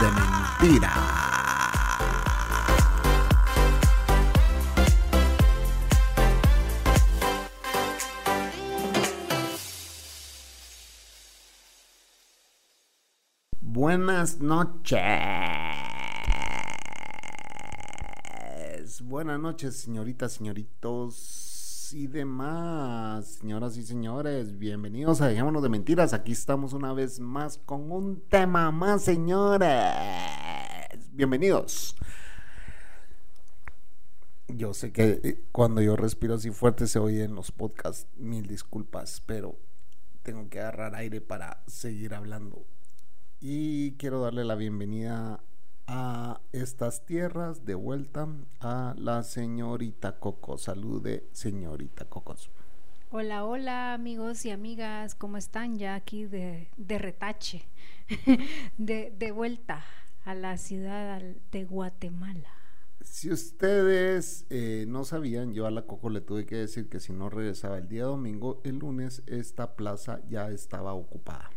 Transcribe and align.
de 0.00 0.10
Mentira. 0.12 0.92
Buenas 13.60 14.40
noches. 14.40 14.98
Buenas 19.02 19.40
noches, 19.40 19.76
señoritas, 19.80 20.32
señoritos 20.32 21.37
y 21.92 22.06
demás. 22.06 23.38
Señoras 23.40 23.76
y 23.76 23.82
señores, 23.82 24.58
bienvenidos 24.58 25.20
a 25.20 25.28
Dejémonos 25.28 25.62
de 25.62 25.68
Mentiras. 25.68 26.12
Aquí 26.12 26.32
estamos 26.32 26.72
una 26.72 26.92
vez 26.92 27.20
más 27.20 27.58
con 27.58 27.90
un 27.90 28.20
tema 28.28 28.70
más, 28.70 29.02
señores. 29.02 29.68
Bienvenidos. 31.12 31.96
Yo 34.48 34.74
sé 34.74 34.92
que 34.92 35.20
eh, 35.22 35.44
cuando 35.52 35.80
yo 35.80 35.96
respiro 35.96 36.34
así 36.34 36.50
fuerte 36.50 36.86
se 36.86 36.98
oye 36.98 37.24
en 37.24 37.34
los 37.34 37.52
podcasts. 37.52 38.06
Mil 38.16 38.46
disculpas, 38.46 39.22
pero 39.26 39.56
tengo 40.22 40.48
que 40.48 40.60
agarrar 40.60 40.94
aire 40.94 41.20
para 41.20 41.62
seguir 41.66 42.14
hablando 42.14 42.64
y 43.40 43.92
quiero 43.92 44.20
darle 44.20 44.44
la 44.44 44.56
bienvenida 44.56 45.40
a 45.88 46.40
estas 46.52 47.06
tierras 47.06 47.64
de 47.64 47.74
vuelta 47.74 48.28
a 48.60 48.94
la 48.98 49.22
señorita 49.22 50.18
Coco. 50.18 50.58
Salude, 50.58 51.26
señorita 51.32 52.04
Cocos. 52.04 52.50
Hola, 53.10 53.44
hola 53.44 53.94
amigos 53.94 54.44
y 54.44 54.50
amigas, 54.50 55.14
¿cómo 55.14 55.38
están? 55.38 55.78
Ya 55.78 55.94
aquí 55.94 56.26
de, 56.26 56.68
de 56.76 56.98
retache, 56.98 57.64
de, 58.78 59.14
de 59.18 59.30
vuelta 59.32 59.82
a 60.26 60.34
la 60.34 60.58
ciudad 60.58 61.22
de 61.50 61.64
Guatemala. 61.64 62.50
Si 63.00 63.32
ustedes 63.32 64.44
eh, 64.50 64.84
no 64.86 65.04
sabían, 65.04 65.54
yo 65.54 65.66
a 65.66 65.70
la 65.70 65.86
Coco 65.86 66.10
le 66.10 66.20
tuve 66.20 66.44
que 66.44 66.56
decir 66.56 66.90
que 66.90 67.00
si 67.00 67.14
no 67.14 67.30
regresaba 67.30 67.78
el 67.78 67.88
día 67.88 68.04
domingo, 68.04 68.60
el 68.62 68.80
lunes 68.80 69.22
esta 69.26 69.74
plaza 69.74 70.20
ya 70.28 70.50
estaba 70.50 70.92
ocupada. 70.92 71.50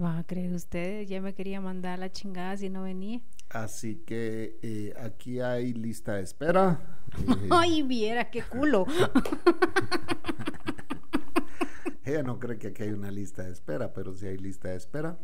Va 0.00 0.18
a 0.18 0.24
creer 0.24 0.52
usted, 0.52 1.02
ya 1.02 1.20
me 1.20 1.34
quería 1.34 1.60
mandar 1.60 1.98
la 1.98 2.12
chingada 2.12 2.56
si 2.56 2.70
no 2.70 2.84
venía. 2.84 3.20
Así 3.50 3.96
que 4.06 4.56
eh, 4.62 4.94
aquí 5.00 5.40
hay 5.40 5.72
lista 5.74 6.14
de 6.14 6.22
espera. 6.22 6.94
Eh, 7.18 7.48
Ay, 7.50 7.82
viera 7.82 8.30
qué 8.30 8.42
culo. 8.42 8.86
ella 12.04 12.22
no 12.22 12.38
cree 12.38 12.58
que 12.58 12.68
aquí 12.68 12.82
hay 12.82 12.90
una 12.90 13.10
lista 13.10 13.44
de 13.44 13.52
espera, 13.52 13.92
pero 13.94 14.14
sí 14.14 14.26
hay 14.26 14.36
lista 14.38 14.68
de 14.68 14.76
espera. 14.76 15.18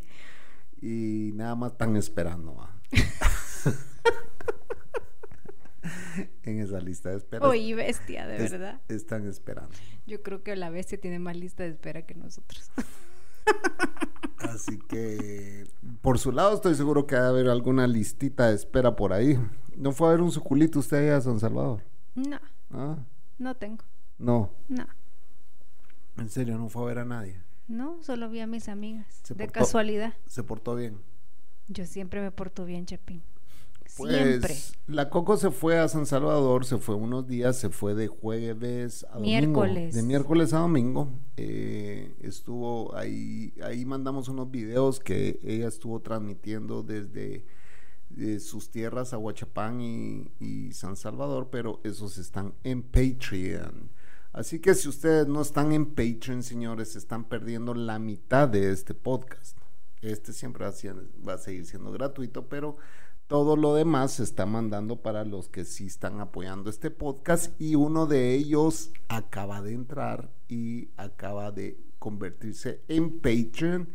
Y 0.81 1.33
nada 1.35 1.55
más 1.55 1.73
están 1.73 1.95
esperando. 1.97 2.55
¿va? 2.57 2.71
en 6.43 6.61
esa 6.61 6.81
lista 6.81 7.11
de 7.11 7.17
espera. 7.19 7.47
Oye, 7.47 7.75
bestia, 7.75 8.27
de 8.27 8.43
es- 8.45 8.51
verdad. 8.53 8.81
están 8.89 9.27
esperando. 9.27 9.75
Yo 10.07 10.23
creo 10.23 10.43
que 10.43 10.57
la 10.57 10.71
bestia 10.71 10.99
tiene 11.01 11.19
más 11.19 11.37
lista 11.37 11.63
de 11.65 11.71
espera 11.71 12.03
que 12.03 12.15
nosotros. 12.15 12.71
Así 14.49 14.79
que 14.79 15.67
por 16.03 16.19
su 16.19 16.33
lado 16.33 16.55
estoy 16.55 16.75
seguro 16.75 17.07
que 17.07 17.17
va 17.17 17.27
a 17.27 17.29
haber 17.29 17.49
alguna 17.49 17.87
listita 17.87 18.49
de 18.49 18.55
espera 18.55 18.95
por 18.97 19.13
ahí. 19.13 19.39
¿No 19.77 19.93
fue 19.93 20.09
a 20.09 20.11
ver 20.13 20.21
un 20.21 20.31
suculito 20.31 20.79
usted 20.79 20.99
allá 20.99 21.17
a 21.17 21.21
San 21.21 21.41
Salvador? 21.41 21.83
No, 22.15 22.39
Ah, 22.71 22.97
no 23.39 23.55
tengo. 23.57 23.85
no, 24.19 24.51
No, 24.69 24.87
en 26.17 26.29
serio, 26.31 26.57
no 26.59 26.69
fue 26.69 26.83
a 26.83 26.87
ver 26.87 26.99
a 27.01 27.05
nadie. 27.05 27.41
no, 27.69 28.01
solo 28.03 28.29
vi 28.31 28.41
a 28.41 28.47
mis 28.47 28.69
amigas. 28.69 29.07
Se 29.23 29.35
de 29.35 29.45
portó- 29.47 29.61
casualidad. 29.61 30.15
Se 30.27 30.43
portó 30.43 30.77
bien. 30.77 31.01
Yo 31.69 31.87
siempre 31.87 32.21
me 32.21 32.31
porto 32.31 32.65
bien, 32.65 32.87
Pues 33.97 34.75
la 34.87 35.09
Coco 35.09 35.37
se 35.37 35.51
fue 35.51 35.79
a 35.79 35.89
San 35.89 36.07
Salvador, 36.07 36.65
se 36.65 36.79
fue 36.79 36.95
unos 36.95 37.27
días, 37.27 37.57
se 37.57 37.71
fue 37.71 37.95
de 37.95 38.09
jueves 38.09 39.07
a 39.11 39.15
domingo. 39.15 39.63
Miércoles. 39.63 39.95
De 39.95 40.03
miércoles 40.03 40.53
a 40.53 40.59
domingo. 40.59 41.11
eh, 41.37 42.15
estuvo 42.21 42.95
ahí, 42.97 43.55
ahí 43.63 43.85
mandamos 43.85 44.29
unos 44.29 44.51
videos 44.51 45.01
que 45.01 45.39
ella 45.45 45.69
estuvo 45.69 46.01
transmitiendo 46.01 46.83
desde 46.83 47.45
de 48.11 48.41
sus 48.41 48.71
tierras, 48.71 49.13
Aguachapán 49.13 49.81
y, 49.81 50.31
y 50.39 50.73
San 50.73 50.97
Salvador, 50.97 51.49
pero 51.51 51.81
esos 51.85 52.19
están 52.19 52.55
en 52.63 52.83
Patreon. 52.83 53.91
Así 54.33 54.59
que 54.59 54.75
si 54.75 54.89
ustedes 54.89 55.29
no 55.29 55.41
están 55.43 55.73
en 55.73 55.87
Patreon, 55.87 56.43
señores, 56.43 56.93
se 56.93 56.99
están 56.99 57.25
perdiendo 57.25 57.75
la 57.75 57.99
mitad 57.99 58.49
de 58.49 58.73
este 58.73 58.95
podcast. 58.95 59.57
Este 60.03 60.33
siempre 60.33 60.67
a 60.67 60.73
va 61.27 61.35
a 61.35 61.39
seguir 61.39 61.65
siendo 61.67 61.91
gratuito, 61.93 62.49
pero 62.49 62.77
todo 63.27 63.57
lo 63.57 63.75
demás 63.75 64.13
se 64.13 64.23
está 64.23 64.45
mandando 64.47 64.97
para 64.97 65.25
los 65.25 65.49
que 65.49 65.65
sí 65.65 65.87
están 65.87 66.21
apoyando 66.21 66.69
este 66.69 66.91
podcast 66.91 67.59
y 67.61 67.75
uno 67.75 68.07
de 68.07 68.35
ellos 68.35 68.91
acaba 69.09 69.63
de 69.63 69.73
entrar 69.73 70.31
y 70.49 70.89
acaba 70.97 71.51
de 71.51 71.79
convertirse 71.99 72.83
en 72.89 73.19
Patreon 73.21 73.89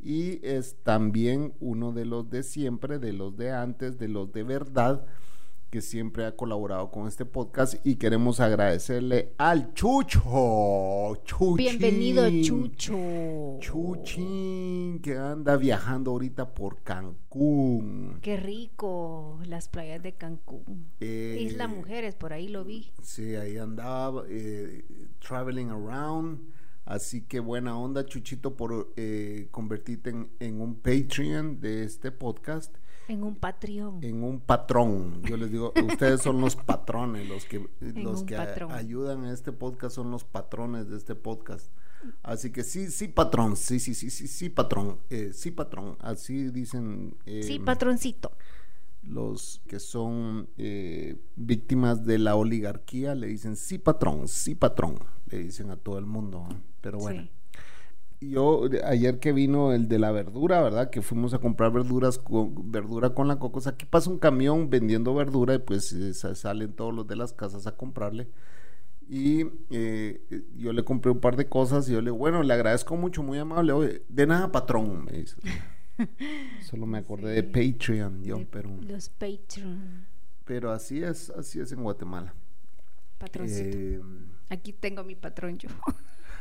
y 0.00 0.44
es 0.44 0.76
también 0.82 1.54
uno 1.60 1.92
de 1.92 2.04
los 2.04 2.28
de 2.28 2.42
siempre, 2.42 2.98
de 2.98 3.12
los 3.12 3.36
de 3.36 3.52
antes, 3.52 3.98
de 3.98 4.08
los 4.08 4.32
de 4.32 4.42
verdad 4.42 5.06
que 5.72 5.80
siempre 5.80 6.26
ha 6.26 6.36
colaborado 6.36 6.90
con 6.90 7.08
este 7.08 7.24
podcast 7.24 7.76
y 7.82 7.96
queremos 7.96 8.40
agradecerle 8.40 9.32
al 9.38 9.72
Chucho. 9.72 11.16
Chuchín. 11.24 11.56
Bienvenido, 11.56 12.28
Chucho. 12.42 13.56
Chuchín, 13.58 15.00
que 15.00 15.16
anda 15.16 15.56
viajando 15.56 16.10
ahorita 16.10 16.52
por 16.52 16.82
Cancún. 16.82 18.18
Qué 18.20 18.36
rico, 18.36 19.40
las 19.46 19.70
playas 19.70 20.02
de 20.02 20.12
Cancún. 20.12 20.90
Eh, 21.00 21.38
Isla 21.40 21.68
Mujeres, 21.68 22.16
por 22.16 22.34
ahí 22.34 22.48
lo 22.48 22.66
vi. 22.66 22.92
Sí, 23.00 23.34
ahí 23.34 23.56
andaba, 23.56 24.24
eh, 24.28 24.84
traveling 25.26 25.70
around. 25.70 26.52
Así 26.84 27.22
que 27.22 27.40
buena 27.40 27.78
onda, 27.78 28.04
Chuchito, 28.04 28.58
por 28.58 28.92
eh, 28.96 29.48
convertirte 29.50 30.10
en, 30.10 30.28
en 30.38 30.60
un 30.60 30.74
Patreon 30.74 31.60
de 31.62 31.84
este 31.84 32.12
podcast, 32.12 32.76
En 33.08 33.22
un 33.24 33.34
Patreon. 33.34 34.02
en 34.02 34.22
un 34.22 34.40
patrón. 34.40 35.22
Yo 35.24 35.36
les 35.36 35.50
digo, 35.50 35.72
ustedes 35.86 36.22
son 36.22 36.40
los 36.40 36.56
patrones, 36.56 37.28
los 37.28 37.44
que, 37.44 37.68
los 37.80 38.22
que 38.24 38.36
a- 38.36 38.46
patrón. 38.46 38.72
ayudan 38.72 39.24
a 39.24 39.32
este 39.32 39.52
podcast 39.52 39.94
son 39.94 40.10
los 40.10 40.24
patrones 40.24 40.88
de 40.88 40.96
este 40.96 41.14
podcast. 41.14 41.70
Así 42.22 42.50
que 42.50 42.64
sí, 42.64 42.90
sí, 42.90 43.08
patrón, 43.08 43.56
sí, 43.56 43.78
sí, 43.78 43.94
sí, 43.94 44.10
sí, 44.10 44.26
sí, 44.26 44.48
patrón, 44.50 44.98
eh, 45.10 45.30
sí, 45.32 45.50
patrón. 45.52 45.96
Así 46.00 46.50
dicen. 46.50 47.16
sí, 47.24 47.56
eh, 47.56 47.60
patroncito. 47.64 48.32
los 49.02 49.60
que 49.68 49.78
son 49.80 50.48
eh, 50.56 51.16
víctimas 51.36 52.04
de 52.06 52.18
la 52.18 52.36
oligarquía 52.36 53.14
le 53.16 53.26
dicen 53.26 53.56
sí 53.56 53.78
patrón, 53.78 54.28
sí 54.28 54.54
patrón, 54.54 54.98
le 55.26 55.38
dicen 55.38 55.70
a 55.70 55.76
todo 55.76 55.98
el 55.98 56.06
mundo. 56.06 56.46
Pero 56.80 56.98
bueno, 56.98 57.22
Sí. 57.22 57.30
Yo 58.30 58.68
ayer 58.84 59.18
que 59.18 59.32
vino 59.32 59.72
el 59.72 59.88
de 59.88 59.98
la 59.98 60.10
verdura, 60.12 60.60
¿verdad? 60.62 60.90
Que 60.90 61.02
fuimos 61.02 61.34
a 61.34 61.38
comprar 61.38 61.72
verduras 61.72 62.18
con 62.18 62.70
verdura 62.70 63.10
con 63.14 63.28
la 63.28 63.38
cocos. 63.38 63.66
Aquí 63.66 63.84
pasa 63.86 64.10
un 64.10 64.18
camión 64.18 64.70
vendiendo 64.70 65.14
verdura 65.14 65.54
y 65.54 65.58
pues 65.58 65.92
eh, 65.92 66.14
sa- 66.14 66.34
salen 66.34 66.72
todos 66.72 66.94
los 66.94 67.06
de 67.06 67.16
las 67.16 67.32
casas 67.32 67.66
a 67.66 67.76
comprarle. 67.76 68.28
Y 69.08 69.44
eh, 69.70 70.22
yo 70.56 70.72
le 70.72 70.84
compré 70.84 71.10
un 71.10 71.20
par 71.20 71.36
de 71.36 71.46
cosas 71.48 71.88
y 71.88 71.92
yo 71.92 72.00
le 72.00 72.06
digo, 72.06 72.16
bueno, 72.16 72.42
le 72.42 72.54
agradezco 72.54 72.96
mucho, 72.96 73.22
muy 73.22 73.38
amable. 73.38 73.72
Oye, 73.72 74.02
de 74.08 74.26
nada, 74.26 74.50
patrón, 74.52 75.04
me 75.04 75.12
dice. 75.12 75.36
Solo 76.62 76.86
me 76.86 76.98
acordé 76.98 77.30
de 77.32 77.42
Patreon, 77.42 78.22
yo, 78.24 78.38
De 78.38 78.46
pero... 78.46 78.70
Los 78.80 79.08
Patreon. 79.10 80.06
Pero 80.44 80.70
así 80.72 81.02
es, 81.02 81.30
así 81.30 81.60
es 81.60 81.72
en 81.72 81.82
Guatemala. 81.82 82.32
Patroncito. 83.18 83.76
Eh, 83.78 84.00
Aquí 84.48 84.72
tengo 84.72 85.04
mi 85.04 85.14
patrón 85.14 85.58
yo. 85.58 85.68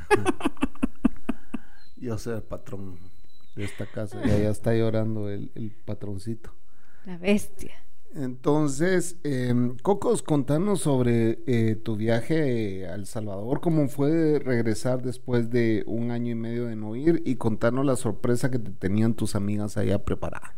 yo 2.02 2.18
soy 2.18 2.36
el 2.36 2.44
patrón 2.44 2.98
de 3.56 3.64
esta 3.64 3.86
casa 3.86 4.20
y 4.26 4.30
allá 4.30 4.50
está 4.50 4.74
llorando 4.74 5.30
el, 5.30 5.52
el 5.56 5.72
patroncito. 5.72 6.54
La 7.06 7.18
bestia. 7.18 7.74
Entonces, 8.14 9.18
eh, 9.24 9.54
Cocos, 9.84 10.22
contanos 10.22 10.82
sobre 10.82 11.40
eh, 11.48 11.76
tu 11.76 11.96
viaje 11.96 12.86
a 12.86 12.96
El 12.96 13.06
Salvador, 13.06 13.62
cómo 13.62 13.88
fue 13.88 14.38
regresar 14.40 15.02
después 15.02 15.50
de 15.50 15.84
un 15.88 16.12
año 16.12 16.32
y 16.32 16.36
medio 16.36 16.66
de 16.66 16.76
no 16.76 16.96
ir 16.98 17.22
y 17.26 17.36
contanos 17.36 17.86
la 17.86 17.96
sorpresa 17.96 18.52
que 18.52 18.60
te 18.60 18.72
tenían 18.72 19.14
tus 19.14 19.36
amigas 19.36 19.78
allá 19.78 20.04
preparada. 20.04 20.56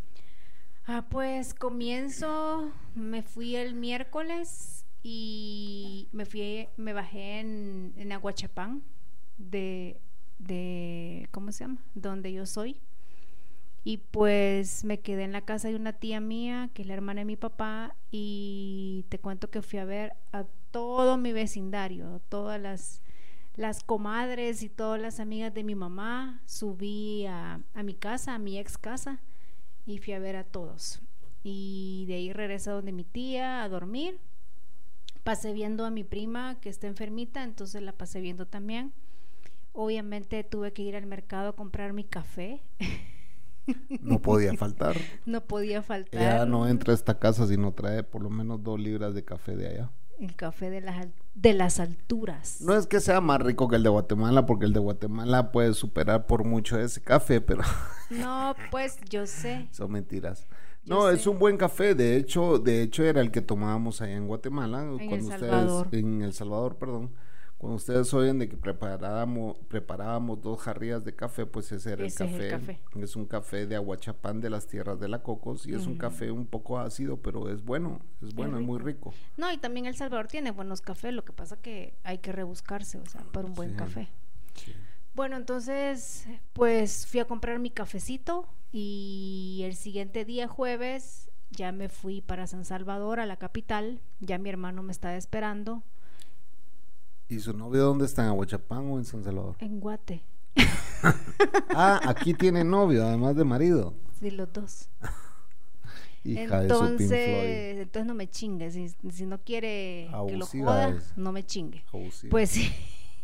Ah, 0.88 1.06
pues 1.10 1.54
comienzo, 1.54 2.72
me 2.96 3.22
fui 3.22 3.56
el 3.56 3.76
miércoles 3.76 4.86
y 5.04 6.10
me 6.12 6.26
fui, 6.26 6.68
me 6.78 6.94
bajé 6.94 7.40
en, 7.40 7.94
en 7.98 8.12
Aguachapán 8.14 8.82
de, 9.38 10.02
de, 10.40 11.28
¿cómo 11.32 11.52
se 11.52 11.66
llama? 11.66 11.82
Donde 11.96 12.32
yo 12.34 12.46
soy. 12.46 12.80
Y 13.86 13.98
pues 13.98 14.86
me 14.86 15.00
quedé 15.02 15.24
en 15.24 15.34
la 15.34 15.42
casa 15.42 15.68
de 15.68 15.76
una 15.76 15.94
tía 15.94 16.22
mía, 16.22 16.70
que 16.74 16.84
es 16.84 16.88
la 16.88 16.94
hermana 16.94 17.22
de 17.22 17.26
mi 17.26 17.36
papá, 17.36 17.96
y 18.12 19.06
te 19.10 19.20
cuento 19.20 19.50
que 19.50 19.62
fui 19.62 19.80
a 19.80 19.86
ver 19.86 20.14
a 20.32 20.46
todo 20.72 21.18
mi 21.18 21.34
vecindario, 21.34 22.22
todas 22.30 22.62
las, 22.62 23.02
las 23.56 23.84
comadres 23.84 24.64
y 24.64 24.70
todas 24.70 25.02
las 25.02 25.20
amigas 25.20 25.54
de 25.54 25.64
mi 25.64 25.76
mamá. 25.76 26.42
Subí 26.46 27.26
a, 27.26 27.60
a 27.74 27.84
mi 27.84 27.94
casa, 27.94 28.36
a 28.36 28.40
mi 28.40 28.58
ex 28.58 28.78
casa 28.78 29.20
y 29.86 29.98
fui 29.98 30.14
a 30.14 30.20
ver 30.20 30.36
a 30.38 30.44
todos. 30.46 31.02
Y 31.44 32.06
de 32.08 32.16
ahí 32.16 32.34
regresé 32.34 32.70
a 32.70 32.74
donde 32.74 32.94
mi 32.94 33.04
tía 33.04 33.64
a 33.64 33.70
dormir. 33.70 34.18
Pasé 35.24 35.54
viendo 35.54 35.86
a 35.86 35.90
mi 35.90 36.04
prima 36.04 36.60
que 36.62 36.70
está 36.70 36.88
enfermita, 36.88 37.44
entonces 37.44 37.82
la 37.82 37.92
pasé 37.92 38.22
viendo 38.22 38.46
también. 38.46 38.94
Obviamente 39.74 40.44
tuve 40.44 40.72
que 40.72 40.84
ir 40.84 40.96
al 40.96 41.06
mercado 41.06 41.50
a 41.50 41.56
comprar 41.56 41.94
mi 41.94 42.04
café. 42.04 42.62
No 44.02 44.22
podía 44.22 44.54
faltar. 44.56 44.96
no 45.26 45.40
podía 45.46 45.82
faltar. 45.82 46.20
Ya 46.20 46.46
no 46.46 46.68
entra 46.68 46.92
a 46.92 46.96
esta 46.96 47.18
casa 47.18 47.48
si 47.48 47.56
no 47.56 47.72
trae 47.72 48.04
por 48.04 48.22
lo 48.22 48.30
menos 48.30 48.62
dos 48.62 48.78
libras 48.78 49.14
de 49.14 49.24
café 49.24 49.56
de 49.56 49.68
allá. 49.68 49.92
El 50.20 50.36
café 50.36 50.70
de 50.70 50.82
las, 50.82 51.08
de 51.34 51.54
las 51.54 51.80
alturas. 51.80 52.60
No 52.60 52.76
es 52.76 52.88
que 52.88 53.00
sea 53.00 53.22
más 53.22 53.42
rico 53.42 53.70
que 53.70 53.78
el 53.78 53.84
de 53.84 53.90
Guatemala, 53.90 54.46
porque 54.46 54.66
el 54.66 54.74
de 54.74 54.80
Guatemala 54.80 55.52
puede 55.52 55.74
superar 55.74 56.28
por 56.28 56.44
mucho 56.44 56.78
ese 56.78 57.02
café, 57.02 57.40
pero... 57.42 57.64
No, 58.10 58.54
pues 58.70 59.00
yo 59.10 59.26
sé. 59.26 59.70
Son 59.72 59.92
mentiras. 59.92 60.46
no, 60.86 61.10
es 61.10 61.26
un 61.26 61.40
buen 61.40 61.56
café. 61.58 61.96
De 61.96 62.18
hecho, 62.18 62.60
de 62.60 62.84
hecho 62.84 63.04
era 63.04 63.22
el 63.22 63.32
que 63.32 63.42
tomábamos 63.42 64.02
allá 64.02 64.18
en 64.18 64.28
Guatemala. 64.28 64.82
En 64.82 65.08
cuando 65.08 65.16
El 65.16 65.40
Salvador. 65.40 65.86
Ustedes, 65.86 66.04
en 66.04 66.22
El 66.22 66.34
Salvador, 66.34 66.76
perdón. 66.76 67.12
Cuando 67.64 67.78
ustedes 67.78 68.14
oyen 68.14 68.40
de 68.40 68.50
que 68.50 68.58
preparábamos, 68.58 69.56
preparábamos 69.70 70.42
dos 70.42 70.60
jarrillas 70.60 71.06
de 71.06 71.16
café, 71.16 71.46
pues 71.46 71.72
ese 71.72 71.94
era 71.94 72.06
Ese 72.06 72.26
el, 72.26 72.30
es 72.30 72.36
café. 72.36 72.46
el 72.48 72.60
café. 72.82 73.02
Es 73.02 73.16
un 73.16 73.26
café 73.26 73.66
de 73.68 73.78
aguachapán 73.78 74.42
de 74.42 74.50
las 74.50 74.68
tierras 74.68 75.00
de 75.00 75.08
la 75.08 75.24
Cocos 75.24 75.66
y 75.66 75.74
es 75.74 75.88
un 75.88 75.98
café 75.98 76.30
un 76.30 76.46
poco 76.46 76.78
ácido, 76.78 77.16
pero 77.22 77.50
es 77.50 77.64
bueno, 77.64 78.02
es 78.22 78.34
bueno, 78.34 78.60
es 78.60 78.66
muy 78.66 78.80
rico. 78.80 79.14
No, 79.38 79.50
y 79.50 79.58
también 79.58 79.86
El 79.86 79.96
Salvador 79.96 80.28
tiene 80.28 80.52
buenos 80.52 80.82
cafés, 80.82 81.14
lo 81.14 81.24
que 81.24 81.32
pasa 81.32 81.56
que 81.56 81.94
hay 82.04 82.18
que 82.18 82.34
rebuscarse, 82.34 82.98
o 82.98 83.06
sea, 83.06 83.22
por 83.32 83.46
un 83.46 83.54
buen 83.54 83.70
Sí. 83.72 83.76
café. 83.78 84.10
Sí. 84.56 84.74
Bueno, 85.16 85.38
entonces, 85.38 86.28
pues 86.52 87.08
fui 87.08 87.22
a 87.22 87.26
comprar 87.26 87.60
mi 87.60 87.70
cafecito 87.70 88.46
y 88.74 89.62
el 89.64 89.76
siguiente 89.78 90.26
día, 90.26 90.50
jueves, 90.50 91.30
ya 91.50 91.72
me 91.72 91.88
fui 91.88 92.20
para 92.20 92.46
San 92.46 92.66
Salvador, 92.66 93.22
a 93.22 93.26
la 93.26 93.38
capital. 93.38 94.02
Ya 94.20 94.38
mi 94.38 94.50
hermano 94.50 94.84
me 94.84 94.92
estaba 94.92 95.16
esperando 95.16 95.82
¿Y 97.30 97.40
su 97.40 97.54
novio 97.54 97.84
dónde 97.84 98.06
está? 98.06 98.24
¿En 98.24 98.30
Aguachapán 98.30 98.90
o 98.92 98.98
en 98.98 99.06
San 99.06 99.24
Salvador? 99.24 99.56
en 99.60 99.80
Guate. 99.80 100.24
Ah, 101.76 102.00
aquí 102.06 102.34
tiene 102.34 102.64
novio, 102.64 103.06
además 103.06 103.36
de 103.36 103.44
marido. 103.44 103.94
Sí, 104.20 104.32
los 104.32 104.54
dos. 104.54 104.90
Hija 106.24 106.62
de 106.62 106.68
Pink 106.70 106.78
Floyd. 106.78 106.92
entonces, 106.92 107.78
entonces 107.80 108.06
no 108.06 108.14
me 108.14 108.30
chingue. 108.30 108.72
Si, 108.72 108.88
si 109.12 109.26
no 109.26 109.40
quiere 109.40 110.10
que 110.28 110.38
lo 110.38 110.46
joda, 110.46 110.98
no 111.18 111.34
me 111.34 111.46
chingue. 111.46 111.84
Abusiva. 111.92 112.32
Pues 112.32 112.52
sí. 112.52 112.72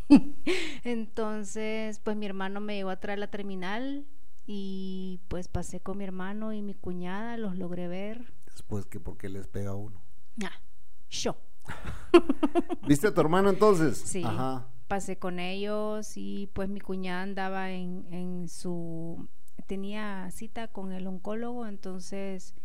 Entonces, 0.84 2.00
pues 2.00 2.18
mi 2.18 2.25
hermano 2.25 2.60
me 2.60 2.75
llevó 2.75 2.90
a 2.90 3.00
traer 3.00 3.19
la 3.19 3.28
terminal 3.28 4.06
y 4.48 5.19
pues 5.28 5.48
pasé 5.48 5.80
con 5.80 6.00
mi 6.00 6.04
hermano 6.04 6.51
y 6.51 6.62
mi 6.62 6.74
cuñada, 6.74 7.38
los 7.38 7.56
logré 7.56 7.88
ver. 7.88 8.34
Después 8.48 8.86
que 8.88 9.00
porque 9.00 9.30
les 9.30 9.48
pega 9.48 9.75
uno. 9.75 10.01
Ah, 10.44 10.60
yo. 11.10 11.38
¿Viste 12.88 13.07
a 13.07 13.13
tu 13.13 13.21
hermano 13.21 13.50
entonces? 13.50 13.98
Sí. 13.98 14.24
Ajá. 14.24 14.68
Pasé 14.88 15.18
con 15.18 15.39
ellos 15.39 16.18
y 16.18 16.50
pues 16.54 16.69
mi 16.69 16.80
cuñada 16.80 17.21
andaba 17.21 17.71
en, 17.71 18.07
en 18.12 18.50
su... 18.50 19.27
tenía 19.68 20.30
cita 20.31 20.68
con 20.68 20.92
el 20.92 21.06
oncólogo, 21.06 21.68
entonces 21.68 22.56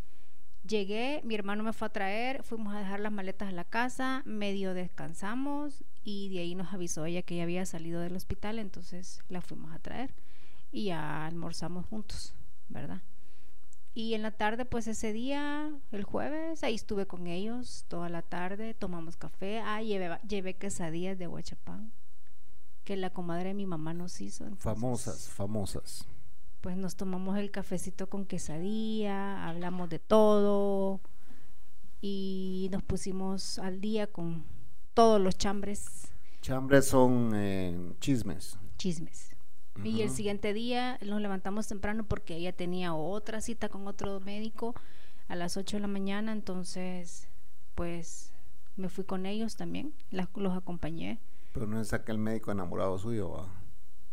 llegué, 0.66 1.20
mi 1.24 1.34
hermano 1.34 1.62
me 1.62 1.72
fue 1.72 1.88
a 1.88 1.92
traer, 1.92 2.42
fuimos 2.42 2.74
a 2.74 2.78
dejar 2.78 3.00
las 3.00 3.12
maletas 3.12 3.48
a 3.48 3.52
la 3.52 3.64
casa, 3.64 4.22
medio 4.24 4.74
descansamos 4.74 5.84
y 6.02 6.30
de 6.30 6.40
ahí 6.40 6.54
nos 6.54 6.72
avisó 6.72 7.04
ella 7.04 7.22
que 7.22 7.36
ya 7.36 7.42
había 7.42 7.66
salido 7.66 8.00
del 8.00 8.16
hospital, 8.16 8.58
entonces 8.58 9.20
la 9.28 9.40
fuimos 9.40 9.72
a 9.74 9.78
traer 9.78 10.14
y 10.72 10.86
ya 10.86 11.26
almorzamos 11.26 11.86
juntos, 11.86 12.34
¿verdad? 12.68 13.02
Y 13.94 14.14
en 14.14 14.22
la 14.22 14.32
tarde, 14.32 14.64
pues 14.64 14.88
ese 14.88 15.12
día, 15.12 15.70
el 15.92 16.02
jueves, 16.02 16.64
ahí 16.64 16.74
estuve 16.74 17.06
con 17.06 17.28
ellos 17.28 17.84
toda 17.86 18.08
la 18.08 18.22
tarde, 18.22 18.74
tomamos 18.74 19.16
café, 19.16 19.60
ah, 19.60 19.80
llevé, 19.82 20.18
llevé 20.28 20.54
quesadillas 20.54 21.16
de 21.16 21.28
Huachapán, 21.28 21.92
que 22.82 22.96
la 22.96 23.10
comadre 23.10 23.50
de 23.50 23.54
mi 23.54 23.66
mamá 23.66 23.94
nos 23.94 24.20
hizo. 24.20 24.44
entonces, 24.44 24.64
Famosas, 24.64 25.28
famosas. 25.28 26.06
Pues 26.60 26.76
nos 26.76 26.96
tomamos 26.96 27.38
el 27.38 27.50
cafecito 27.52 28.08
con 28.08 28.24
quesadilla, 28.26 29.46
hablamos 29.48 29.88
de 29.90 29.98
todo 30.00 31.00
y 32.00 32.68
nos 32.72 32.82
pusimos 32.82 33.58
al 33.60 33.80
día 33.80 34.06
con 34.08 34.44
todos 34.94 35.20
los 35.20 35.36
chambres, 35.38 36.08
Chambres 36.40 36.86
son 36.86 37.32
eh, 37.34 37.94
chismes. 38.00 38.58
chismes. 38.76 39.33
Y 39.82 40.02
el 40.02 40.10
siguiente 40.10 40.52
día 40.54 40.98
nos 41.04 41.20
levantamos 41.20 41.66
temprano 41.66 42.04
porque 42.04 42.36
ella 42.36 42.52
tenía 42.52 42.94
otra 42.94 43.40
cita 43.40 43.68
con 43.68 43.86
otro 43.88 44.20
médico 44.20 44.74
a 45.28 45.34
las 45.36 45.56
8 45.56 45.78
de 45.78 45.80
la 45.80 45.88
mañana, 45.88 46.32
entonces 46.32 47.28
pues 47.74 48.32
me 48.76 48.88
fui 48.88 49.04
con 49.04 49.26
ellos 49.26 49.56
también, 49.56 49.92
las- 50.10 50.28
los 50.36 50.56
acompañé. 50.56 51.18
Pero 51.52 51.66
no 51.66 51.80
es 51.80 51.92
aquel 51.92 52.18
médico 52.18 52.52
enamorado 52.52 52.98
suyo, 52.98 53.30
¿va? 53.30 53.48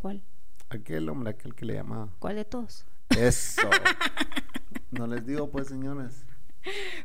¿Cuál? 0.01 0.21
Aquel 0.69 1.09
hombre, 1.09 1.31
aquel 1.31 1.53
que 1.53 1.65
le 1.65 1.73
llamaba. 1.75 2.09
¿Cuál 2.19 2.35
de 2.35 2.45
todos? 2.45 2.85
Eso. 3.09 3.61
no 4.91 5.05
les 5.07 5.25
digo, 5.25 5.49
pues, 5.51 5.67
señores. 5.67 6.25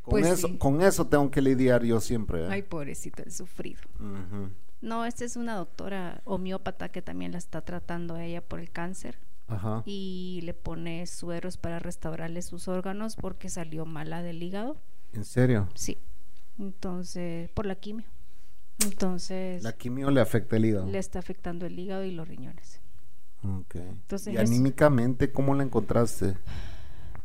Con, 0.02 0.10
Pues 0.12 0.26
eso, 0.26 0.48
sí. 0.48 0.58
con 0.58 0.80
eso 0.82 1.06
tengo 1.06 1.30
que 1.30 1.40
lidiar 1.40 1.82
yo 1.82 2.00
siempre. 2.00 2.44
¿eh? 2.44 2.48
Ay, 2.50 2.62
pobrecito, 2.62 3.22
el 3.22 3.32
sufrido. 3.32 3.80
Ujú. 3.98 4.50
No, 4.86 5.04
esta 5.04 5.24
es 5.24 5.34
una 5.36 5.56
doctora 5.56 6.20
homeópata 6.24 6.88
que 6.90 7.02
también 7.02 7.32
la 7.32 7.38
está 7.38 7.60
tratando 7.60 8.14
a 8.14 8.24
ella 8.24 8.40
por 8.40 8.60
el 8.60 8.70
cáncer 8.70 9.18
Ajá. 9.48 9.82
y 9.84 10.40
le 10.44 10.54
pone 10.54 11.06
sueros 11.08 11.56
para 11.56 11.80
restaurarle 11.80 12.40
sus 12.40 12.68
órganos 12.68 13.16
porque 13.16 13.48
salió 13.48 13.84
mala 13.84 14.22
del 14.22 14.40
hígado. 14.42 14.76
¿En 15.12 15.24
serio? 15.24 15.68
Sí. 15.74 15.98
Entonces, 16.58 17.50
por 17.50 17.66
la 17.66 17.74
quimio. 17.74 18.06
Entonces, 18.84 19.62
La 19.64 19.72
quimio 19.72 20.10
le 20.10 20.20
afecta 20.20 20.56
el 20.56 20.66
hígado. 20.66 20.86
le 20.86 20.98
está 20.98 21.18
afectando 21.18 21.66
el 21.66 21.78
hígado 21.78 22.04
y 22.04 22.12
los 22.12 22.28
riñones. 22.28 22.80
Ok. 23.42 23.74
Entonces 23.76 24.34
y 24.34 24.36
anímicamente, 24.36 25.32
¿cómo 25.32 25.54
la 25.54 25.62
encontraste? 25.64 26.36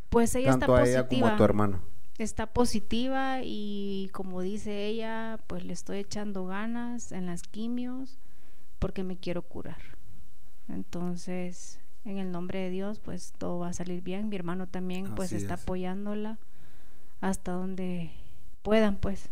Pues 0.10 0.34
ella 0.36 0.52
Tanto 0.52 0.66
está 0.78 0.84
a 0.84 0.90
ella 0.90 1.04
positiva. 1.04 1.28
como 1.28 1.34
a 1.34 1.38
tu 1.38 1.44
hermano. 1.44 1.82
Está 2.22 2.46
positiva 2.46 3.40
y 3.44 4.12
como 4.14 4.42
dice 4.42 4.86
ella, 4.86 5.40
pues 5.48 5.66
le 5.66 5.74
estoy 5.74 5.98
echando 5.98 6.46
ganas 6.46 7.12
en 7.12 7.26
las 7.26 7.42
quimios 7.42 8.20
porque 8.78 9.04
me 9.04 9.18
quiero 9.18 9.42
curar. 9.42 9.82
Entonces, 10.70 11.80
en 12.06 12.20
el 12.20 12.32
nombre 12.32 12.60
de 12.60 12.70
Dios, 12.70 13.00
pues 13.00 13.34
todo 13.40 13.58
va 13.58 13.70
a 13.70 13.74
salir 13.74 14.04
bien. 14.04 14.30
Mi 14.30 14.36
hermano 14.36 14.68
también 14.68 15.16
pues 15.16 15.32
está 15.32 15.56
es. 15.56 15.64
apoyándola 15.64 16.38
hasta 17.22 17.54
donde 17.54 18.12
puedan, 18.62 18.98
pues. 18.98 19.30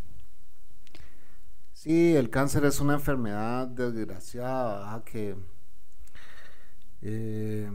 Sí, 1.73 2.15
el 2.15 2.31
cáncer 2.31 2.65
es 2.65 2.79
una 2.79 2.95
enfermedad 2.95 3.67
desgraciada 3.67 4.79
¿verdad? 4.79 5.03
que 5.03 5.35
eh, 7.03 7.69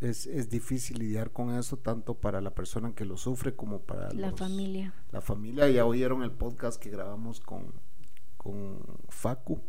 es, 0.00 0.26
es 0.26 0.48
difícil 0.48 0.98
lidiar 0.98 1.30
con 1.32 1.50
eso 1.56 1.76
tanto 1.76 2.14
para 2.14 2.40
la 2.40 2.54
persona 2.54 2.94
que 2.94 3.04
lo 3.04 3.16
sufre 3.16 3.54
como 3.54 3.80
para 3.80 4.12
La 4.14 4.30
los- 4.30 4.38
familia. 4.38 4.94
La 5.12 5.20
familia 5.20 5.68
ya 5.68 5.84
oyeron 5.84 6.22
el 6.22 6.30
podcast 6.32 6.80
que 6.82 6.90
grabamos 6.90 7.40
con, 7.40 7.72
con 8.36 8.80
Facu 9.08 9.60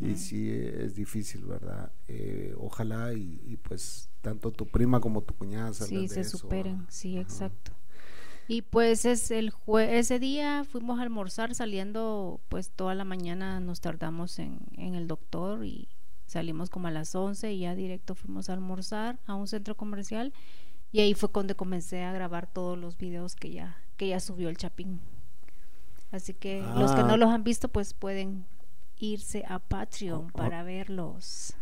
y 0.00 0.14
sí 0.14 0.48
es 0.50 0.94
difícil, 0.94 1.44
¿verdad? 1.46 1.90
Eh, 2.06 2.54
ojalá 2.58 3.12
y, 3.12 3.40
y, 3.44 3.56
pues 3.56 4.08
tanto 4.20 4.52
tu 4.52 4.66
prima 4.66 5.00
como 5.00 5.22
tu 5.22 5.34
cuñada 5.34 5.72
salgan 5.74 5.96
Sí, 6.02 6.08
de 6.08 6.14
se 6.14 6.20
eso, 6.20 6.38
superen, 6.38 6.76
¿verdad? 6.78 6.90
sí, 6.90 7.14
Ajá. 7.16 7.22
exacto. 7.22 7.72
Y 8.46 8.62
pues 8.62 9.04
es 9.04 9.30
el 9.32 9.50
jue 9.50 9.98
ese 9.98 10.18
día 10.20 10.64
fuimos 10.64 11.00
a 11.00 11.02
almorzar 11.02 11.54
saliendo, 11.56 12.40
pues 12.50 12.70
toda 12.70 12.94
la 12.94 13.04
mañana 13.04 13.58
nos 13.58 13.80
tardamos 13.80 14.38
en, 14.38 14.60
en 14.76 14.94
el 14.94 15.08
doctor 15.08 15.64
y 15.64 15.88
salimos 16.34 16.68
como 16.70 16.88
a 16.88 16.90
las 16.90 17.14
11 17.14 17.52
y 17.52 17.60
ya 17.60 17.74
directo 17.74 18.14
fuimos 18.14 18.48
a 18.50 18.52
almorzar 18.52 19.18
a 19.26 19.34
un 19.34 19.46
centro 19.48 19.76
comercial 19.76 20.32
y 20.92 21.00
ahí 21.00 21.14
fue 21.14 21.30
cuando 21.30 21.56
comencé 21.56 22.04
a 22.04 22.12
grabar 22.12 22.46
todos 22.46 22.78
los 22.78 22.96
videos 22.98 23.34
que 23.34 23.50
ya 23.50 23.76
que 23.96 24.08
ya 24.08 24.20
subió 24.20 24.48
el 24.48 24.56
Chapín. 24.56 25.00
Así 26.10 26.34
que 26.34 26.60
los 26.76 26.92
que 26.92 27.00
Ah. 27.00 27.06
no 27.06 27.16
los 27.16 27.30
han 27.30 27.42
visto 27.44 27.68
pues 27.68 27.94
pueden 27.94 28.44
irse 28.98 29.44
a 29.48 29.58
Patreon 29.58 30.24
Oh, 30.26 30.28
oh. 30.32 30.36
para 30.36 30.62
verlos. 30.62 31.54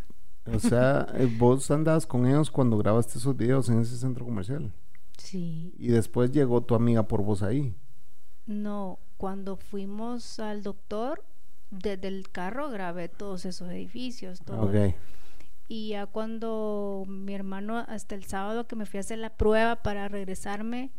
O 0.53 0.59
sea, 0.59 1.07
eh, 1.13 1.27
vos 1.39 1.71
andabas 1.71 2.05
con 2.05 2.25
ellos 2.27 2.51
cuando 2.51 2.77
grabaste 2.77 3.17
esos 3.17 3.35
videos 3.37 3.69
en 3.69 3.79
ese 3.79 3.95
centro 3.97 4.25
comercial. 4.25 4.71
Sí. 5.17 5.73
Y 5.77 5.87
después 5.87 6.31
llegó 6.31 6.61
tu 6.61 6.75
amiga 6.75 7.03
por 7.07 7.21
vos 7.23 7.41
ahí. 7.43 7.75
No, 8.45 8.99
cuando 9.17 9.55
fuimos 9.55 10.39
al 10.39 10.61
doctor, 10.63 11.23
desde 11.73 12.07
el 12.07 12.29
carro 12.29 12.69
grabé 12.69 13.09
todos 13.09 13.45
esos 13.45 13.69
edificios. 13.69 14.41
Todo. 14.41 14.71
Y 15.67 15.89
ya 15.89 16.05
cuando 16.05 17.05
mi 17.07 17.33
hermano, 17.33 17.77
hasta 17.87 18.15
el 18.15 18.25
sábado 18.25 18.67
que 18.67 18.75
me 18.75 18.85
fui 18.85 18.97
a 18.97 19.01
hacer 19.01 19.17
la 19.19 19.31
prueba 19.31 19.77
para 19.77 20.07
regresarme 20.07 20.91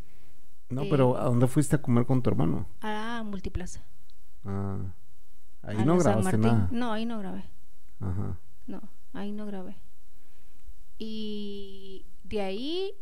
No, 0.71 0.83
Eh, 0.83 0.89
pero 0.91 1.17
¿a 1.19 1.25
dónde 1.25 1.47
fuiste 1.47 1.77
a 1.77 1.83
comer 1.83 2.07
con 2.07 2.23
tu 2.23 2.31
hermano? 2.31 2.67
a 2.81 3.23
Multiplaza. 3.25 3.83
Ah, 4.45 4.79
ahí 5.63 5.77
a 5.77 5.85
no 5.85 5.99
grabaste 5.99 6.39
nada. 6.39 6.69
No, 6.73 6.93
ahí 6.93 7.05
no 7.07 7.19
grabé. 7.19 7.45
Ajá. 8.01 8.39
No, 8.67 8.81
ahí 9.13 9.31
no 9.33 9.47
grabé. 9.47 9.77
Y 10.99 12.07
de 12.25 12.41
ahí, 12.41 12.93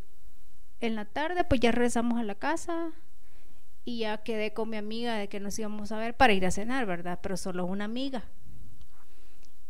en 0.81 0.97
la 0.97 1.05
tarde, 1.05 1.45
pues 1.45 1.61
ya 1.61 1.71
regresamos 1.73 2.19
a 2.19 2.25
la 2.25 2.35
casa 2.35 2.91
y 3.85 3.99
ya 4.01 4.19
quedé 4.23 4.53
con 4.53 4.71
mi 4.71 4.77
amiga 4.77 5.15
de 5.17 5.29
que 5.29 5.41
nos 5.41 5.59
íbamos 5.59 5.91
a 5.93 5.99
ver 5.99 6.17
para 6.17 6.33
ir 6.33 6.47
a 6.47 6.51
cenar, 6.51 6.87
¿verdad? 6.87 7.19
Pero 7.23 7.37
solo 7.37 7.65
una 7.67 7.85
amiga. 7.85 8.25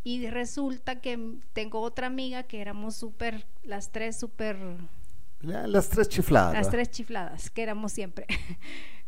Y 0.04 0.26
resulta 0.28 1.00
que 1.00 1.37
tengo 1.52 1.81
otra 1.81 2.09
amiga 2.09 2.42
que 2.42 2.61
éramos 2.61 2.97
súper, 2.97 3.47
las 3.62 3.92
tres 3.92 4.19
súper, 4.19 4.57
La- 5.40 5.66
las 5.69 5.88
tres 5.88 6.09
chifladas. 6.09 6.54
las 6.54 6.71
tres 6.71 6.90
chifladas, 6.90 7.50
que 7.50 7.62
éramos 7.62 7.92
siempre. 7.92 8.26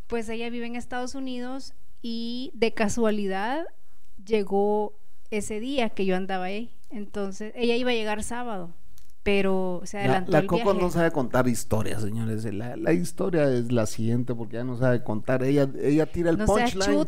Pues 0.07 0.29
ella 0.29 0.51
vive 0.51 0.67
en 0.67 0.75
Estados 0.75 1.15
Unidos 1.15 1.73
y 2.03 2.51
de 2.53 2.75
casualidad 2.75 3.65
llegó 4.23 4.93
ese 5.31 5.59
día 5.59 5.89
que 5.89 6.05
yo 6.05 6.15
andaba 6.15 6.45
ahí. 6.45 6.69
Entonces, 6.91 7.51
ella 7.55 7.75
iba 7.75 7.89
a 7.89 7.95
llegar 7.95 8.21
sábado, 8.21 8.71
pero 9.25 9.81
se 9.85 9.97
La, 9.97 10.03
adelantó 10.03 10.31
la 10.33 10.37
el 10.37 10.45
Coco 10.45 10.63
viaje. 10.65 10.81
no 10.81 10.91
sabe 10.91 11.09
contar 11.11 11.47
historias, 11.47 12.03
señores. 12.03 12.45
La, 12.53 12.75
la 12.77 12.93
historia 12.93 13.49
es 13.49 13.71
la 13.71 13.87
siguiente 13.87 14.35
porque 14.35 14.57
ella 14.57 14.65
no 14.65 14.77
sabe 14.77 15.03
contar. 15.03 15.41
Ella, 15.43 15.67
ella 15.81 16.05
tira 16.05 16.29
el 16.29 16.37
No 16.37 16.45
punchline. 16.45 17.07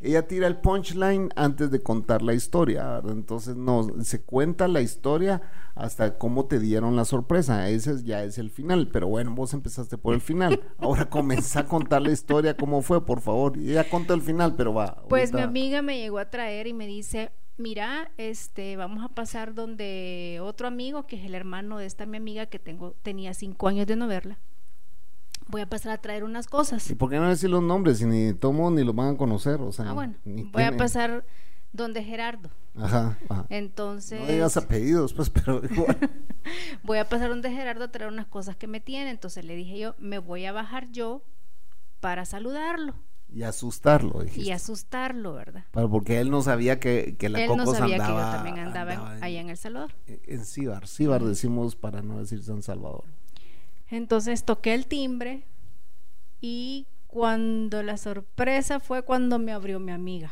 Ella 0.00 0.26
tira 0.26 0.46
el 0.46 0.56
punchline 0.56 1.28
antes 1.36 1.70
de 1.70 1.82
contar 1.82 2.22
la 2.22 2.32
historia, 2.32 2.86
¿verdad? 2.86 3.12
Entonces 3.12 3.54
no, 3.54 3.86
se 4.02 4.22
cuenta 4.22 4.66
la 4.66 4.80
historia 4.80 5.42
hasta 5.74 6.16
cómo 6.16 6.46
te 6.46 6.58
dieron 6.58 6.96
la 6.96 7.04
sorpresa. 7.04 7.68
Ese 7.68 7.90
es- 7.92 8.04
ya 8.04 8.24
es 8.24 8.38
el 8.38 8.48
final, 8.48 8.88
pero 8.90 9.06
bueno, 9.08 9.34
vos 9.34 9.52
empezaste 9.52 9.98
por 9.98 10.14
el 10.14 10.22
final. 10.22 10.58
Ahora 10.78 11.10
comenzá 11.10 11.60
a 11.60 11.64
contar 11.66 12.00
la 12.00 12.12
historia, 12.12 12.56
cómo 12.56 12.80
fue, 12.80 13.04
por 13.04 13.20
favor. 13.20 13.58
Y 13.58 13.72
ella 13.72 13.84
contó 13.90 14.14
el 14.14 14.22
final, 14.22 14.56
pero 14.56 14.72
va. 14.72 15.02
Pues 15.10 15.34
mi 15.34 15.42
amiga 15.42 15.82
me 15.82 15.98
llegó 15.98 16.18
a 16.18 16.30
traer 16.30 16.66
y 16.66 16.72
me 16.72 16.86
dice, 16.86 17.30
mira, 17.58 18.10
este, 18.16 18.76
vamos 18.76 19.04
a 19.04 19.08
pasar 19.08 19.54
donde 19.54 20.40
otro 20.42 20.66
amigo, 20.66 21.06
que 21.06 21.16
es 21.16 21.24
el 21.24 21.34
hermano 21.34 21.78
de 21.78 21.86
esta 21.86 22.06
mi 22.06 22.16
amiga 22.16 22.46
que 22.46 22.58
tengo, 22.58 22.94
tenía 23.02 23.34
cinco 23.34 23.68
años 23.68 23.86
de 23.86 23.96
no 23.96 24.06
verla. 24.06 24.38
Voy 25.48 25.62
a 25.62 25.68
pasar 25.68 25.92
a 25.92 25.98
traer 25.98 26.24
unas 26.24 26.46
cosas. 26.46 26.90
¿Y 26.90 26.94
por 26.94 27.10
qué 27.10 27.16
no 27.16 27.28
decir 27.28 27.50
los 27.50 27.62
nombres? 27.62 27.98
Si 27.98 28.06
ni 28.06 28.34
tomo 28.34 28.70
ni 28.70 28.84
los 28.84 28.94
van 28.94 29.14
a 29.14 29.16
conocer, 29.16 29.60
o 29.60 29.72
sea. 29.72 29.90
Ah, 29.90 29.92
bueno, 29.92 30.14
voy 30.24 30.62
a 30.62 30.76
pasar 30.76 31.24
donde 31.72 32.04
Gerardo. 32.04 32.50
Ajá, 32.76 33.18
ajá. 33.28 33.46
Entonces, 33.48 34.20
No 34.20 34.26
digas 34.26 34.56
apellidos, 34.56 35.14
pues, 35.14 35.30
pero 35.30 35.62
igual. 35.64 35.96
voy 36.82 36.98
a 36.98 37.08
pasar 37.08 37.30
donde 37.30 37.50
Gerardo 37.50 37.84
a 37.84 37.88
traer 37.88 38.12
unas 38.12 38.26
cosas 38.26 38.56
que 38.56 38.66
me 38.66 38.80
tiene. 38.80 39.10
Entonces 39.10 39.44
le 39.44 39.56
dije 39.56 39.78
yo, 39.78 39.94
me 39.98 40.18
voy 40.18 40.44
a 40.44 40.52
bajar 40.52 40.90
yo 40.92 41.22
para 42.00 42.24
saludarlo 42.24 42.94
y 43.32 43.42
asustarlo, 43.42 44.20
dijiste. 44.22 44.48
y 44.48 44.50
asustarlo, 44.52 45.34
¿verdad? 45.34 45.64
Para- 45.70 45.88
porque 45.88 46.18
él 46.20 46.30
no 46.30 46.40
sabía 46.42 46.80
que, 46.80 47.16
que 47.18 47.28
la 47.28 47.42
Él 47.42 47.48
no 47.48 47.58
Cocos 47.58 47.76
sabía 47.78 47.96
que 47.96 48.02
yo 48.02 48.04
andaba, 48.08 48.32
también 48.32 48.58
andaba, 48.58 48.92
andaba 48.92 49.16
en, 49.18 49.24
allá 49.24 49.40
en 49.40 49.50
El 49.50 49.56
Salvador. 49.56 49.92
en 50.06 50.44
Cibar. 50.44 50.86
Cibar 50.88 51.22
decimos 51.22 51.76
para 51.76 52.02
no 52.02 52.18
decir 52.18 52.42
San 52.42 52.62
Salvador. 52.62 53.04
Entonces 53.90 54.44
toqué 54.44 54.74
el 54.74 54.86
timbre 54.86 55.44
y 56.40 56.86
cuando 57.06 57.82
la 57.82 57.96
sorpresa 57.96 58.80
fue 58.80 59.02
cuando 59.02 59.38
me 59.38 59.52
abrió 59.52 59.78
mi 59.80 59.92
amiga. 59.92 60.30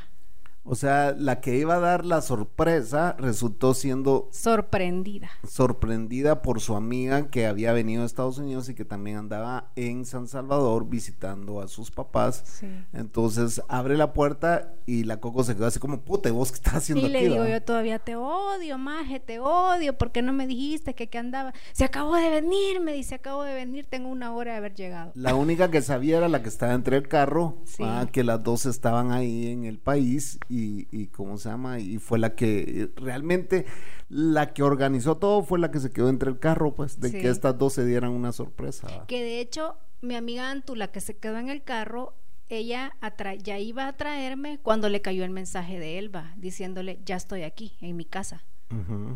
O 0.68 0.74
sea, 0.74 1.14
la 1.16 1.40
que 1.40 1.56
iba 1.56 1.76
a 1.76 1.80
dar 1.80 2.04
la 2.04 2.20
sorpresa 2.20 3.14
resultó 3.18 3.72
siendo 3.74 4.28
Sorprendida. 4.32 5.30
sorprendida 5.46 6.42
por 6.42 6.60
su 6.60 6.74
amiga 6.76 7.28
que 7.30 7.46
había 7.46 7.72
venido 7.72 8.02
a 8.02 8.06
Estados 8.06 8.38
Unidos 8.38 8.68
y 8.68 8.74
que 8.74 8.84
también 8.84 9.16
andaba 9.16 9.70
en 9.76 10.04
San 10.04 10.26
Salvador 10.28 10.88
visitando 10.88 11.60
a 11.60 11.68
sus 11.68 11.90
papás. 11.90 12.42
Sí. 12.44 12.66
Entonces 12.92 13.62
abre 13.68 13.96
la 13.96 14.12
puerta 14.12 14.72
y 14.86 15.04
la 15.04 15.18
Coco 15.20 15.44
se 15.44 15.54
quedó 15.54 15.66
así 15.66 15.78
como, 15.78 16.00
puta, 16.00 16.28
¿y 16.28 16.32
vos 16.32 16.50
qué 16.50 16.56
estás 16.56 16.74
haciendo 16.74 17.06
Y 17.06 17.10
le 17.10 17.22
digo 17.28 17.38
va?" 17.38 17.48
yo 17.48 17.62
todavía 17.62 17.98
te 17.98 18.16
odio, 18.16 18.78
maje, 18.78 19.20
te 19.20 19.38
odio, 19.38 19.96
¿por 19.96 20.12
qué 20.12 20.22
no 20.22 20.32
me 20.32 20.46
dijiste 20.46 20.94
que 20.94 21.08
qué 21.08 21.18
andaba? 21.18 21.52
Se 21.72 21.84
acabó 21.84 22.16
de 22.16 22.28
venir, 22.30 22.80
me 22.80 22.92
dice, 22.92 23.14
acabo 23.14 23.42
de 23.44 23.54
venir, 23.54 23.86
tengo 23.86 24.08
una 24.08 24.32
hora 24.34 24.52
de 24.52 24.58
haber 24.58 24.74
llegado. 24.74 25.12
La 25.14 25.34
única 25.34 25.70
que 25.70 25.82
sabía 25.82 26.16
era 26.18 26.28
la 26.28 26.42
que 26.42 26.48
estaba 26.48 26.72
entre 26.74 26.96
el 26.96 27.08
carro, 27.08 27.58
Sí. 27.64 27.82
ah, 27.84 28.06
que 28.10 28.24
las 28.24 28.42
dos 28.42 28.66
estaban 28.66 29.12
ahí 29.12 29.48
en 29.52 29.64
el 29.64 29.78
país 29.78 30.38
y, 30.48 30.55
y 30.56 31.06
cómo 31.08 31.38
se 31.38 31.48
llama, 31.48 31.78
y 31.78 31.98
fue 31.98 32.18
la 32.18 32.34
que 32.34 32.90
realmente 32.96 33.66
la 34.08 34.52
que 34.52 34.62
organizó 34.62 35.16
todo 35.16 35.42
fue 35.42 35.58
la 35.58 35.70
que 35.70 35.80
se 35.80 35.90
quedó 35.90 36.08
entre 36.08 36.30
el 36.30 36.38
carro, 36.38 36.74
pues, 36.74 37.00
de 37.00 37.10
Sí. 37.10 37.20
que 37.20 37.28
estas 37.28 37.58
dos 37.58 37.72
se 37.72 37.84
dieran 37.84 38.12
una 38.12 38.32
sorpresa. 38.32 39.04
Que 39.08 39.22
de 39.22 39.40
hecho, 39.40 39.76
mi 40.00 40.14
amiga 40.14 40.50
Antu, 40.50 40.74
la 40.76 40.88
que 40.88 41.00
se 41.00 41.16
quedó 41.16 41.38
en 41.38 41.48
el 41.48 41.62
carro, 41.62 42.14
ella 42.48 42.96
ya 43.42 43.58
iba 43.58 43.88
a 43.88 43.96
traerme 43.96 44.58
cuando 44.62 44.88
le 44.88 45.02
cayó 45.02 45.24
el 45.24 45.30
mensaje 45.30 45.80
de 45.80 45.98
Elba, 45.98 46.32
diciéndole, 46.36 47.00
ya 47.04 47.16
estoy 47.16 47.42
aquí, 47.42 47.76
en 47.80 47.96
mi 47.96 48.04
casa. 48.04 48.44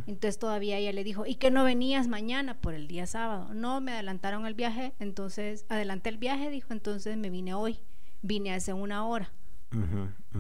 Entonces 0.07 0.39
todavía 0.39 0.79
ella 0.79 0.93
le 0.93 1.03
dijo, 1.03 1.27
¿y 1.27 1.35
que 1.35 1.51
no 1.51 1.65
venías 1.65 2.07
mañana 2.07 2.61
por 2.61 2.73
el 2.73 2.87
día 2.87 3.07
sábado? 3.07 3.53
No, 3.53 3.81
me 3.81 3.93
adelantaron 3.93 4.47
el 4.47 4.55
viaje, 4.55 4.93
entonces 5.01 5.65
adelanté 5.69 6.09
el 6.11 6.19
viaje, 6.19 6.51
dijo, 6.51 6.73
entonces 6.73 7.17
me 7.17 7.31
vine 7.31 7.55
hoy, 7.55 7.79
vine 8.23 8.55
hace 8.55 8.73
una 8.73 9.05
hora 9.07 9.33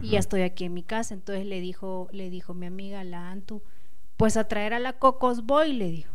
Y 0.02 0.10
ya 0.10 0.18
estoy 0.18 0.42
aquí 0.42 0.64
en 0.64 0.74
mi 0.74 0.82
casa. 0.82 1.14
Entonces 1.14 1.46
le 1.46 1.60
dijo, 1.60 2.08
le 2.12 2.30
dijo 2.30 2.54
mi 2.54 2.66
amiga 2.66 3.04
la 3.04 3.30
Antu, 3.30 3.62
pues 4.16 4.36
a 4.36 4.44
traer 4.48 4.74
a 4.74 4.78
la 4.78 4.94
Cocos 4.94 5.44
voy, 5.46 5.72
le 5.72 5.90
dijo. 5.90 6.12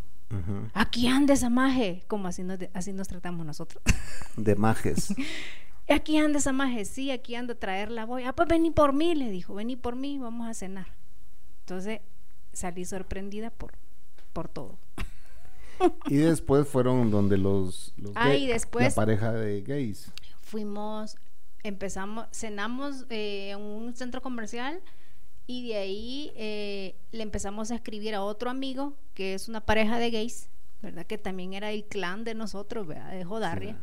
Aquí 0.73 1.07
anda 1.07 1.33
esa 1.33 1.49
maje, 1.49 2.03
como 2.07 2.27
así 2.27 2.43
nos, 2.43 2.59
así 2.73 2.91
nos 2.91 3.07
tratamos 3.07 3.45
nosotros. 3.45 3.81
De 4.37 4.55
majes. 4.55 5.13
aquí 5.89 6.17
anda 6.17 6.39
esa 6.39 6.51
maje, 6.51 6.83
sí, 6.83 7.11
aquí 7.11 7.35
anda 7.35 7.53
a 7.53 7.57
traerla 7.59 8.05
voy. 8.05 8.23
Ah, 8.23 8.33
pues 8.33 8.49
vení 8.49 8.71
por 8.71 8.91
mí, 8.91 9.15
le 9.15 9.29
dijo, 9.29 9.53
vení 9.53 9.75
por 9.77 9.95
mí, 9.95 10.17
vamos 10.19 10.47
a 10.49 10.53
cenar. 10.53 10.87
Entonces 11.61 12.01
salí 12.53 12.83
sorprendida 12.85 13.49
por, 13.49 13.73
por 14.33 14.49
todo. 14.49 14.77
y 16.07 16.15
después 16.17 16.67
fueron 16.67 17.11
donde 17.11 17.37
los, 17.37 17.93
los 17.95 18.11
Ah, 18.15 18.29
gay- 18.29 18.43
y 18.43 18.47
después- 18.47 18.89
la 18.89 18.95
pareja 18.95 19.31
de 19.31 19.61
gays. 19.61 20.11
fuimos, 20.41 21.15
empezamos, 21.67 22.27
cenamos 22.31 23.05
eh, 23.09 23.49
en 23.51 23.61
un 23.61 23.95
centro 23.95 24.21
comercial 24.21 24.81
y 25.47 25.67
de 25.69 25.75
ahí 25.77 26.31
eh, 26.35 26.95
le 27.11 27.23
empezamos 27.23 27.71
a 27.71 27.75
escribir 27.75 28.15
a 28.15 28.21
otro 28.23 28.49
amigo 28.49 28.93
que 29.13 29.33
es 29.33 29.47
una 29.49 29.61
pareja 29.61 29.97
de 29.99 30.11
gays, 30.11 30.49
¿verdad? 30.81 31.05
Que 31.05 31.17
también 31.17 31.53
era 31.53 31.71
el 31.71 31.85
clan 31.85 32.23
de 32.23 32.33
nosotros, 32.35 32.85
¿verdad? 32.87 33.11
De 33.11 33.23
Jodarria. 33.25 33.73
Sí. 33.73 33.79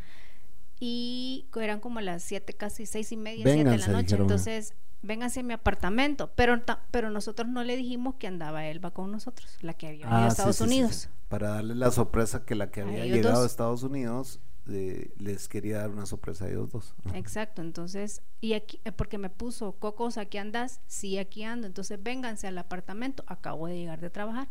Y 0.80 1.46
eran 1.60 1.80
como 1.80 2.00
las 2.00 2.22
siete, 2.24 2.52
casi 2.54 2.86
seis 2.86 3.12
y 3.12 3.16
media, 3.16 3.44
siete 3.44 3.58
de 3.58 3.64
Vénganse, 3.64 3.86
la 3.86 3.92
noche. 3.92 4.04
dijeron. 4.06 4.24
Entonces, 4.26 4.74
vénganse 5.02 5.40
a 5.40 5.42
mi 5.44 5.52
apartamento. 5.52 6.32
Pero, 6.34 6.60
pero 6.90 7.10
nosotros 7.10 7.48
no 7.48 7.62
le 7.62 7.76
dijimos 7.76 8.16
que 8.16 8.26
andaba 8.26 8.66
Elba 8.66 8.90
con 8.90 9.12
nosotros, 9.12 9.56
la 9.60 9.74
que 9.74 9.86
había 9.88 10.00
ido 10.00 10.08
a 10.08 10.24
Ah, 10.24 10.28
Estados 10.28 10.56
sí, 10.56 10.64
Unidos. 10.64 10.94
sí. 10.96 11.08
Para 11.28 11.50
darle 11.50 11.74
la 11.76 11.90
sorpresa 11.92 12.44
que 12.44 12.54
la 12.56 12.70
que 12.70 12.80
había 12.82 13.04
llegado 13.06 13.36
dos. 13.36 13.44
a 13.44 13.46
Estados 13.46 13.82
Unidos 13.84 14.40
les 14.64 15.48
quería 15.48 15.78
dar 15.78 15.90
una 15.90 16.06
sorpresa 16.06 16.44
a 16.44 16.48
ellos 16.48 16.70
dos. 16.70 16.94
Exacto, 17.14 17.62
entonces, 17.62 18.22
y 18.40 18.52
aquí, 18.52 18.80
eh, 18.84 18.92
porque 18.92 19.18
me 19.18 19.30
puso, 19.30 19.72
Cocos, 19.72 20.18
¿aquí 20.18 20.38
andas? 20.38 20.80
Sí, 20.86 21.18
aquí 21.18 21.42
ando, 21.42 21.66
entonces 21.66 22.02
vénganse 22.02 22.46
al 22.46 22.58
apartamento, 22.58 23.24
acabo 23.26 23.66
de 23.66 23.76
llegar 23.76 24.00
de 24.00 24.10
trabajar. 24.10 24.48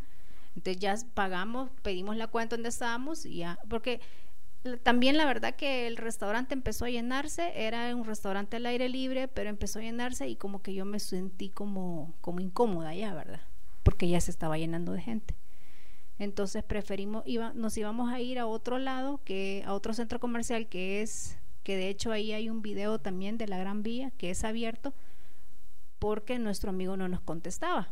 Entonces 0.56 0.82
ya 0.82 0.96
pagamos, 1.14 1.72
pedimos 1.82 2.18
la 2.18 2.28
cuenta 2.28 2.58
donde 2.58 2.70
estábamos 2.70 3.26
y 3.26 3.38
ya, 3.38 3.58
porque 3.70 4.02
también 4.84 5.18
la 5.18 5.26
verdad 5.26 5.56
que 5.56 5.88
el 5.88 5.98
restaurante 5.98 6.54
empezó 6.54 6.86
a 6.86 6.90
llenarse, 6.90 7.52
era 7.56 7.96
un 7.96 8.06
restaurante 8.06 8.58
al 8.58 8.66
aire 8.66 8.90
libre, 8.90 9.28
pero 9.28 9.50
empezó 9.50 9.80
a 9.80 9.82
llenarse 9.82 10.28
y 10.28 10.36
como 10.36 10.62
que 10.62 10.74
yo 10.74 10.86
me 10.86 11.00
sentí 11.00 11.50
como, 11.50 12.14
como 12.22 12.42
incómoda 12.42 12.94
ya, 12.94 13.14
¿verdad? 13.14 13.42
Porque 13.84 14.08
ya 14.08 14.22
se 14.22 14.30
estaba 14.30 14.58
llenando 14.58 14.92
de 14.92 15.02
gente. 15.02 15.36
Entonces 16.22 16.64
preferimos, 16.64 17.24
iba, 17.26 17.52
nos 17.54 17.76
íbamos 17.78 18.14
a 18.14 18.20
ir 18.20 18.38
a 18.38 18.46
otro 18.46 18.78
lado, 18.78 19.20
que 19.26 19.64
a 19.66 19.74
otro 19.74 19.96
centro 19.96 20.20
comercial 20.20 20.70
que 20.70 21.02
es, 21.02 21.36
que 21.64 21.76
de 21.76 21.90
hecho 21.90 22.12
ahí 22.12 22.32
hay 22.32 22.48
un 22.48 22.62
video 22.62 23.00
también 23.00 23.40
de 23.40 23.48
la 23.48 23.58
Gran 23.58 23.82
Vía 23.82 24.12
que 24.20 24.30
es 24.30 24.44
abierto, 24.44 24.94
porque 25.98 26.38
nuestro 26.38 26.70
amigo 26.70 26.96
no 26.96 27.08
nos 27.08 27.22
contestaba. 27.22 27.90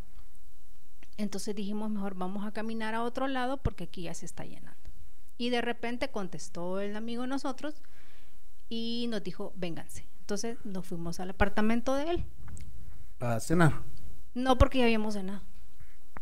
Entonces 1.17 1.55
dijimos, 1.55 1.89
mejor 1.89 2.13
vamos 2.13 2.45
a 2.45 2.51
caminar 2.51 2.93
a 2.93 3.01
otro 3.01 3.27
lado 3.27 3.57
porque 3.57 3.86
aquí 3.86 4.03
ya 4.03 4.13
se 4.13 4.27
está 4.27 4.45
llenando. 4.45 4.77
Y 5.39 5.50
de 5.50 5.62
repente 5.62 6.12
contestó 6.12 6.79
el 6.81 6.95
amigo 6.95 7.24
de 7.24 7.29
nosotros 7.29 7.81
y 8.69 9.07
nos 9.09 9.24
dijo, 9.24 9.53
vénganse. 9.55 10.05
Entonces 10.19 10.63
nos 10.63 10.86
fuimos 10.86 11.19
al 11.19 11.31
apartamento 11.31 11.95
de 11.95 12.12
él. 12.12 12.25
A 13.21 13.39
cenar. 13.39 13.81
No 14.36 14.59
porque 14.59 14.77
ya 14.77 14.83
habíamos 14.83 15.15
cenado. 15.15 15.41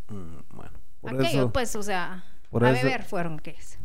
Mm, 0.07 0.55
bueno, 0.55 0.86
por 1.11 1.21
eso, 1.25 1.51
pues, 1.53 1.75
o 1.75 1.83
sea, 1.83 2.23
por 2.49 2.65
a 2.65 2.71
eso- 2.71 2.83
beber 2.85 3.03
fueron, 3.03 3.39
¿qué 3.39 3.51
es? 3.51 3.79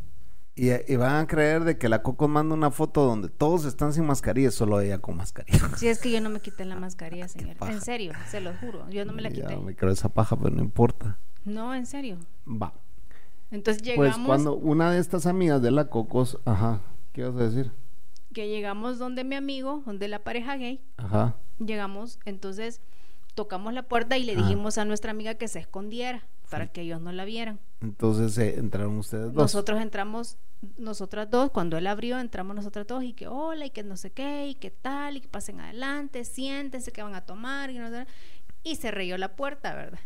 Y, 0.54 0.68
y 0.92 0.96
van 0.96 1.14
a 1.16 1.26
creer 1.26 1.64
de 1.64 1.78
que 1.78 1.88
la 1.88 2.02
Coco 2.02 2.28
manda 2.28 2.54
una 2.54 2.70
foto 2.70 3.06
donde 3.06 3.30
todos 3.30 3.64
están 3.64 3.94
sin 3.94 4.04
mascarilla, 4.04 4.50
solo 4.50 4.80
ella 4.80 4.98
con 4.98 5.16
mascarilla. 5.16 5.58
Si 5.78 5.88
es 5.88 5.98
que 5.98 6.10
yo 6.10 6.20
no 6.20 6.28
me 6.28 6.40
quité 6.40 6.66
la 6.66 6.76
mascarilla, 6.76 7.26
señor. 7.26 7.56
En 7.62 7.80
serio, 7.80 8.12
se 8.28 8.40
lo 8.40 8.52
juro. 8.58 8.86
Yo 8.90 9.06
no 9.06 9.14
me 9.14 9.22
la 9.22 9.30
Ya, 9.30 9.46
quité. 9.48 9.56
me 9.56 9.74
creo 9.74 9.90
esa 9.92 10.10
paja, 10.10 10.36
pero 10.36 10.50
no 10.54 10.60
importa. 10.62 11.16
No, 11.46 11.74
en 11.74 11.86
serio. 11.86 12.18
Va. 12.46 12.74
Entonces 13.50 13.82
Pues 13.82 13.96
llegamos, 14.10 14.26
cuando 14.26 14.54
una 14.54 14.90
de 14.92 14.98
estas 15.00 15.24
amigas 15.26 15.62
de 15.62 15.70
la 15.70 15.88
Cocos, 15.88 16.38
ajá, 16.44 16.80
¿qué 17.12 17.24
vas 17.24 17.34
a 17.40 17.44
decir? 17.48 17.72
que 18.34 18.48
llegamos 18.48 18.98
donde 18.98 19.24
mi 19.24 19.34
amigo, 19.34 19.82
donde 19.84 20.08
la 20.08 20.18
pareja 20.20 20.56
gay, 20.56 20.80
Ajá. 20.96 21.34
llegamos, 21.58 22.18
entonces 22.24 22.80
tocamos 23.34 23.74
la 23.74 23.82
puerta 23.82 24.16
y 24.16 24.24
le 24.24 24.32
Ajá. 24.32 24.40
dijimos 24.42 24.78
a 24.78 24.86
nuestra 24.86 25.10
amiga 25.10 25.34
que 25.34 25.48
se 25.48 25.58
escondiera 25.58 26.22
para 26.52 26.68
que 26.68 26.82
ellos 26.82 27.00
no 27.00 27.10
la 27.12 27.24
vieran. 27.24 27.58
Entonces 27.80 28.38
eh, 28.38 28.58
entraron 28.58 28.96
ustedes 28.98 29.32
dos. 29.32 29.34
Nosotros 29.34 29.80
entramos, 29.80 30.36
nosotras 30.78 31.28
dos, 31.30 31.50
cuando 31.50 31.76
él 31.78 31.86
abrió, 31.86 32.20
entramos 32.20 32.54
nosotras 32.54 32.86
dos 32.86 33.02
y 33.02 33.12
que 33.14 33.26
hola 33.26 33.66
y 33.66 33.70
que 33.70 33.82
no 33.82 33.96
sé 33.96 34.10
qué 34.12 34.46
y 34.48 34.54
que 34.54 34.70
tal 34.70 35.16
y 35.16 35.20
que 35.22 35.28
pasen 35.28 35.60
adelante, 35.60 36.24
siéntense 36.24 36.92
que 36.92 37.02
van 37.02 37.14
a 37.14 37.22
tomar 37.22 37.70
y, 37.70 37.78
no 37.78 37.90
sé- 37.90 38.06
y 38.62 38.76
se 38.76 38.90
reyó 38.92 39.18
la 39.18 39.34
puerta, 39.34 39.74
¿verdad? 39.74 39.98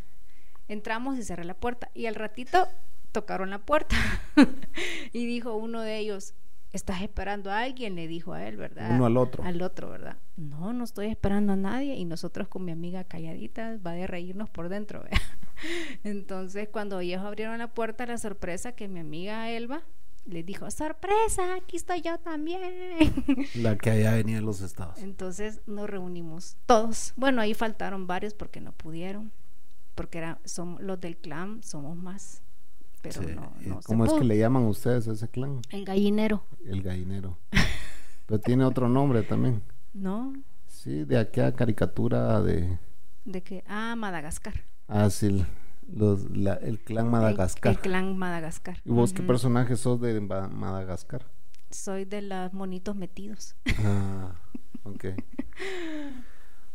Entramos 0.68 1.18
y 1.18 1.22
cerré 1.22 1.44
la 1.44 1.54
puerta 1.54 1.90
y 1.94 2.06
al 2.06 2.14
ratito 2.14 2.66
tocaron 3.12 3.50
la 3.50 3.58
puerta 3.58 3.96
y 5.12 5.26
dijo 5.26 5.54
uno 5.54 5.80
de 5.82 5.98
ellos, 5.98 6.34
¿estás 6.76 7.02
esperando 7.02 7.50
a 7.50 7.60
alguien? 7.60 7.94
Le 7.96 8.06
dijo 8.06 8.32
a 8.32 8.46
él, 8.46 8.56
¿verdad? 8.56 8.92
Uno 8.92 9.06
al 9.06 9.16
otro. 9.16 9.42
Al 9.42 9.60
otro, 9.62 9.90
¿verdad? 9.90 10.16
No, 10.36 10.72
no 10.72 10.84
estoy 10.84 11.06
esperando 11.06 11.54
a 11.54 11.56
nadie 11.56 11.96
y 11.96 12.04
nosotros 12.04 12.48
con 12.48 12.64
mi 12.64 12.72
amiga 12.72 13.04
calladita 13.04 13.78
va 13.84 13.92
de 13.92 14.06
reírnos 14.06 14.48
por 14.48 14.68
dentro, 14.68 15.02
¿verdad? 15.02 15.18
Entonces, 16.04 16.68
cuando 16.68 17.00
ellos 17.00 17.22
abrieron 17.22 17.58
la 17.58 17.68
puerta, 17.68 18.06
la 18.06 18.18
sorpresa 18.18 18.72
que 18.72 18.88
mi 18.88 19.00
amiga 19.00 19.50
Elba 19.50 19.82
les 20.26 20.44
dijo, 20.44 20.70
sorpresa, 20.70 21.54
aquí 21.54 21.76
estoy 21.76 22.02
yo 22.02 22.18
también. 22.18 22.60
La 23.54 23.76
que 23.76 23.90
allá 23.90 24.14
venía 24.14 24.36
de 24.36 24.42
los 24.42 24.60
estados. 24.60 24.98
Entonces 24.98 25.60
nos 25.66 25.88
reunimos 25.88 26.56
todos. 26.66 27.12
Bueno, 27.16 27.40
ahí 27.40 27.54
faltaron 27.54 28.06
varios 28.06 28.34
porque 28.34 28.60
no 28.60 28.72
pudieron, 28.72 29.32
porque 29.94 30.18
era, 30.18 30.40
somos, 30.44 30.82
los 30.82 31.00
del 31.00 31.16
clan 31.16 31.62
somos 31.62 31.96
más, 31.96 32.42
pero 33.14 33.28
Sí. 33.28 33.34
no, 33.34 33.52
¿Y 33.64 33.68
no 33.68 33.82
se 33.82 33.86
¿Cómo 33.86 34.04
es 34.04 34.12
que 34.12 34.24
le 34.24 34.38
llaman 34.38 34.64
ustedes 34.64 35.08
a 35.08 35.12
ese 35.12 35.28
clan? 35.28 35.60
El 35.70 35.84
gallinero, 35.84 36.44
El 36.64 36.82
gallinero. 36.82 37.36
Pero 38.26 38.40
tiene 38.40 38.64
otro 38.64 38.88
nombre 38.88 39.22
también. 39.22 39.62
¿no? 39.94 40.32
Sí, 40.66 41.04
de 41.04 41.18
aquella 41.18 41.52
caricatura 41.54 42.40
de... 42.42 42.78
De 43.24 43.42
que, 43.42 43.62
ah, 43.68 43.94
Madagascar. 43.96 44.64
Ah, 44.88 45.08
sí, 45.10 45.44
los, 45.92 46.28
la- 46.30 46.54
el 46.54 46.78
clan 46.80 47.08
Madagascar. 47.10 47.72
El, 47.72 47.78
clan 47.80 48.16
Madagascar. 48.18 48.78
¿Y 48.84 48.90
vos 48.90 49.12
qué 49.12 49.22
personaje 49.22 49.76
sos 49.76 50.00
de 50.00 50.20
Ma- 50.20 50.48
Madagascar? 50.48 51.24
Soy 51.70 52.04
de 52.04 52.22
los 52.22 52.52
monitos 52.52 52.94
metidos. 52.96 53.54
Ah, 53.84 54.32
ok. 54.84 55.04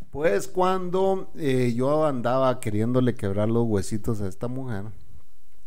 Pues 0.09 0.47
cuando 0.49 1.31
eh, 1.35 1.73
yo 1.75 2.05
andaba 2.05 2.59
queriéndole 2.59 3.15
quebrar 3.15 3.49
los 3.49 3.65
huesitos 3.65 4.19
a 4.21 4.27
esta 4.27 4.47
mujer, 4.49 4.85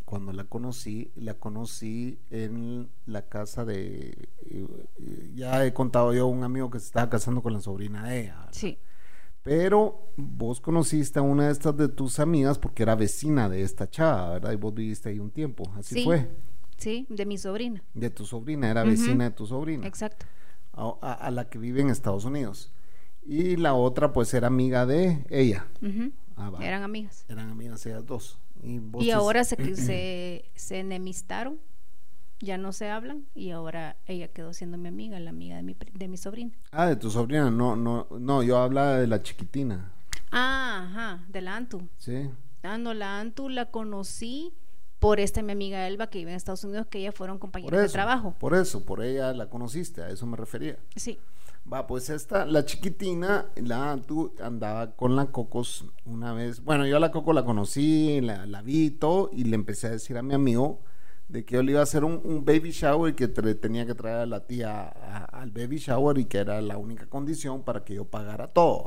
cuando 0.05 0.33
la 0.33 0.45
conocí, 0.45 1.11
la 1.17 1.35
conocí 1.35 2.19
en 2.31 2.91
la 3.07 3.23
casa 3.29 3.65
de, 3.65 4.29
eh, 4.43 5.31
ya 5.35 5.65
he 5.65 5.73
contado 5.73 6.13
yo, 6.13 6.27
un 6.27 6.45
amigo 6.45 6.71
que 6.71 6.79
se 6.79 6.87
estaba 6.87 7.09
casando 7.11 7.43
con 7.43 7.53
la 7.53 7.61
sobrina 7.61 8.05
de 8.09 8.21
ella. 8.21 8.35
¿verdad? 8.37 8.49
Sí, 8.53 8.79
Pero 9.43 10.09
vos 10.17 10.61
conociste 10.61 11.19
a 11.19 11.23
una 11.23 11.47
de 11.47 11.53
estas 11.53 11.77
de 11.77 11.89
tus 11.89 12.19
amigas 12.19 12.59
porque 12.59 12.83
era 12.83 12.95
vecina 12.95 13.49
de 13.49 13.63
esta 13.63 13.89
chava, 13.91 14.31
¿verdad? 14.35 14.53
Y 14.53 14.57
vos 14.57 14.73
viviste 14.75 15.11
ahí 15.11 15.19
un 15.19 15.31
tiempo, 15.31 15.71
así 15.77 15.97
Sí. 15.97 16.05
fue. 16.05 16.31
sí, 16.79 17.07
de 17.11 17.25
mi 17.27 17.37
sobrina. 17.39 17.83
De 17.95 18.11
tu 18.11 18.25
sobrina, 18.27 18.71
era 18.71 18.83
vecina 18.85 19.25
de 19.25 19.31
tu 19.31 19.47
sobrina 19.47 19.87
Exacto. 19.87 20.27
a, 20.73 20.97
a- 21.03 21.13
a 21.13 21.31
la 21.31 21.49
que 21.49 21.59
vive 21.59 21.81
en 21.83 21.89
Estados 21.91 22.25
Unidos. 22.25 22.73
Y 23.27 23.57
la 23.57 23.75
otra, 23.75 24.13
pues, 24.13 24.35
era 24.35 24.49
amiga 24.49 24.85
de 24.87 25.25
ella. 25.31 25.67
Ah, 26.37 26.51
va. 26.51 26.65
Eran 26.67 26.83
amigas. 26.83 27.25
Eran 27.29 27.49
amigas 27.51 27.85
ellas 27.87 28.05
dos. 28.05 28.39
Y, 28.63 29.11
ahora 29.11 29.45
se, 29.45 29.57
se, 29.77 30.45
se 30.55 30.79
enemistaron, 30.79 31.59
ya 32.41 32.59
no 32.59 32.73
se 32.73 32.91
hablan 32.91 33.27
y 33.35 33.51
ahora 33.51 33.97
ella 34.07 34.29
quedó 34.29 34.53
siendo 34.53 34.77
mi 34.79 34.89
amiga, 34.89 35.19
la 35.21 35.31
amiga 35.31 35.57
de 35.57 35.63
mi, 35.63 35.77
de 35.93 36.09
mi 36.09 36.17
sobrina. 36.17 36.53
Ah, 36.73 36.87
de 36.87 36.97
tu 36.97 37.11
sobrina. 37.11 37.51
No, 37.51 37.77
no, 37.77 38.07
no, 38.19 38.43
yo 38.43 38.59
hablaba 38.59 38.99
de 38.99 39.07
la 39.07 39.23
chiquitina. 39.23 39.93
Ah, 40.31 40.89
ajá, 40.89 41.25
de 41.29 41.41
la 41.41 41.57
Antu. 41.57 41.83
Sí. 41.99 42.31
Ah, 42.63 42.79
no, 42.79 42.95
la 42.95 43.21
Antu 43.21 43.49
la 43.49 43.67
conocí 43.67 44.53
por 44.99 45.21
esta 45.21 45.43
mi 45.43 45.53
amiga 45.53 45.87
Elba 45.87 46.07
que 46.07 46.19
vive 46.19 46.31
en 46.31 46.37
Estados 46.37 46.65
Unidos, 46.65 46.87
que 46.87 46.99
ellas 46.99 47.15
fueron 47.15 47.39
compañeras 47.39 47.79
de 47.79 47.87
eso. 47.87 47.93
trabajo. 47.93 48.35
Por 48.39 48.55
eso, 48.55 48.85
por 48.85 49.05
ella 49.05 49.33
la 49.35 49.51
conociste, 49.51 50.03
a 50.03 50.09
eso 50.09 50.27
me 50.27 50.37
refería. 50.37 50.79
Sí, 50.97 51.19
Va, 51.71 51.87
pues 51.87 52.11
esta, 52.11 52.45
la 52.45 52.65
chiquitina, 52.67 53.47
la 53.57 53.99
tú 54.07 54.35
andaba 54.43 54.95
con 54.97 55.17
la 55.17 55.27
Cocos 55.33 55.87
una 56.05 56.35
vez. 56.35 56.63
Bueno, 56.63 56.87
yo 56.87 56.99
a 56.99 57.01
la 57.01 57.11
Coco 57.11 57.33
la 57.33 57.45
conocí, 57.45 58.21
la, 58.21 58.45
la 58.47 58.61
vi 58.61 58.99
y 59.33 59.45
le 59.45 59.55
empecé 59.55 59.87
a 59.87 59.91
decir 59.91 60.19
a 60.19 60.23
mi 60.23 60.35
amigo 60.35 60.83
de 61.29 61.45
que 61.47 61.55
yo 61.55 61.63
le 61.63 61.71
iba 61.73 61.81
a 61.81 61.85
hacer 61.85 62.05
un, 62.05 62.45
baby 62.45 62.71
shower 62.71 63.13
y 63.13 63.17
que 63.17 63.33
tre- 63.33 63.59
tenía 63.59 63.87
que 63.87 63.95
traer 63.95 64.19
a 64.19 64.27
la 64.27 64.47
tía 64.47 64.89
al 64.89 65.51
baby 65.53 65.79
shower 65.79 66.19
y 66.19 66.27
que 66.27 66.37
era 66.39 66.61
la 66.61 66.77
única 66.77 67.07
condición 67.09 67.63
para 67.65 67.83
que 67.83 67.95
yo 67.95 68.05
pagara 68.05 68.49
todo. 68.49 68.87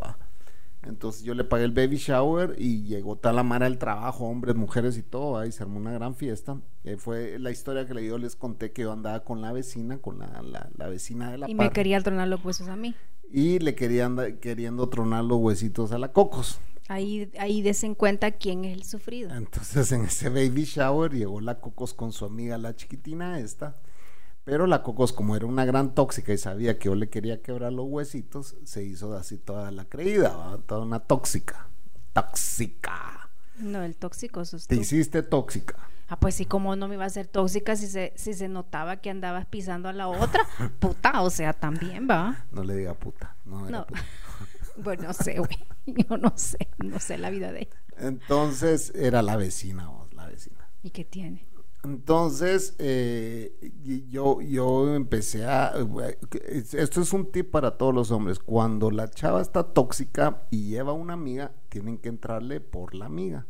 Entonces 0.87 1.23
yo 1.23 1.33
le 1.33 1.43
pagué 1.43 1.65
el 1.65 1.71
baby 1.71 1.97
shower 1.97 2.55
y 2.57 2.83
llegó 2.83 3.15
toda 3.17 3.33
la 3.33 3.43
mara 3.43 3.65
del 3.69 3.77
trabajo, 3.77 4.25
hombres, 4.25 4.55
mujeres 4.55 4.97
y 4.97 5.03
todo, 5.03 5.37
ahí 5.37 5.51
se 5.51 5.63
armó 5.63 5.77
una 5.77 5.91
gran 5.91 6.15
fiesta. 6.15 6.59
Eh, 6.83 6.97
fue 6.97 7.37
la 7.39 7.51
historia 7.51 7.85
que 7.85 7.93
le- 7.93 8.05
yo 8.05 8.17
les 8.17 8.35
conté 8.35 8.71
que 8.71 8.83
yo 8.83 8.91
andaba 8.91 9.23
con 9.23 9.41
la 9.41 9.51
vecina, 9.51 9.97
con 9.99 10.19
la, 10.19 10.41
la- 10.41 10.69
la 10.77 10.87
vecina 10.87 11.31
de 11.31 11.37
la 11.39 11.49
y 11.49 11.55
par 11.55 11.67
me 11.67 11.73
quería 11.73 12.01
tronar 12.01 12.27
los 12.27 12.43
huesos 12.43 12.67
a 12.69 12.75
mí. 12.75 12.95
y 13.31 13.59
le 13.59 13.75
querían 13.75 14.37
queriendo 14.39 14.87
tronar 14.87 15.25
los 15.25 15.37
huesitos 15.39 15.91
a 15.91 15.97
la 15.97 16.13
Cocos. 16.13 16.59
Ahí, 16.87 17.29
ahí 17.37 17.61
desen 17.61 17.93
cuenta 17.95 18.31
quién 18.31 18.63
es 18.63 18.73
el 18.77 18.83
sufrido. 18.85 19.35
Entonces 19.35 19.91
en 19.91 20.05
ese 20.05 20.29
baby 20.29 20.63
shower 20.63 21.11
llegó 21.11 21.41
la 21.41 21.59
Cocos 21.59 21.93
con 21.93 22.13
su 22.13 22.23
amiga 22.23 22.57
la 22.57 22.73
chiquitina 22.77 23.39
esta. 23.39 23.75
Pero 24.47 24.65
la 24.65 24.81
Cocos, 24.81 25.11
como 25.11 25.35
era 25.35 25.45
una 25.45 25.65
gran 25.65 25.93
tóxica 25.93 26.31
y 26.31 26.37
sabía 26.37 26.79
que 26.79 26.85
yo 26.85 26.95
le 26.95 27.09
quería 27.09 27.41
quebrar 27.41 27.73
los 27.73 27.85
huesitos, 27.89 28.55
se 28.63 28.81
hizo 28.81 29.13
así 29.17 29.37
toda 29.37 29.71
la 29.71 29.83
creída, 29.83 30.29
¿va? 30.37 30.57
toda 30.65 30.83
una 30.83 30.99
tóxica. 31.01 31.67
Tóxica. 32.13 33.29
No, 33.59 33.83
el 33.83 33.97
tóxico 33.97 34.45
sos 34.45 34.67
Te 34.67 34.75
tú. 34.75 34.81
hiciste 34.81 35.21
tóxica. 35.21 35.75
Ah, 36.07 36.17
pues 36.17 36.35
sí, 36.35 36.45
como 36.45 36.77
no 36.77 36.87
me 36.87 36.95
iba 36.95 37.03
a 37.03 37.09
ser 37.09 37.27
tóxica 37.27 37.75
si 37.75 37.87
se, 37.87 38.13
si 38.15 38.33
se 38.33 38.47
notaba 38.47 38.97
que 39.01 39.09
andabas 39.09 39.45
pisando 39.47 39.89
a 39.89 39.93
la 39.93 40.07
otra? 40.07 40.45
Puta, 40.79 41.21
o 41.23 41.29
sea, 41.29 41.51
también 41.51 42.07
va. 42.09 42.45
No 42.53 42.63
le 42.63 42.77
diga 42.77 42.93
puta. 42.93 43.35
No, 43.43 43.69
No. 43.69 43.85
puta. 43.85 44.01
Bueno, 44.77 45.03
no 45.07 45.13
sé, 45.13 45.39
güey. 45.39 45.57
Yo 45.87 46.15
no 46.17 46.31
sé, 46.37 46.69
no 46.77 46.99
sé 47.01 47.17
la 47.17 47.31
vida 47.31 47.51
de 47.51 47.63
ella. 47.63 47.75
Entonces 47.97 48.93
era 48.95 49.21
la 49.23 49.35
vecina, 49.35 49.87
vos, 49.89 50.13
la 50.13 50.27
vecina. 50.27 50.69
¿Y 50.83 50.91
qué 50.91 51.03
tiene? 51.03 51.45
Entonces, 51.83 52.75
eh, 52.79 53.71
yo, 54.09 54.41
yo 54.41 54.95
empecé 54.95 55.45
a... 55.45 55.73
Esto 56.73 57.01
es 57.01 57.13
un 57.13 57.31
tip 57.31 57.51
para 57.51 57.77
todos 57.77 57.93
los 57.93 58.11
hombres. 58.11 58.39
Cuando 58.39 58.91
la 58.91 59.09
chava 59.09 59.41
está 59.41 59.63
tóxica 59.63 60.43
y 60.49 60.69
lleva 60.69 60.93
una 60.93 61.13
amiga, 61.13 61.53
tienen 61.69 61.97
que 61.97 62.09
entrarle 62.09 62.59
por 62.59 62.93
la 62.93 63.05
amiga. 63.05 63.47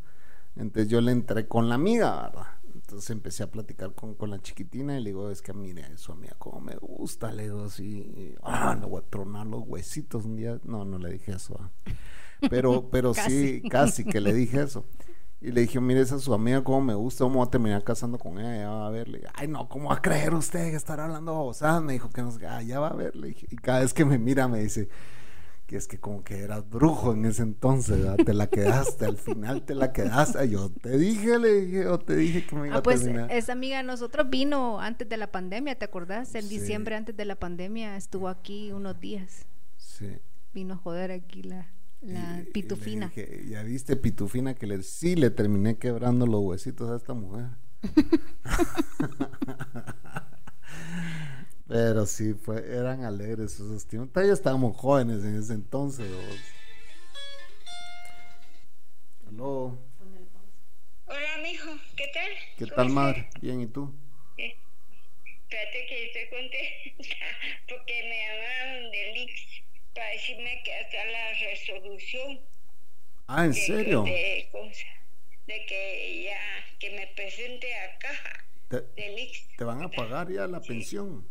Entonces 0.55 0.89
yo 0.89 1.01
le 1.01 1.11
entré 1.11 1.47
con 1.47 1.69
la 1.69 1.75
amiga, 1.75 2.21
¿verdad? 2.23 2.47
Entonces 2.73 3.09
empecé 3.09 3.43
a 3.43 3.51
platicar 3.51 3.93
con, 3.93 4.15
con 4.15 4.29
la 4.29 4.39
chiquitina 4.39 4.97
y 4.97 5.03
le 5.03 5.09
digo, 5.09 5.29
es 5.29 5.41
que 5.41 5.53
mire, 5.53 5.97
su 5.97 6.11
amiga 6.11 6.35
como 6.37 6.61
me 6.61 6.75
gusta, 6.75 7.31
le 7.31 7.43
digo 7.43 7.65
así, 7.65 8.35
ah, 8.43 8.77
le 8.79 8.85
voy 8.85 9.01
a 9.01 9.09
tronar 9.09 9.47
los 9.47 9.63
huesitos 9.67 10.25
un 10.25 10.35
día. 10.35 10.59
No, 10.63 10.85
no 10.85 10.97
le 10.97 11.11
dije 11.11 11.33
eso. 11.33 11.59
Pero, 12.49 12.89
pero 12.89 13.13
sí, 13.13 13.61
casi 13.69 14.05
que 14.05 14.21
le 14.21 14.33
dije 14.33 14.61
eso. 14.61 14.85
Y 15.39 15.51
le 15.51 15.61
dije, 15.61 15.79
mire, 15.79 16.01
esa 16.01 16.15
es 16.15 16.23
su 16.23 16.33
amiga, 16.33 16.63
como 16.63 16.81
me 16.81 16.95
gusta, 16.95 17.23
vamos 17.23 17.47
a 17.47 17.51
terminar 17.51 17.83
casando 17.83 18.17
con 18.17 18.39
ella, 18.39 18.57
ya 18.57 18.69
va 18.69 18.87
a 18.87 18.89
ver. 18.89 19.07
Le 19.07 19.19
dije, 19.19 19.29
ay, 19.35 19.47
no, 19.47 19.69
¿cómo 19.69 19.89
va 19.89 19.95
a 19.95 20.01
creer 20.01 20.33
usted 20.33 20.71
que 20.71 20.75
estará 20.75 21.05
hablando 21.05 21.33
babosadas? 21.33 21.83
Me 21.83 21.93
dijo 21.93 22.09
que 22.09 22.21
no 22.23 22.31
sé 22.31 22.39
qué. 22.39 22.47
ah, 22.47 22.63
ya 22.63 22.79
va 22.79 22.87
a 22.87 22.95
ver. 22.95 23.15
Le 23.15 23.27
dije, 23.27 23.45
y 23.51 23.55
cada 23.55 23.81
vez 23.81 23.93
que 23.93 24.03
me 24.03 24.17
mira 24.17 24.47
me 24.47 24.59
dice, 24.59 24.89
que 25.67 25.75
es 25.77 25.87
que 25.87 25.99
como 25.99 26.23
que 26.23 26.39
eras 26.39 26.67
brujo 26.67 27.13
en 27.13 27.25
ese 27.25 27.43
entonces, 27.43 27.99
¿verdad? 28.01 28.17
te 28.25 28.33
la 28.33 28.47
quedaste, 28.47 29.05
al 29.05 29.17
final 29.17 29.63
te 29.63 29.75
la 29.75 29.93
quedaste. 29.93 30.49
Yo 30.49 30.71
te 30.71 30.97
dije, 30.97 31.37
le 31.37 31.53
dije, 31.61 31.83
yo 31.83 31.99
te 31.99 32.15
dije 32.15 32.47
que 32.47 32.55
me 32.55 32.67
iba 32.67 32.77
Ah, 32.77 32.79
a 32.79 32.83
pues 32.83 33.01
terminar. 33.03 33.31
esa 33.31 33.51
amiga 33.51 33.77
de 33.77 33.83
nosotros 33.83 34.27
vino 34.31 34.79
antes 34.79 35.07
de 35.07 35.17
la 35.17 35.31
pandemia, 35.31 35.77
¿te 35.77 35.85
acordás? 35.85 36.33
En 36.33 36.43
Sí. 36.43 36.57
diciembre 36.57 36.95
antes 36.95 37.15
de 37.15 37.25
la 37.25 37.35
pandemia 37.35 37.95
estuvo 37.95 38.27
aquí 38.27 38.71
unos 38.71 38.99
días. 38.99 39.45
Sí. 39.77 40.17
Vino 40.53 40.73
a 40.75 40.77
joder 40.77 41.11
aquí 41.11 41.43
la, 41.43 41.67
la 42.01 42.43
pitufina. 42.53 43.11
Ya 43.49 43.63
viste 43.63 43.95
pitufina 43.95 44.53
que 44.53 44.67
le, 44.67 44.83
sí 44.83 45.15
le 45.15 45.31
terminé 45.31 45.77
quebrando 45.77 46.27
los 46.27 46.41
huesitos 46.41 46.89
a 46.89 46.97
esta 46.97 47.13
mujer. 47.13 47.45
Pero 51.67 52.05
sí, 52.05 52.33
fue, 52.33 52.65
eran 52.65 53.03
alegres 53.03 53.55
esos 53.55 53.85
tiempos. 53.85 54.25
Ya 54.25 54.31
estábamos 54.31 54.77
jóvenes 54.77 55.25
en 55.25 55.37
ese 55.37 55.53
entonces. 55.53 56.09
Hello. 59.27 59.77
Hola, 61.07 61.37
mijo. 61.43 61.69
¿Qué 61.97 62.05
tal? 62.13 62.31
¿Qué 62.57 62.67
tal, 62.67 62.87
madre? 62.89 63.27
Bien, 63.41 63.59
¿y 63.59 63.67
tú? 63.67 63.93
Eh, 64.37 64.55
espérate 65.25 65.85
que 65.89 66.05
estoy 66.05 66.29
contenta 66.29 66.57
porque 67.67 68.03
me 68.03 68.17
llamaron 68.27 68.91
de 68.91 69.11
Lix 69.13 69.66
resolución. 71.39 72.39
Ah, 73.27 73.45
¿en 73.45 73.51
de- 73.51 73.61
serio? 73.61 74.03
De, 74.03 74.49
que 75.67 76.23
ya, 76.25 76.39
que 76.79 76.89
me 76.91 77.07
presente 77.07 77.73
a 77.73 77.97
caja 77.99 78.45
¿Te, 78.67 78.81
del 79.01 79.17
IX. 79.19 79.47
te 79.57 79.63
van 79.63 79.81
a 79.81 79.89
pagar 79.89 80.29
ya 80.31 80.45
la 80.47 80.59
pensión? 80.59 81.25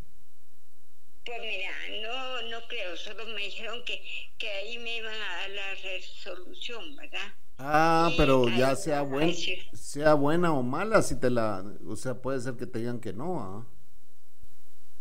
Pues 1.24 1.38
mira, 1.40 1.70
no, 2.02 2.42
no 2.42 2.68
creo, 2.68 2.96
solo 2.96 3.26
me 3.26 3.42
dijeron 3.42 3.84
que, 3.84 4.00
que 4.38 4.48
ahí 4.48 4.78
me 4.78 4.96
iban 4.96 5.12
a 5.14 5.36
dar 5.36 5.50
la 5.50 5.74
resolución, 5.74 6.96
¿verdad? 6.96 7.32
Ah, 7.58 8.10
pero 8.16 8.48
ya 8.48 8.76
sea, 8.76 9.02
buen, 9.02 9.34
sea 9.34 10.14
buena 10.14 10.52
o 10.52 10.62
mala, 10.62 11.02
si 11.02 11.18
te 11.18 11.30
la... 11.30 11.64
O 11.86 11.96
sea, 11.96 12.14
puede 12.14 12.40
ser 12.40 12.54
que 12.56 12.66
te 12.66 12.78
digan 12.78 13.00
que 13.00 13.12
no, 13.12 13.40
¿ah? 13.40 13.66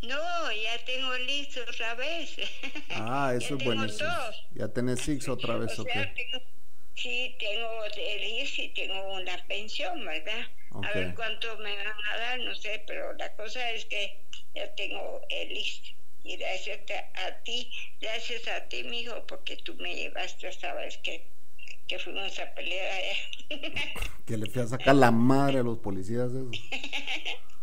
No, 0.02 0.52
ya 0.52 0.78
tengo 0.86 1.18
listo 1.20 1.62
otra 1.68 1.96
vez. 1.96 2.36
Ah, 2.92 3.32
Ya 3.32 3.38
eso 3.38 3.56
es 3.56 3.64
buenísimo. 3.64 4.10
dos. 4.10 4.46
Ya 4.54 4.68
tenés 4.68 5.00
Six 5.02 5.28
otra 5.28 5.58
vez, 5.58 5.78
O 5.80 5.84
tengo, 5.84 6.42
sí, 6.96 7.36
tengo 7.40 7.84
el 7.86 8.24
IX 8.24 8.60
y 8.60 8.70
tengo 8.70 9.14
una 9.14 9.38
pensión, 9.48 10.06
¿verdad? 10.06 10.48
A 10.72 10.92
ver 10.92 11.14
cuánto 11.16 11.58
me 11.58 11.76
van 11.76 11.88
a 12.14 12.18
dar, 12.18 12.40
no 12.40 12.54
sé, 12.56 12.84
pero 12.88 13.14
la 13.14 13.34
cosa 13.36 13.72
es 13.72 13.86
que 13.86 14.20
ya 14.54 14.74
tengo 14.76 15.22
el 15.30 15.52
IX. 15.52 15.96
Y 16.24 16.38
gracias 16.38 16.80
a, 17.14 17.44
ti, 17.44 17.72
gracias 18.02 18.48
a 18.48 18.68
ti, 18.68 18.84
mijo, 18.84 19.26
porque 19.28 19.58
tú 19.58 19.76
me 19.76 19.96
llevaste 19.96 20.48
vez 20.74 20.98
que, 20.98 21.24
que 21.88 22.00
fuimos 22.00 22.40
a 22.40 22.52
pelear 22.56 22.92
allá. 22.92 23.16
Que 24.26 24.38
le 24.38 24.48
fui 24.48 24.64
a 24.64 24.68
sacar 24.68 24.96
la 24.96 25.12
madre 25.12 25.60
a 25.60 25.64
los 25.64 25.78
policías 25.80 26.32
eso. 26.32 26.50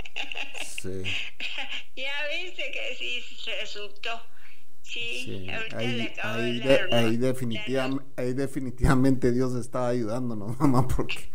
Sí, 0.64 1.02
ya 1.96 2.12
viste 2.28 2.70
que 2.72 2.94
sí 2.96 3.22
resultó. 3.60 4.20
Sí, 4.82 5.22
sí. 5.24 5.48
ahorita 5.50 5.76
le 5.80 5.84
Ahí, 5.86 6.00
acabo 6.08 6.34
ahí, 6.42 6.58
de 6.58 6.68
de- 6.86 6.94
ahí, 6.96 7.16
definitivamente, 7.16 8.04
ahí 8.20 8.32
definitivamente 8.34 9.32
Dios 9.32 9.54
estaba 9.54 9.88
ayudándonos, 9.88 10.58
mamá, 10.60 10.86
porque 10.88 11.30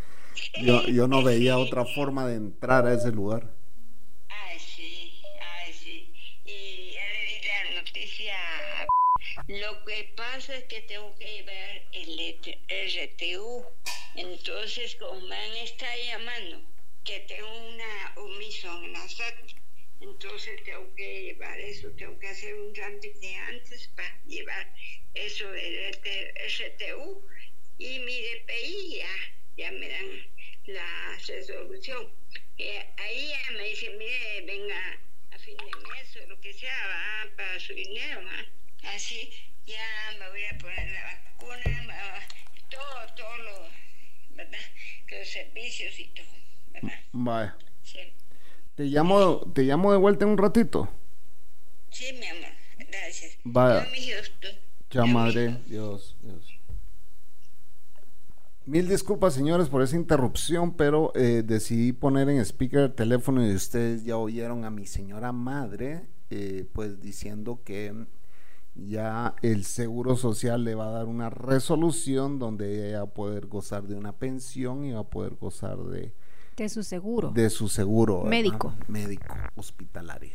yo, 0.62 0.84
yo 0.88 1.08
no 1.08 1.24
veía 1.24 1.58
otra 1.58 1.86
forma 1.86 2.28
de 2.28 2.36
entrar 2.36 2.86
a 2.86 2.94
ese 2.94 3.12
lugar. 3.12 3.54
Ay, 4.30 4.60
sí, 4.60 5.22
ay, 5.42 5.74
sí. 5.74 6.12
Y 6.46 6.94
la 7.74 7.82
noticia, 7.82 8.36
lo 9.48 9.86
que 9.86 10.14
pasa 10.16 10.56
es 10.56 10.66
que 10.66 10.82
tengo 10.82 11.16
que 11.18 11.26
llevar 11.26 11.82
el 11.94 12.20
ET- 12.20 12.60
RTU. 12.70 13.64
Entonces, 14.16 14.96
como 14.96 15.22
me 15.22 15.36
han 15.36 15.56
estado 15.58 15.92
llamando, 16.06 16.62
que 17.08 17.22
tengo 17.22 17.50
una 17.70 18.14
omisión 18.18 18.84
en 18.84 18.92
la 18.94 19.08
SAT, 19.08 19.36
entonces 20.02 20.62
tengo 20.66 20.94
que 20.96 21.24
llevar 21.24 21.58
eso, 21.60 21.90
tengo 21.92 22.20
que 22.20 22.28
hacer 22.28 22.54
un 22.54 22.74
trámite 22.74 23.36
antes 23.36 23.88
para 23.96 24.14
llevar 24.26 24.68
eso 25.14 25.50
del 25.52 25.74
ET- 25.86 26.34
RTU. 26.38 27.26
Y 27.78 28.00
mi 28.00 28.20
DPI 28.22 28.98
ya, 28.98 29.16
ya 29.56 29.72
me 29.72 29.88
dan 29.88 30.28
la 30.66 31.18
resolución. 31.28 32.12
Eh, 32.58 32.86
ahí 32.98 33.30
ya 33.30 33.52
me 33.52 33.64
dice, 33.70 33.90
mire, 33.92 34.42
venga 34.42 35.00
a 35.32 35.40
fin 35.40 35.56
de 35.56 35.90
mes 35.94 36.18
o 36.18 36.28
lo 36.28 36.42
que 36.42 36.52
sea, 36.54 36.78
va 36.88 37.36
para 37.38 37.58
su 37.60 37.74
dinero, 37.74 38.22
¿va? 38.26 38.46
Así 38.96 39.32
ya 39.66 40.16
me 40.20 40.28
voy 40.30 40.44
a 40.44 40.58
poner 40.58 40.88
la 40.92 41.04
vacuna, 41.24 42.28
todo, 42.70 43.14
todo 43.16 43.38
lo, 43.38 43.70
¿verdad? 44.32 44.72
Los 45.10 45.28
servicios 45.30 45.98
y 46.00 46.06
todo. 46.08 46.47
Vaya. 47.12 47.58
Sí, 47.84 48.00
Te 48.76 48.86
llamo, 48.86 49.42
te 49.54 49.64
llamo 49.64 49.92
de 49.92 49.98
vuelta 49.98 50.26
en 50.26 50.32
un 50.32 50.38
ratito. 50.38 50.90
sí 51.90 52.06
mi 52.20 52.28
amor, 52.28 52.52
gracias. 52.90 53.38
Vaya. 53.44 53.88
Ya, 54.92 55.06
madre. 55.06 55.58
Dios, 55.68 56.16
Dios. 56.22 56.54
Mil 58.66 58.88
disculpas, 58.90 59.34
señores, 59.34 59.70
por 59.70 59.82
esa 59.82 59.96
interrupción, 59.96 60.74
pero 60.74 61.14
eh, 61.16 61.42
decidí 61.46 61.94
poner 61.94 62.30
en 62.30 62.40
speaker 62.40 62.80
el 62.82 62.94
teléfono 62.94 63.46
y 63.46 63.54
ustedes 63.54 64.04
ya 64.04 64.18
oyeron 64.18 64.66
a 64.66 64.70
mi 64.70 64.86
señora 64.86 65.32
madre, 65.32 66.06
eh, 66.30 66.66
pues 66.74 67.00
diciendo 67.00 67.62
que 67.64 67.94
ya 68.76 69.36
el 69.42 69.64
Seguro 69.64 70.18
Social 70.18 70.66
le 70.66 70.76
va 70.76 70.90
a 70.90 70.92
dar 70.92 71.06
una 71.06 71.30
resolución 71.30 72.40
donde 72.40 72.90
ella 72.90 72.98
va 73.00 73.04
a 73.06 73.14
poder 73.14 73.48
gozar 73.48 73.84
de 73.84 73.96
una 73.96 74.12
pensión 74.18 74.84
y 74.84 74.92
va 74.92 75.00
a 75.00 75.10
poder 75.10 75.36
gozar 75.36 75.78
de, 75.78 76.14
De 76.58 76.70
su 76.70 76.84
seguro. 76.84 77.30
de 77.32 77.50
su 77.50 77.70
seguro 77.70 78.18
¿verdad? 78.24 78.30
Médico. 78.32 78.74
médico 78.88 79.36
hospitalario. 79.56 80.32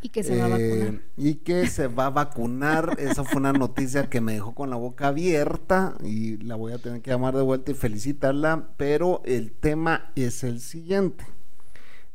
y 0.00 0.08
que 0.08 0.24
se 0.24 0.36
va 0.36 0.46
a 0.46 0.58
Eh, 0.58 0.68
vacunar. 0.80 1.02
Y 1.16 1.34
que 1.36 1.66
se 1.68 1.86
va 1.86 2.06
a 2.06 2.10
vacunar. 2.10 2.96
Esa 2.98 3.22
fue 3.22 3.38
una 3.38 3.52
noticia 3.52 4.08
que 4.10 4.20
me 4.20 4.32
dejó 4.32 4.52
con 4.54 4.68
la 4.70 4.76
boca 4.76 5.08
abierta 5.08 5.94
y 6.02 6.38
la 6.38 6.56
voy 6.56 6.72
a 6.72 6.78
tener 6.78 7.02
que 7.02 7.10
llamar 7.10 7.36
de 7.36 7.42
vuelta 7.42 7.70
y 7.70 7.74
felicitarla. 7.74 8.70
Pero 8.76 9.22
el 9.24 9.52
tema 9.52 10.10
es 10.16 10.42
el 10.42 10.58
siguiente. 10.60 11.24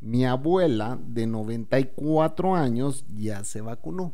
Mi 0.02 0.26
abuela 0.26 1.00
de 1.08 1.28
94 1.28 2.56
años 2.56 3.06
ya 3.15 3.43
se 3.45 3.62
vacunó. 3.62 4.12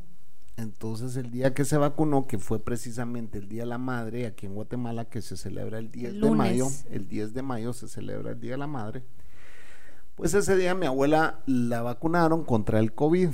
Entonces 0.55 1.15
el 1.15 1.31
día 1.31 1.53
que 1.53 1.65
se 1.65 1.77
vacunó, 1.77 2.27
que 2.27 2.37
fue 2.37 2.63
precisamente 2.63 3.39
el 3.39 3.49
Día 3.49 3.63
de 3.63 3.69
la 3.69 3.79
Madre 3.79 4.27
aquí 4.27 4.45
en 4.45 4.53
Guatemala, 4.53 5.05
que 5.05 5.21
se 5.21 5.35
celebra 5.35 5.79
el 5.79 5.91
10 5.91 6.13
El 6.13 6.21
de 6.21 6.31
mayo, 6.31 6.67
el 6.91 7.07
10 7.07 7.33
de 7.33 7.41
mayo 7.41 7.73
se 7.73 7.87
celebra 7.87 8.31
el 8.31 8.39
Día 8.39 8.51
de 8.51 8.57
la 8.57 8.67
Madre, 8.67 9.03
pues 10.15 10.35
ese 10.35 10.55
día 10.55 10.75
mi 10.75 10.85
abuela 10.85 11.39
la 11.47 11.81
vacunaron 11.81 12.43
contra 12.43 12.79
el 12.79 12.93
COVID. 12.93 13.29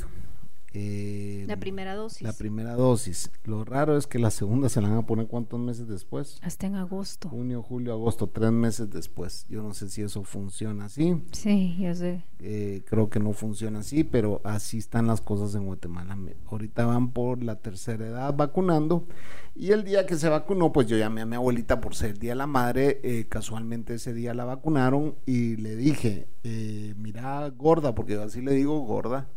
Eh, 0.74 1.46
La 1.48 1.58
primera 1.58 1.96
dosis. 1.96 2.22
la 2.22 2.34
primera 2.34 2.74
dosis. 2.76 3.32
Lo 3.44 3.66
raro 3.66 3.98
es 3.98 4.06
que 4.08 4.20
la 4.20 4.30
segunda 4.32 4.70
se 4.70 4.82
la 4.82 4.90
van 4.90 4.98
a 5.00 5.06
poner 5.06 5.28
cuántos 5.28 5.60
meses 5.60 5.88
después. 5.88 6.38
Hasta 6.44 6.68
en 6.68 6.76
agosto. 6.76 7.30
Junio, 7.30 7.64
julio, 7.64 7.94
agosto, 7.94 8.28
tres 8.28 8.52
meses 8.52 8.90
después. 8.90 9.46
Yo 9.50 9.64
no 9.64 9.74
sé 9.74 9.90
si 9.90 10.02
eso 10.04 10.24
funciona 10.24 10.86
así. 10.86 11.22
Sí, 11.32 11.76
ya 11.80 11.96
sé. 11.96 12.24
Eh, 12.40 12.84
creo 12.88 13.10
que 13.10 13.20
no 13.20 13.34
funciona 13.34 13.80
así, 13.80 14.04
pero 14.04 14.42
así 14.44 14.78
están 14.78 15.08
las 15.08 15.22
cosas 15.22 15.56
en 15.56 15.66
Guatemala. 15.66 16.16
Me- 16.16 16.36
Ahorita 16.50 16.86
van 16.86 17.12
por 17.12 17.44
la 17.44 17.56
tercera 17.56 18.08
edad 18.08 18.34
vacunando 18.36 19.08
y 19.56 19.72
el 19.72 19.84
día 19.84 20.06
que 20.06 20.16
se 20.16 20.30
vacunó, 20.30 20.72
pues 20.72 20.88
yo 20.88 20.98
llamé 20.98 21.22
a 21.22 21.26
mi 21.26 21.36
abuelita 21.36 21.82
por 21.82 21.96
ser 21.96 22.12
el 22.12 22.20
Día 22.20 22.32
de 22.32 22.36
la 22.38 22.48
Madre. 22.48 23.00
eh, 23.04 23.26
casualmente 23.28 23.96
ese 23.96 24.14
día 24.14 24.34
la 24.34 24.46
vacunaron 24.46 25.16
y 25.26 25.56
le 25.58 25.76
dije, 25.76 26.28
eh, 26.44 26.94
mira 26.98 27.50
gorda, 27.50 27.94
porque 27.96 28.14
yo 28.14 28.24
así 28.24 28.42
le 28.42 28.54
digo 28.54 28.80
gorda. 28.82 29.28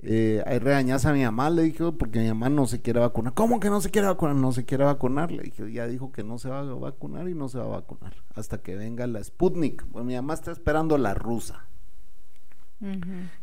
Eh, 0.00 0.42
regañas 0.62 1.06
a 1.06 1.12
mi 1.12 1.22
mamá, 1.24 1.48
le 1.50 1.62
dije, 1.62 1.90
porque 1.92 2.20
mi 2.20 2.28
mamá 2.28 2.48
no 2.48 2.66
se 2.66 2.80
quiere 2.82 3.00
vacunar. 3.00 3.32
¿Cómo 3.34 3.60
que 3.60 3.70
no 3.70 3.80
se 3.80 3.90
quiere 3.90 4.06
vacunar? 4.08 4.36
No 4.36 4.52
se 4.52 4.64
quiere 4.64 4.84
vacunar. 4.84 5.32
Le 5.32 5.42
dije, 5.44 5.72
ya 5.72 5.86
dijo 5.86 6.12
que 6.12 6.22
no 6.22 6.38
se 6.38 6.48
va 6.48 6.60
a 6.60 6.62
vacunar 6.62 7.28
y 7.28 7.34
no 7.34 7.48
se 7.48 7.58
va 7.58 7.64
a 7.64 7.68
vacunar 7.68 8.14
hasta 8.34 8.58
que 8.58 8.76
venga 8.76 9.06
la 9.06 9.22
Sputnik. 9.24 9.84
Pues 9.86 10.04
mi 10.04 10.14
mamá 10.14 10.34
está 10.34 10.52
esperando 10.52 10.98
la 10.98 11.14
rusa. 11.14 11.64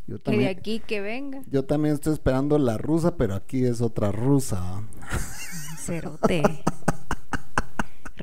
Yo 0.05 0.21
Que 0.21 0.37
de 0.37 0.47
aquí 0.47 0.79
que 0.79 1.01
venga. 1.01 1.41
yo 1.49 1.65
también 1.65 1.95
estoy 1.95 2.13
esperando 2.13 2.59
la 2.59 2.77
rusa, 2.77 3.17
pero 3.17 3.33
aquí 3.33 3.65
es 3.65 3.81
otra 3.81 4.11
rusa. 4.11 4.83
Cerote. 5.79 6.43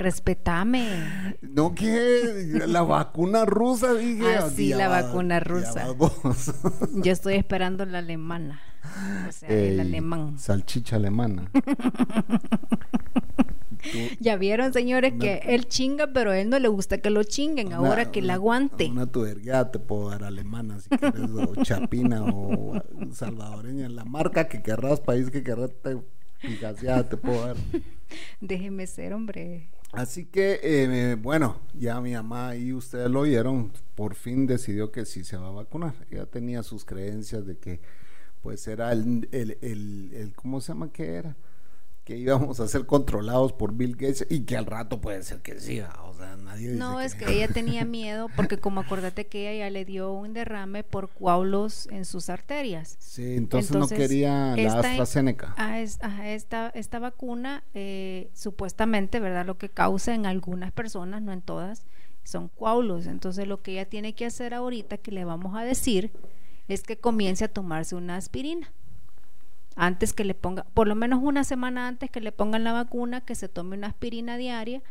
Respetame. 0.01 1.37
No 1.43 1.75
que 1.75 2.63
la 2.67 2.83
vacuna 2.83 3.45
rusa, 3.45 3.93
dije. 3.95 4.37
Ah, 4.39 4.49
sí, 4.49 4.71
la 4.71 4.89
va- 4.89 5.03
vacuna 5.03 5.41
rusa. 5.41 5.87
Yo 6.95 7.13
estoy 7.13 7.35
esperando 7.35 7.85
la 7.85 7.99
alemana. 7.99 8.61
O 9.29 9.33
sea, 9.33 9.49
el 9.51 9.79
alemán. 9.79 10.39
Salchicha 10.39 10.97
alemana. 10.97 11.51
Ya 14.21 14.37
vieron, 14.37 14.75
señores, 14.75 15.13
Una- 15.15 15.21
que 15.21 15.41
él 15.55 15.67
chinga, 15.67 16.09
pero 16.13 16.33
a 16.33 16.39
él 16.39 16.51
no 16.51 16.59
le 16.59 16.69
gusta 16.69 16.99
que 16.99 17.09
lo 17.09 17.23
chinguen. 17.25 17.73
Ahora 17.73 18.11
que 18.13 18.21
la 18.21 18.35
aguante. 18.35 18.87
Una 18.91 19.07
tuergueada 19.07 19.71
te 19.71 19.79
puedo 19.79 20.11
dar 20.11 20.23
alemana 20.23 20.79
si 20.81 20.91
quieres, 20.91 21.31
o 21.31 21.55
chapina 21.65 22.23
o 22.25 22.75
salvadoreña. 23.13 23.89
La 23.89 24.05
marca 24.05 24.49
que 24.49 24.63
querrás, 24.63 25.01
país 25.01 25.31
que 25.31 25.43
querrás, 25.43 25.71
te, 25.83 25.97
te 27.05 27.17
puedo 27.17 27.47
dar. 27.47 27.57
Déjeme 28.43 28.87
ser, 28.87 29.15
hombre. 29.15 29.71
Así 29.93 30.27
que, 30.27 30.61
eh, 30.63 31.17
bueno, 31.17 31.61
ya 31.75 32.01
mi 32.01 32.13
mamá 32.13 32.55
y 32.55 32.73
ustedes 32.73 33.11
lo 33.11 33.21
oyeron, 33.21 33.73
por 33.97 34.15
fin 34.15 34.47
decidió 34.47 34.93
que 34.93 35.05
sí 35.05 35.25
se 35.25 35.37
va 35.37 35.49
a 35.49 35.51
vacunar. 35.51 35.95
Ella 36.11 36.27
tenía 36.27 36.63
sus 36.63 36.85
creencias 36.85 37.45
de 37.45 37.59
que, 37.59 37.81
pues, 38.43 38.69
era 38.69 38.93
el, 38.93 39.29
el, 39.33 39.59
el, 39.63 40.11
el- 40.15 40.35
¿cómo 40.35 40.61
se 40.61 40.69
llama 40.75 40.93
que 40.93 41.15
era? 41.15 41.37
Que 42.11 42.19
íbamos 42.19 42.59
a 42.59 42.67
ser 42.67 42.87
controlados 42.87 43.53
por 43.53 43.73
Bill 43.73 43.93
Gates 43.95 44.27
y 44.29 44.41
que 44.41 44.57
al 44.57 44.67
rato 44.67 45.01
puede 45.01 45.23
ser 45.23 45.43
que 45.43 45.61
sí, 45.61 45.79
¿va? 45.79 45.95
o 46.09 46.13
sea, 46.13 46.37
nadie 46.37 46.71
dice 46.71 46.77
No, 46.77 47.01
es 47.01 47.15
que 47.15 47.33
ella 47.33 47.47
tenía 47.55 47.85
miedo 47.85 48.27
porque 48.35 48.59
como 48.59 48.81
acordate 48.81 49.29
que 49.29 49.49
ella 49.49 49.67
ya 49.67 49.71
le 49.71 49.85
dio 49.85 50.11
un 50.13 50.33
derrame 50.33 50.83
por 50.83 51.09
coágulos 51.11 51.87
en 51.93 52.05
sus 52.05 52.29
arterias. 52.29 52.97
Sí, 52.99 53.37
entonces, 53.37 53.71
Entonces, 53.71 53.97
no 53.97 53.97
quería 53.97 54.57
la 54.57 54.61
esta- 54.61 54.81
AstraZeneca. 54.81 55.55
Ah, 55.57 55.79
es- 55.79 56.03
ajá, 56.03 56.31
esta, 56.31 56.71
esta 56.75 56.99
vacuna 56.99 57.63
eh, 57.75 58.29
supuestamente, 58.35 59.21
¿verdad? 59.21 59.47
Lo 59.47 59.57
que 59.57 59.69
causa 59.69 60.13
en 60.13 60.27
algunas 60.27 60.73
personas, 60.73 61.23
no 61.23 61.31
en 61.33 61.43
todas, 61.43 61.85
son 62.25 62.49
coágulos. 62.49 63.07
Entonces 63.07 63.47
lo 63.47 63.63
que 63.63 63.71
ella 63.75 63.85
tiene 63.89 64.17
que 64.17 64.27
hacer 64.27 64.53
ahorita, 64.53 64.97
que 64.99 65.13
le 65.13 65.25
vamos 65.25 65.57
a 65.57 65.63
decir, 65.63 66.11
es 66.67 66.83
que 66.83 66.97
comience 66.99 67.45
a 67.45 67.49
tomarse 67.49 67.95
una 67.95 68.17
aspirina. 68.17 68.73
Antes 69.77 70.13
que 70.13 70.25
le 70.25 70.35
ponga, 70.35 70.65
por 70.75 70.89
lo 70.89 70.95
menos 70.95 71.21
una 71.23 71.45
semana 71.45 71.89
antes 71.89 72.11
que 72.11 72.21
le 72.21 72.33
pongan 72.33 72.65
la 72.65 72.73
vacuna, 72.73 73.21
que 73.23 73.35
se 73.35 73.49
tome 73.49 73.77
una 73.77 73.87
aspirina 73.89 74.37
diaria 74.37 74.83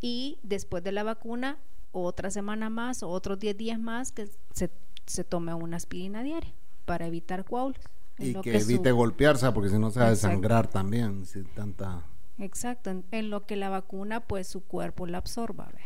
y 0.00 0.38
después 0.42 0.82
de 0.84 0.92
la 0.92 1.02
vacuna, 1.04 1.58
otra 1.92 2.30
semana 2.30 2.68
más 2.70 3.02
o 3.02 3.08
otros 3.08 3.38
10 3.38 3.56
días 3.56 3.78
más, 3.78 4.12
que 4.12 4.28
se, 4.52 4.70
se 5.06 5.24
tome 5.24 5.54
una 5.54 5.76
aspirina 5.76 6.22
diaria 6.22 6.52
para 6.84 7.06
evitar 7.06 7.44
coágulos. 7.44 7.80
Y 8.18 8.34
que, 8.34 8.60
su- 8.60 8.72
evite 8.72 8.92
golpearse, 8.92 9.50
porque 9.52 9.70
si 9.70 9.78
no 9.78 9.90
se 9.90 10.00
va 10.00 10.06
a 10.06 10.10
desangrar 10.10 10.68
también. 10.68 11.24
Si 11.26 11.42
tanta... 11.44 12.02
Exacto, 12.38 12.90
en, 12.90 13.04
en 13.12 13.30
lo 13.30 13.46
que 13.46 13.56
la 13.56 13.68
vacuna, 13.70 14.20
pues 14.20 14.48
su 14.48 14.62
cuerpo 14.64 15.06
la 15.06 15.18
absorba. 15.18 15.68
¿ve? 15.72 15.80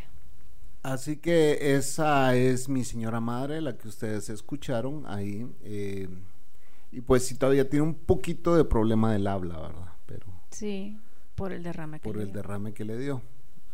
Así 0.83 1.17
que 1.17 1.75
esa 1.75 2.35
es 2.35 2.69
mi 2.69 2.83
señora 2.83 3.19
madre, 3.19 3.61
la 3.61 3.77
que 3.77 3.87
ustedes 3.87 4.29
escucharon 4.29 5.05
ahí. 5.07 5.47
eh, 5.63 6.07
y 6.91 7.01
pues 7.01 7.25
sí, 7.25 7.35
todavía 7.35 7.69
tiene 7.69 7.83
un 7.85 7.93
poquito 7.95 8.55
de 8.55 8.63
problema 8.65 9.11
del 9.13 9.27
habla, 9.27 9.59
¿verdad? 9.59 9.93
Pero 10.05 10.25
Sí, 10.51 10.97
por 11.35 11.51
el 11.53 11.63
derrame 11.63 11.99
que 11.99 12.03
por 12.03 12.15
le 12.17 12.23
el 12.23 12.27
dio. 12.31 12.41
derrame 12.41 12.73
que 12.73 12.85
le 12.85 12.97
dio. 12.97 13.21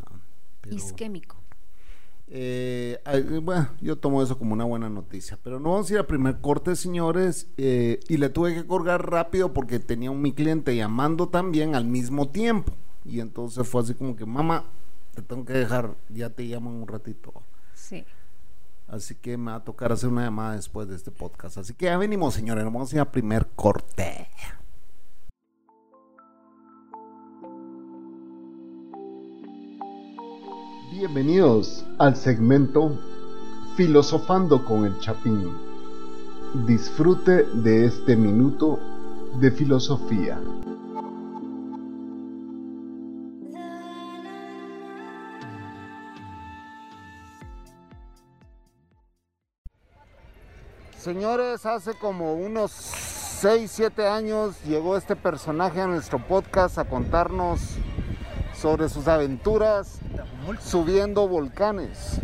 Ah, 0.06 0.12
pero- 0.62 0.76
Isquémico. 0.76 1.38
Eh, 2.28 3.00
ay, 3.06 3.22
bueno, 3.22 3.70
yo 3.82 3.98
tomo 3.98 4.22
eso 4.24 4.38
como 4.38 4.54
una 4.54 4.64
buena 4.66 4.90
noticia. 4.90 5.38
Pero 5.44 5.60
no 5.60 5.72
vamos 5.74 5.90
a 5.90 5.94
ir 5.94 6.00
al 6.00 6.08
primer 6.08 6.40
corte, 6.42 6.76
señores. 6.76 7.48
eh, 7.58 8.00
y 8.10 8.18
le 8.18 8.30
tuve 8.30 8.54
que 8.56 8.66
colgar 8.66 9.10
rápido 9.10 9.54
porque 9.54 9.80
tenía 9.80 10.10
un 10.12 10.22
mi 10.22 10.34
cliente 10.34 10.76
llamando 10.76 11.30
también 11.30 11.76
al 11.76 11.86
mismo 11.86 12.30
tiempo. 12.30 12.74
Y 13.06 13.20
entonces 13.20 13.68
fue 13.68 13.84
así 13.84 13.94
como 13.94 14.16
que, 14.16 14.26
mamá, 14.26 14.66
te 15.14 15.22
tengo 15.22 15.46
que 15.46 15.54
dejar, 15.54 15.96
ya 16.10 16.32
te 16.32 16.44
llamo 16.44 16.72
en 16.72 16.78
un 16.78 16.88
ratito. 16.88 17.32
Sí. 17.76 18.04
Así 18.88 19.16
que 19.16 19.36
me 19.38 19.52
va 19.52 19.58
a 19.58 19.64
tocar 19.64 19.92
hacer 19.92 20.10
una 20.10 20.26
llamada 20.26 20.56
después 20.56 20.88
de 20.88 20.96
este 20.96 21.12
podcast. 21.12 21.58
Así 21.58 21.74
que 21.74 21.86
ya 21.86 21.98
venimos, 21.98 22.34
señores. 22.34 22.64
Vamos 22.64 22.92
a 22.92 22.96
ir 22.96 23.00
al 23.02 23.12
primer 23.12 23.48
corte. 23.56 24.30
Bienvenidos 30.92 31.86
al 31.98 32.16
segmento 32.16 32.98
Filosofando 33.76 34.64
con 34.64 34.86
el 34.86 34.98
Chapín. 35.00 35.52
Disfrute 36.66 37.44
de 37.54 37.86
este 37.86 38.16
minuto 38.16 38.80
de 39.42 39.52
filosofía. 39.52 40.40
Señores, 51.06 51.68
hace 51.68 51.94
como 51.94 52.34
unos 52.34 52.72
6, 52.72 53.70
7 53.72 54.08
años 54.08 54.60
llegó 54.64 54.98
este 54.98 55.16
personaje 55.16 55.80
a 55.80 55.86
nuestro 55.86 56.18
podcast 56.18 56.80
a 56.80 56.86
contarnos 56.86 57.60
sobre 58.56 58.90
sus 58.90 59.08
aventuras 59.08 60.00
subiendo 60.60 61.28
volcanes. 61.28 62.20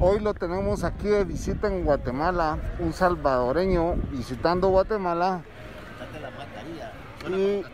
Hoy 0.00 0.20
lo 0.20 0.34
tenemos 0.34 0.84
aquí 0.84 1.08
de 1.08 1.24
visita 1.24 1.66
en 1.66 1.84
Guatemala, 1.84 2.58
un 2.78 2.92
salvadoreño 2.92 3.96
visitando 4.12 4.68
Guatemala. 4.68 5.42
Y 7.28 7.64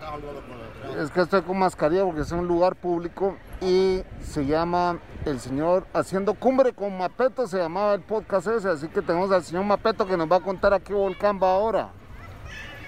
es 0.98 1.10
que 1.10 1.20
estoy 1.20 1.42
con 1.42 1.58
mascarilla 1.58 2.06
porque 2.06 2.22
es 2.22 2.32
un 2.32 2.48
lugar 2.48 2.74
público 2.74 3.36
y 3.60 4.02
se 4.24 4.46
llama 4.46 4.98
el 5.26 5.38
señor 5.40 5.86
Haciendo 5.92 6.34
Cumbre 6.34 6.72
con 6.72 6.96
Mapeto, 6.96 7.46
se 7.46 7.58
llamaba 7.58 7.94
el 7.94 8.00
podcast 8.00 8.46
ese, 8.46 8.68
así 8.70 8.88
que 8.88 9.02
tenemos 9.02 9.30
al 9.30 9.44
señor 9.44 9.64
Mapeto 9.64 10.06
que 10.06 10.16
nos 10.16 10.30
va 10.30 10.36
a 10.36 10.40
contar 10.40 10.72
a 10.72 10.80
qué 10.80 10.94
volcán 10.94 11.38
va 11.42 11.52
ahora. 11.52 11.90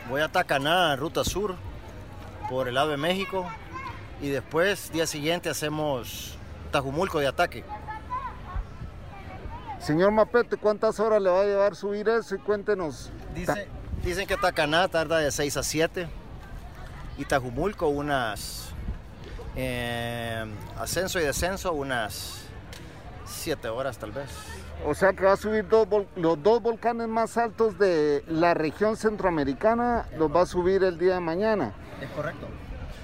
Voy 0.08 0.20
a 0.20 0.28
Tacaná, 0.28 0.96
ruta 0.96 1.24
sur, 1.24 1.54
por 2.48 2.68
el 2.68 2.74
lado 2.74 2.88
de 2.90 2.96
México. 2.96 3.46
Y 4.20 4.28
después, 4.28 4.90
día 4.92 5.06
siguiente, 5.06 5.48
hacemos 5.50 6.36
Tajumulco 6.70 7.18
de 7.18 7.26
ataque. 7.26 7.64
Señor 9.80 10.12
Mapeto, 10.12 10.56
¿cuántas 10.58 11.00
horas 11.00 11.20
le 11.20 11.28
va 11.28 11.40
a 11.40 11.44
llevar 11.44 11.74
subir 11.74 12.08
eso? 12.08 12.34
Y 12.36 12.38
cuéntenos. 12.38 13.10
Dice- 13.34 13.68
dicen 14.04 14.26
que 14.28 14.36
Tacaná 14.36 14.86
tarda 14.88 15.18
de 15.18 15.30
6 15.30 15.56
a 15.56 15.62
7. 15.62 16.08
Y 17.18 17.24
Tajumulco 17.24 17.88
unas... 17.88 18.61
eh, 19.56 20.44
ascenso 20.78 21.20
y 21.20 21.24
descenso 21.24 21.72
unas 21.72 22.44
7 23.26 23.68
horas 23.68 23.98
tal 23.98 24.12
vez. 24.12 24.30
O 24.84 24.94
sea 24.94 25.12
que 25.12 25.24
va 25.24 25.32
a 25.32 25.36
subir 25.36 25.68
dos 25.68 25.86
los 26.16 26.42
dos 26.42 26.60
volcanes 26.60 27.06
más 27.06 27.36
altos 27.36 27.78
de 27.78 28.24
la 28.26 28.54
región 28.54 28.96
centroamericana, 28.96 30.06
los 30.18 30.34
va 30.34 30.42
a 30.42 30.46
subir 30.46 30.82
el 30.82 30.98
día 30.98 31.14
de 31.14 31.20
mañana. 31.20 31.72
¿Es 32.00 32.10
correcto? 32.10 32.48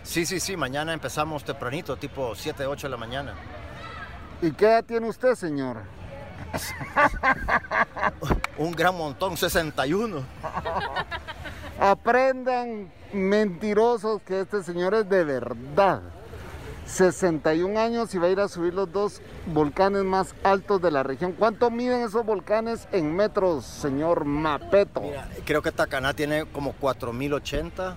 Sí, 0.02 0.26
sí, 0.26 0.40
sí. 0.40 0.56
Mañana 0.56 0.92
empezamos 0.92 1.44
tempranito, 1.44 1.96
tipo 1.96 2.34
7, 2.34 2.66
8 2.66 2.86
de 2.86 2.90
la 2.90 2.96
mañana. 2.96 3.34
¿Y 4.40 4.52
qué 4.52 4.66
edad 4.66 4.84
tiene 4.84 5.08
usted, 5.08 5.34
señor? 5.34 5.82
Un 8.58 8.72
gran 8.72 8.96
montón, 8.96 9.36
61. 9.36 10.22
Aprendan, 11.78 12.90
mentirosos, 13.12 14.22
que 14.22 14.40
este 14.40 14.62
señor 14.62 14.94
es 14.94 15.08
de 15.08 15.24
verdad. 15.24 16.00
61 16.88 17.78
años 17.78 18.14
y 18.14 18.18
va 18.18 18.26
a 18.26 18.30
ir 18.30 18.40
a 18.40 18.48
subir 18.48 18.72
los 18.72 18.90
dos 18.90 19.20
volcanes 19.46 20.04
más 20.04 20.34
altos 20.42 20.80
de 20.80 20.90
la 20.90 21.02
región. 21.02 21.32
¿Cuánto 21.32 21.70
miden 21.70 22.00
esos 22.02 22.24
volcanes 22.24 22.88
en 22.92 23.14
metros, 23.14 23.64
señor 23.64 24.24
Mapeto? 24.24 25.02
Mira, 25.02 25.28
creo 25.44 25.62
que 25.62 25.70
Tacaná 25.70 26.14
tiene 26.14 26.46
como 26.46 26.72
4080 26.72 27.96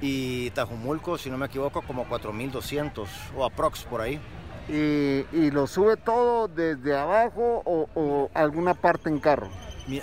y 0.00 0.50
Tajumulco, 0.50 1.18
si 1.18 1.28
no 1.28 1.38
me 1.38 1.46
equivoco, 1.46 1.82
como 1.82 2.08
4200 2.08 3.08
o 3.36 3.44
aprox 3.44 3.82
por 3.82 4.00
ahí. 4.00 4.20
¿Y, 4.68 5.26
y 5.36 5.50
lo 5.50 5.66
sube 5.66 5.96
todo 5.96 6.46
desde 6.46 6.96
abajo 6.96 7.62
o, 7.64 7.88
o 7.94 8.30
alguna 8.32 8.74
parte 8.74 9.08
en 9.08 9.18
carro? 9.18 9.48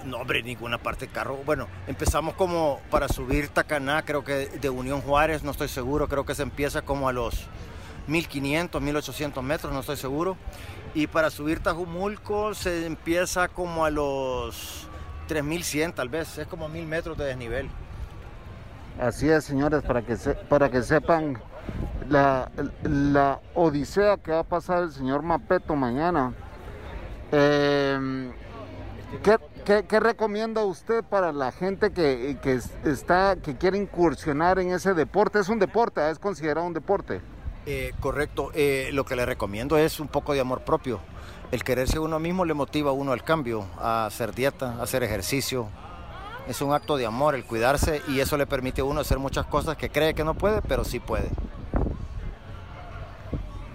No, 0.04 0.18
hombre, 0.18 0.44
ninguna 0.44 0.78
parte 0.78 1.06
de 1.06 1.12
carro. 1.14 1.40
Bueno, 1.46 1.68
empezamos 1.88 2.36
como 2.36 2.82
para 2.92 3.08
subir 3.08 3.48
Tacaná, 3.48 4.04
creo 4.04 4.26
que 4.26 4.48
de 4.48 4.70
Unión 4.70 5.00
Juárez, 5.00 5.44
no 5.44 5.52
estoy 5.52 5.70
seguro, 5.70 6.10
creo 6.10 6.26
que 6.26 6.36
se 6.36 6.44
empieza 6.44 6.82
como 6.82 7.08
a 7.08 7.14
los 7.14 7.48
1500, 8.08 8.82
1800 8.82 9.44
metros, 9.44 9.72
no 9.74 9.82
estoy 9.82 9.98
seguro. 9.98 10.38
Y 10.94 11.08
para 11.08 11.30
subir 11.30 11.60
Tajumulco 11.62 12.54
se 12.54 12.86
empieza 12.86 13.48
como 13.50 13.86
a 13.86 13.90
los 13.90 14.88
3100 15.28 15.94
tal 15.94 16.10
vez, 16.10 16.38
es 16.38 16.48
como 16.48 16.70
1000 16.70 16.88
metros 16.88 17.18
de 17.18 17.26
desnivel. 17.26 17.70
Así 19.00 19.30
es, 19.30 19.44
señores, 19.44 19.84
para 19.84 20.02
que, 20.02 20.16
para 20.50 20.72
que 20.72 20.82
sepan 20.82 21.38
la, 22.10 22.50
la 22.84 23.40
odisea 23.54 24.18
que 24.18 24.32
va 24.32 24.40
a 24.40 24.44
pasar 24.44 24.84
el 24.84 24.92
señor 24.92 25.22
Mapeto 25.22 25.76
mañana. 25.76 26.34
Eh, 27.32 28.32
¿qué, 29.22 29.38
qué, 29.66 29.86
qué 29.88 30.00
recomienda 30.00 30.64
usted 30.64 31.04
para 31.04 31.32
la 31.32 31.52
gente 31.52 31.92
que, 31.92 32.38
que 32.42 32.54
es- 32.54 32.72
está, 32.86 33.36
que 33.36 33.58
quiere 33.58 33.78
incursionar 33.78 34.60
en 34.60 34.72
ese 34.72 34.94
deporte? 34.94 35.40
Es 35.40 35.50
un 35.50 35.60
deporte, 35.60 36.02
¿ah? 36.02 36.10
es 36.10 36.18
considerado 36.20 36.66
un 36.66 36.74
deporte. 36.74 37.22
Eh, 37.70 37.94
correcto, 38.00 38.52
Eh, 38.54 38.92
lo 38.94 39.04
que 39.06 39.18
le 39.18 39.26
recomiendo 39.26 39.78
es 39.78 40.00
un 40.00 40.08
poco 40.08 40.34
de 40.34 40.40
amor 40.40 40.62
propio. 40.62 41.02
El 41.52 41.66
quererse 41.66 42.00
uno 42.00 42.18
mismo 42.18 42.46
le 42.46 42.54
motiva 42.54 42.92
a 42.92 42.94
uno 42.94 43.12
al 43.12 43.26
cambio, 43.26 43.66
a 43.78 44.06
hacer 44.06 44.34
dieta, 44.34 44.76
a 44.80 44.84
hacer 44.84 45.04
ejercicio. 45.04 45.68
Es 46.48 46.62
un 46.62 46.74
acto 46.74 46.96
de 46.96 47.06
amor 47.06 47.36
el 47.36 47.44
cuidarse 47.44 48.02
y 48.08 48.22
eso 48.22 48.38
le 48.38 48.48
permite 48.48 48.80
a 48.80 48.86
uno 48.86 49.02
hacer 49.02 49.20
muchas 49.20 49.46
cosas 49.48 49.76
que 49.76 49.90
cree 49.90 50.14
que 50.14 50.24
no 50.24 50.34
puede, 50.34 50.62
pero 50.62 50.86
sí 50.86 51.02
puede. 51.02 51.30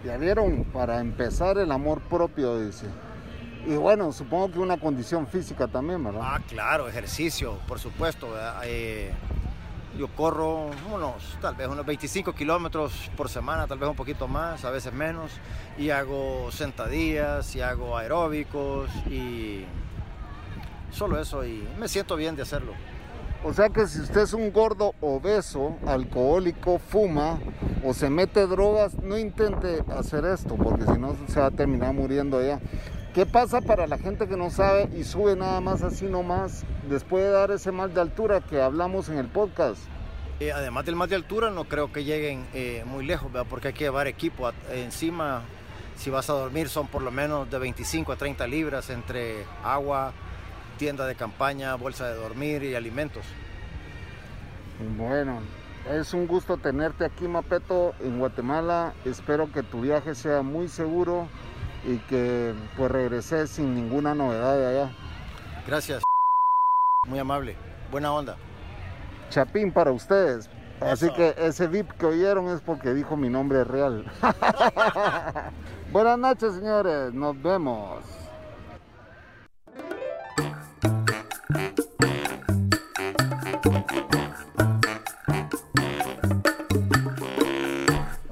Ya 0.07 0.17
vieron, 0.17 0.65
para 0.65 0.99
empezar 1.01 1.59
el 1.59 1.71
amor 1.71 2.01
propio, 2.01 2.59
dice. 2.59 2.87
Y 3.67 3.75
bueno, 3.77 4.11
supongo 4.11 4.53
que 4.53 4.59
una 4.59 4.79
condición 4.81 5.27
física 5.27 5.69
también, 5.69 6.03
¿verdad? 6.03 6.23
Ah, 6.25 6.41
claro, 6.49 6.89
ejercicio, 6.89 7.59
por 7.69 7.79
supuesto. 7.79 8.29
Eh, 8.65 9.13
yo 9.99 10.09
corro 10.09 10.71
unos, 10.93 11.37
tal 11.41 11.55
vez 11.55 11.69
unos 11.69 11.85
25 11.85 12.33
kilómetros 12.35 13.11
por 13.17 13.29
semana, 13.29 13.67
tal 13.67 13.79
vez 13.79 13.89
un 13.89 13.97
poquito 13.97 14.27
más, 14.29 14.65
a 14.65 14.71
veces 14.71 14.93
menos. 14.93 15.33
Y 15.79 15.91
hago 15.91 16.51
sentadillas, 16.51 17.55
y 17.55 17.61
hago 17.61 17.97
aeróbicos, 17.97 18.91
y 19.07 19.65
solo 20.91 21.21
eso. 21.21 21.45
Y 21.45 21.67
me 21.79 21.89
siento 21.89 22.17
bien 22.17 22.37
de 22.37 22.43
hacerlo. 22.43 22.73
O 23.45 23.53
sea 23.53 23.71
que 23.71 23.87
si 23.89 24.01
usted 24.01 24.21
es 24.21 24.35
un 24.35 24.53
gordo 24.53 24.95
obeso, 25.01 25.77
alcohólico, 25.85 26.79
fuma 26.79 27.41
o 27.85 27.93
se 27.93 28.09
mete 28.09 28.47
drogas, 28.47 28.95
no 29.03 29.19
intente 29.19 29.83
hacer 29.97 30.25
esto, 30.25 30.55
porque 30.55 30.85
si 30.85 30.99
no 30.99 31.17
se 31.27 31.41
va 31.41 31.47
a 31.47 31.51
terminar 31.51 31.93
muriendo 31.93 32.39
allá. 32.39 32.61
¿Qué 33.15 33.27
pasa 33.27 33.61
para 33.61 33.87
la 33.87 33.99
gente 33.99 34.27
que 34.27 34.37
no 34.37 34.49
sabe 34.51 34.89
y 34.97 35.05
sube 35.05 35.37
nada 35.37 35.61
más 35.61 35.83
así 35.83 36.07
nomás, 36.07 36.65
después 36.89 37.23
de 37.25 37.31
dar 37.31 37.51
ese 37.51 37.71
mal 37.71 37.93
de 37.93 38.01
altura 38.01 38.41
que 38.41 38.61
hablamos 38.63 39.11
en 39.11 39.19
el 39.19 39.27
podcast? 39.27 39.83
Eh, 40.41 40.51
además 40.51 40.87
del 40.87 40.97
más 40.97 41.11
de 41.11 41.17
altura, 41.17 41.51
no 41.51 41.65
creo 41.65 41.93
que 41.93 42.05
lleguen 42.05 42.47
eh, 42.55 42.85
muy 42.87 43.05
lejos, 43.05 43.31
¿verdad? 43.31 43.47
porque 43.51 43.69
hay 43.69 43.75
que 43.75 43.85
llevar 43.85 44.07
equipo 44.07 44.49
a- 44.49 44.55
encima. 44.73 45.43
Si 45.97 46.09
vas 46.09 46.31
a 46.31 46.33
dormir 46.33 46.71
son 46.71 46.87
por 46.89 47.03
lo 47.03 47.11
menos 47.11 47.51
de 47.51 47.59
25 47.59 48.13
a 48.13 48.17
30 48.17 48.47
libras 48.47 48.89
entre 48.89 49.45
agua, 49.63 50.13
tienda 50.79 51.07
de 51.07 51.15
campaña, 51.15 51.75
bolsa 51.75 52.09
de 52.09 52.15
dormir 52.17 52.63
y 52.65 52.75
alimentos. 52.75 53.25
Bueno, 54.97 55.41
es 55.93 56.15
un 56.15 56.27
gusto 56.27 56.57
tenerte 56.57 57.05
aquí, 57.05 57.29
Mapeto, 57.29 57.93
en 58.01 58.19
Guatemala. 58.19 58.95
Espero 59.05 59.53
que 59.53 59.63
tu 59.63 59.83
viaje 59.83 60.15
sea 60.15 60.41
muy 60.43 60.67
seguro 60.69 61.29
y 61.85 61.99
que 61.99 62.55
pues 62.77 62.91
regreses 62.91 63.51
sin 63.51 63.75
ninguna 63.75 64.15
novedad 64.15 64.57
de 64.57 64.67
allá. 64.67 64.93
Gracias. 65.67 66.03
Muy 67.07 67.19
amable. 67.19 67.57
Buena 67.91 68.13
onda. 68.13 68.37
Chapín 69.31 69.73
para 69.73 69.93
ustedes. 69.93 70.49
Así 70.81 71.11
que 71.13 71.35
ese 71.39 71.69
VIP 71.69 71.91
que 71.93 72.07
oyeron 72.07 72.49
es 72.49 72.61
porque 72.61 72.93
dijo 72.93 73.17
mi 73.17 73.29
nombre 73.29 73.65
real. 73.65 74.05
Buenas 75.93 76.19
noches, 76.19 76.55
señores. 76.55 77.13
Nos 77.15 77.41
vemos. 77.41 78.22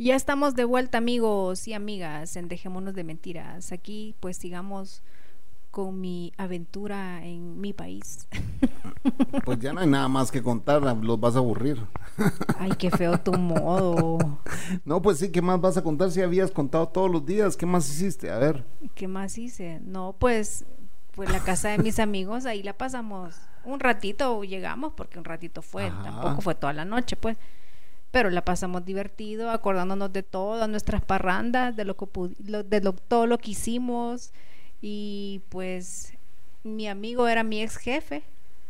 Ya 0.00 0.14
estamos 0.14 0.54
de 0.54 0.64
vuelta 0.64 0.98
amigos 0.98 1.66
y 1.66 1.74
amigas 1.74 2.36
en 2.36 2.46
Dejémonos 2.46 2.94
de 2.94 3.02
Mentiras. 3.02 3.72
Aquí 3.72 4.14
pues 4.20 4.36
sigamos 4.36 5.02
con 5.72 6.00
mi 6.00 6.32
aventura 6.36 7.24
en 7.24 7.60
mi 7.60 7.72
país. 7.72 8.28
Pues 9.44 9.58
ya 9.60 9.72
no 9.72 9.80
hay 9.80 9.86
nada 9.86 10.08
más 10.08 10.30
que 10.30 10.42
contar, 10.42 10.82
los 10.82 11.18
vas 11.18 11.34
a 11.34 11.38
aburrir. 11.38 11.78
Ay, 12.58 12.72
qué 12.78 12.90
feo 12.90 13.18
tu 13.18 13.32
modo. 13.32 14.18
No, 14.84 15.00
pues 15.00 15.18
sí, 15.18 15.30
¿qué 15.30 15.40
más 15.40 15.60
vas 15.60 15.76
a 15.78 15.82
contar 15.82 16.10
si 16.10 16.20
habías 16.20 16.50
contado 16.50 16.88
todos 16.88 17.10
los 17.10 17.24
días? 17.24 17.56
¿Qué 17.56 17.64
más 17.64 17.88
hiciste? 17.88 18.30
A 18.30 18.38
ver. 18.38 18.64
¿Qué 18.94 19.08
más 19.08 19.38
hice? 19.38 19.80
No, 19.84 20.14
pues, 20.18 20.66
pues 21.12 21.30
la 21.30 21.40
casa 21.42 21.70
de 21.70 21.78
mis 21.78 21.98
amigos, 21.98 22.44
ahí 22.44 22.62
la 22.62 22.74
pasamos 22.74 23.36
un 23.64 23.80
ratito, 23.80 24.44
llegamos, 24.44 24.92
porque 24.94 25.18
un 25.18 25.24
ratito 25.24 25.62
fue, 25.62 25.86
Ajá. 25.86 26.02
tampoco 26.02 26.42
fue 26.42 26.54
toda 26.54 26.74
la 26.74 26.84
noche, 26.84 27.16
pues. 27.16 27.38
Pero 28.10 28.30
la 28.30 28.44
pasamos 28.44 28.84
divertido, 28.84 29.50
acordándonos 29.50 30.12
de 30.12 30.22
todas 30.22 30.68
nuestras 30.68 31.02
parrandas, 31.04 31.76
de 31.76 31.84
lo 31.84 31.96
que 31.96 32.06
de 32.38 32.80
lo- 32.80 32.94
todo 32.94 33.26
lo 33.26 33.38
que 33.38 33.50
hicimos. 33.52 34.32
Y 34.80 35.42
pues 35.50 36.14
mi 36.64 36.88
amigo 36.88 37.28
era 37.28 37.42
mi 37.42 37.62
ex 37.62 37.76
jefe, 37.76 38.22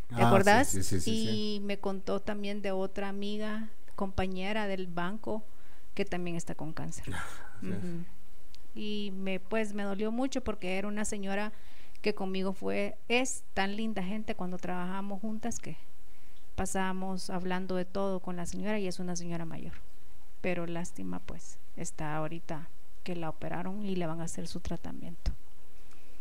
¿te 0.09 0.23
Ah, 0.23 0.29
acordás? 0.29 0.69
sí, 0.69 0.83
sí, 0.83 1.01
sí, 1.01 1.17
sí, 1.17 1.29
y 1.57 1.61
me 1.61 1.79
contó 1.79 2.21
también 2.21 2.63
de 2.63 2.73
otra 2.73 3.09
amiga, 3.09 3.69
compañera 3.97 4.67
del 4.67 4.87
banco, 4.87 5.43
que 5.95 6.05
también 6.05 6.37
está 6.37 6.55
con 6.55 6.73
cáncer. 6.73 7.05
Ujú. 7.63 8.05
Y 8.75 9.13
me 9.17 9.41
pues 9.41 9.75
me 9.75 9.83
dolió 9.83 10.13
mucho 10.13 10.43
porque 10.43 10.79
era 10.79 10.89
una 10.89 11.05
señora 11.05 11.53
que 12.03 12.15
conmigo 12.15 12.53
fue 12.53 12.97
es 13.09 13.43
tan 13.55 13.77
linda 13.77 14.03
gente 14.03 14.35
cuando 14.37 14.59
trabajamos 14.59 15.21
juntas 15.21 15.59
que 15.59 15.77
pasábamos 16.59 17.31
hablando 17.31 17.77
de 17.77 17.85
todo 17.85 18.19
con 18.19 18.37
la 18.37 18.45
señora 18.45 18.81
y 18.81 18.89
es 18.89 18.99
una 18.99 19.15
señora 19.15 19.45
mayor. 19.45 19.75
Pero 20.41 20.67
lástima 20.67 21.21
pues 21.21 21.57
está 21.77 22.17
ahorita 22.17 22.69
que 23.05 23.15
la 23.15 23.31
operaron 23.31 23.87
y 23.87 23.95
le 23.95 24.07
van 24.07 24.21
a 24.21 24.25
hacer 24.25 24.49
su 24.49 24.59
tratamiento. 24.59 25.31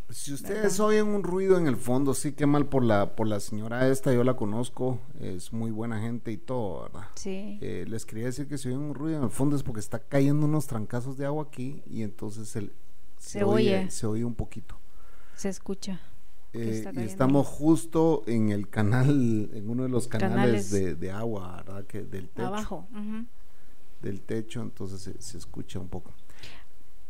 Si 0.09 0.31
ustedes 0.31 0.61
¿Verdad? 0.77 0.79
oyen 0.87 1.07
un 1.07 1.23
ruido 1.23 1.57
en 1.57 1.67
el 1.67 1.75
fondo, 1.75 2.13
sí, 2.13 2.31
qué 2.31 2.45
mal 2.45 2.67
por 2.67 2.83
la, 2.83 3.15
por 3.15 3.27
la 3.27 3.39
señora 3.41 3.89
esta, 3.89 4.13
yo 4.13 4.23
la 4.23 4.35
conozco, 4.37 4.99
es 5.19 5.51
muy 5.51 5.71
buena 5.71 5.99
gente 5.99 6.31
y 6.31 6.37
todo, 6.37 6.83
¿verdad? 6.83 7.07
Sí. 7.15 7.57
Eh, 7.61 7.83
les 7.89 8.05
quería 8.05 8.25
decir 8.25 8.47
que 8.47 8.57
si 8.57 8.69
oyen 8.69 8.79
un 8.79 8.95
ruido 8.95 9.17
en 9.17 9.23
el 9.25 9.31
fondo 9.31 9.55
es 9.57 9.63
porque 9.63 9.81
está 9.81 9.99
cayendo 9.99 10.45
unos 10.45 10.67
trancazos 10.67 11.17
de 11.17 11.25
agua 11.25 11.43
aquí 11.49 11.81
y 11.87 12.03
entonces 12.03 12.55
el, 12.55 12.71
Se 13.17 13.43
oye. 13.43 13.89
se 13.89 14.05
oye 14.05 14.23
un 14.23 14.35
poquito. 14.35 14.77
Se 15.35 15.49
escucha. 15.49 15.99
Eh, 16.53 16.85
y 16.95 16.99
estamos 17.01 17.45
justo 17.45 18.23
en 18.25 18.49
el 18.49 18.69
canal, 18.69 19.49
en 19.53 19.69
uno 19.69 19.83
de 19.83 19.89
los 19.89 20.07
canales, 20.07 20.35
Canales. 20.35 20.71
de, 20.71 20.95
de 20.95 21.11
agua, 21.11 21.57
¿verdad? 21.57 21.85
Que 21.85 22.01
del 22.03 22.29
techo. 22.29 22.47
Abajo. 22.47 22.87
del 24.01 24.21
techo, 24.21 24.61
entonces 24.61 25.01
se, 25.01 25.21
se 25.21 25.37
escucha 25.37 25.79
un 25.79 25.87
poco. 25.89 26.13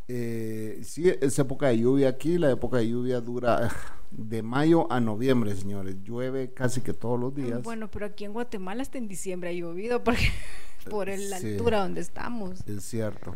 Eh, 0.09 0.79
sí, 0.83 1.09
es 1.21 1.37
época 1.37 1.67
de 1.67 1.79
lluvia 1.79 2.07
aquí, 2.09 2.37
la 2.37 2.49
época 2.51 2.77
de 2.77 2.89
lluvia 2.89 3.19
dura 3.19 3.69
de 4.11 4.41
mayo 4.41 4.91
a 4.91 4.99
noviembre, 5.01 5.53
señores. 5.55 5.97
Llueve 6.03 6.53
casi 6.53 6.79
que 6.81 6.93
todos 6.93 7.19
los 7.19 7.35
días. 7.35 7.61
Bueno, 7.63 7.89
pero 7.91 8.05
aquí 8.05 8.23
en 8.25 8.31
Guatemala 8.33 8.81
hasta 8.81 8.97
en 8.97 9.07
diciembre 9.09 9.49
ha 9.49 9.53
llovido 9.53 10.03
porque 10.03 10.29
por 10.89 11.09
el- 11.09 11.29
la 11.29 11.39
Sí. 11.39 11.51
altura 11.51 11.81
donde 11.81 12.01
estamos. 12.01 12.65
Es 12.67 12.83
cierto. 12.85 13.35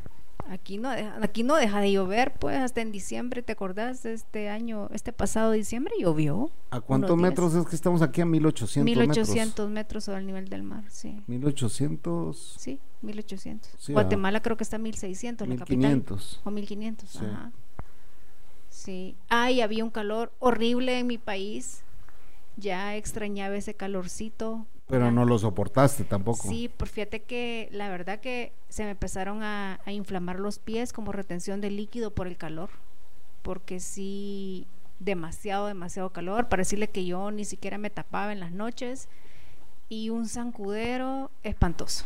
Aquí 0.51 0.77
no 0.77 0.89
deja, 0.89 1.17
aquí 1.23 1.43
no 1.43 1.55
deja 1.55 1.79
de 1.79 1.93
llover, 1.93 2.33
pues 2.33 2.57
hasta 2.57 2.81
en 2.81 2.91
diciembre, 2.91 3.41
¿te 3.41 3.53
acordás? 3.53 4.03
Este 4.05 4.49
año, 4.49 4.89
este 4.91 5.13
pasado 5.13 5.53
diciembre 5.53 5.93
llovió. 5.97 6.51
¿A 6.71 6.81
cuántos 6.81 7.11
días. 7.17 7.29
metros 7.29 7.55
es 7.55 7.65
que 7.65 7.75
estamos 7.77 8.01
aquí? 8.01 8.19
A 8.19 8.25
1800 8.25 8.83
1800 8.83 9.69
metros 9.69 10.03
sobre 10.03 10.19
el 10.19 10.25
nivel 10.27 10.49
del 10.49 10.63
mar, 10.63 10.83
sí. 10.89 11.21
1800, 11.27 12.55
Sí, 12.59 12.81
1800. 13.01 13.71
Sí, 13.79 13.93
Guatemala 13.93 14.41
creo 14.41 14.57
que 14.57 14.63
está 14.65 14.75
a 14.75 14.79
1600, 14.79 15.47
la 15.47 15.55
capital. 15.55 15.77
1500. 15.77 16.41
O 16.43 16.51
1500, 16.51 17.09
Sí. 17.09 17.19
ajá. 17.23 17.51
Sí. 18.69 19.15
Ay, 19.29 19.61
había 19.61 19.85
un 19.85 19.89
calor 19.89 20.33
horrible 20.39 20.99
en 20.99 21.07
mi 21.07 21.17
país. 21.17 21.81
Ya 22.57 22.97
extrañaba 22.97 23.55
ese 23.55 23.73
calorcito. 23.73 24.65
Pero 24.91 25.09
no 25.11 25.25
lo 25.25 25.39
soportaste 25.39 26.03
tampoco. 26.03 26.47
Sí, 26.49 26.69
por 26.69 26.87
fíjate 26.87 27.23
que 27.23 27.69
la 27.71 27.89
verdad 27.89 28.19
que 28.19 28.51
se 28.69 28.83
me 28.83 28.91
empezaron 28.91 29.41
a, 29.41 29.79
a 29.85 29.91
inflamar 29.91 30.39
los 30.39 30.59
pies 30.59 30.93
como 30.93 31.11
retención 31.11 31.61
de 31.61 31.71
líquido 31.71 32.11
por 32.11 32.27
el 32.27 32.37
calor. 32.37 32.69
Porque 33.41 33.79
sí, 33.79 34.67
demasiado, 34.99 35.65
demasiado 35.67 36.11
calor. 36.11 36.47
Para 36.49 36.61
decirle 36.61 36.89
que 36.89 37.05
yo 37.05 37.31
ni 37.31 37.45
siquiera 37.45 37.77
me 37.79 37.89
tapaba 37.89 38.31
en 38.33 38.39
las 38.39 38.51
noches. 38.51 39.07
Y 39.89 40.09
un 40.09 40.27
zancudero 40.27 41.31
espantoso. 41.43 42.05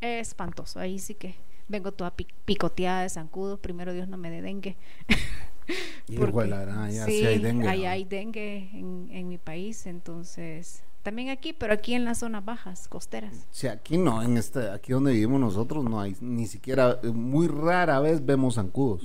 Espantoso. 0.00 0.78
Ahí 0.80 0.98
sí 0.98 1.14
que 1.14 1.36
vengo 1.68 1.92
toda 1.92 2.10
pi- 2.10 2.26
picoteada 2.44 3.02
de 3.02 3.08
zancudos. 3.10 3.58
Primero 3.60 3.92
Dios 3.92 4.08
no 4.08 4.16
me 4.16 4.30
dé 4.30 4.42
dengue. 4.42 4.76
Porque- 6.18 6.52
allá 6.52 7.06
sí, 7.06 7.18
sí 7.20 7.26
hay 7.26 7.38
dengue. 7.38 7.68
hay 7.68 8.04
dengue 8.04 8.70
en, 8.74 9.08
en 9.10 9.28
mi 9.28 9.38
país. 9.38 9.86
Entonces, 9.86 10.82
también 11.02 11.30
aquí, 11.30 11.52
pero 11.52 11.72
aquí 11.72 11.94
en 11.94 12.04
las 12.04 12.18
zonas 12.18 12.44
bajas, 12.44 12.88
costeras. 12.88 13.46
Sí, 13.50 13.66
aquí 13.66 13.98
no, 13.98 14.22
en 14.22 14.36
este, 14.36 14.70
aquí 14.70 14.92
donde 14.92 15.12
vivimos 15.12 15.40
nosotros 15.40 15.84
no 15.84 16.00
hay, 16.00 16.16
ni 16.20 16.46
siquiera, 16.46 17.00
eh, 17.02 17.08
muy 17.08 17.48
rara 17.48 18.00
vez 18.00 18.24
vemos 18.24 18.54
zancudos. 18.54 19.02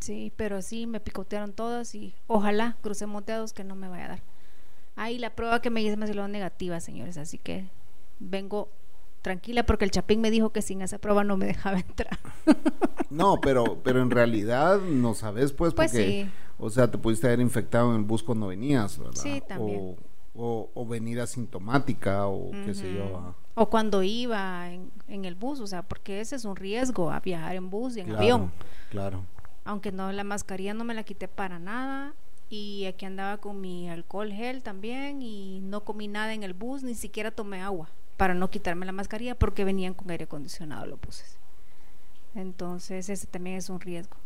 Sí, 0.00 0.32
pero 0.36 0.62
sí, 0.62 0.86
me 0.86 1.00
picotearon 1.00 1.52
todos 1.52 1.94
y 1.94 2.14
ojalá 2.26 2.76
crucemos 2.82 3.24
dedos 3.26 3.52
que 3.52 3.64
no 3.64 3.74
me 3.74 3.88
vaya 3.88 4.04
a 4.04 4.08
dar. 4.08 4.22
Ahí 4.96 5.18
la 5.18 5.30
prueba 5.30 5.60
que 5.60 5.70
me 5.70 5.82
hice 5.82 5.96
me 5.96 6.06
salió 6.06 6.26
negativa, 6.28 6.80
señores, 6.80 7.18
así 7.18 7.38
que 7.38 7.66
vengo 8.18 8.68
tranquila 9.22 9.64
porque 9.64 9.84
el 9.84 9.90
Chapín 9.90 10.20
me 10.20 10.30
dijo 10.30 10.50
que 10.50 10.62
sin 10.62 10.82
esa 10.82 10.98
prueba 10.98 11.24
no 11.24 11.36
me 11.36 11.46
dejaba 11.46 11.78
entrar. 11.78 12.18
No, 13.10 13.40
pero, 13.40 13.78
pero 13.82 14.02
en 14.02 14.10
realidad 14.10 14.80
no 14.80 15.14
sabes, 15.14 15.52
pues, 15.52 15.72
Pues 15.72 15.92
porque, 15.92 16.24
sí. 16.26 16.30
o 16.58 16.68
sea, 16.68 16.90
te 16.90 16.98
pudiste 16.98 17.26
haber 17.26 17.40
infectado 17.40 17.90
en 17.94 18.00
el 18.00 18.04
bus 18.04 18.22
cuando 18.22 18.48
venías, 18.48 18.98
¿verdad? 18.98 19.14
Sí, 19.14 19.42
también. 19.48 19.80
O, 19.80 19.96
o, 20.38 20.70
o 20.72 20.86
venir 20.86 21.20
asintomática, 21.20 22.26
o 22.28 22.50
qué 22.64 22.72
sé 22.74 22.94
yo. 22.94 23.18
Ah. 23.18 23.34
O 23.54 23.68
cuando 23.68 24.02
iba 24.02 24.70
en, 24.70 24.90
en 25.08 25.24
el 25.24 25.34
bus, 25.34 25.60
o 25.60 25.66
sea, 25.66 25.82
porque 25.82 26.20
ese 26.20 26.36
es 26.36 26.44
un 26.44 26.54
riesgo 26.56 27.10
a 27.10 27.20
viajar 27.20 27.56
en 27.56 27.70
bus 27.70 27.96
y 27.96 28.00
en 28.00 28.06
Claro, 28.06 28.22
avión. 28.22 28.52
Claro. 28.90 29.24
Aunque 29.64 29.90
no, 29.92 30.10
la 30.12 30.24
mascarilla 30.24 30.74
no 30.74 30.84
me 30.84 30.94
la 30.94 31.02
quité 31.02 31.26
para 31.28 31.58
nada. 31.58 32.14
Y 32.50 32.86
aquí 32.86 33.04
andaba 33.04 33.36
con 33.36 33.60
mi 33.60 33.90
alcohol 33.90 34.32
gel 34.32 34.62
también 34.62 35.20
y 35.20 35.60
no 35.60 35.84
comí 35.84 36.08
nada 36.08 36.32
en 36.32 36.42
el 36.44 36.54
bus, 36.54 36.82
ni 36.82 36.94
siquiera 36.94 37.30
tomé 37.30 37.60
agua 37.60 37.90
para 38.16 38.32
no 38.32 38.48
quitarme 38.48 38.86
la 38.86 38.92
mascarilla 38.92 39.34
porque 39.34 39.64
venían 39.64 39.92
con 39.92 40.10
aire 40.10 40.24
acondicionado 40.24 40.86
los 40.86 40.98
buses. 41.00 41.36
Entonces 42.34 43.08
ese 43.08 43.26
también 43.26 43.56
es 43.56 43.68
un 43.68 43.80
riesgo. 43.80 44.16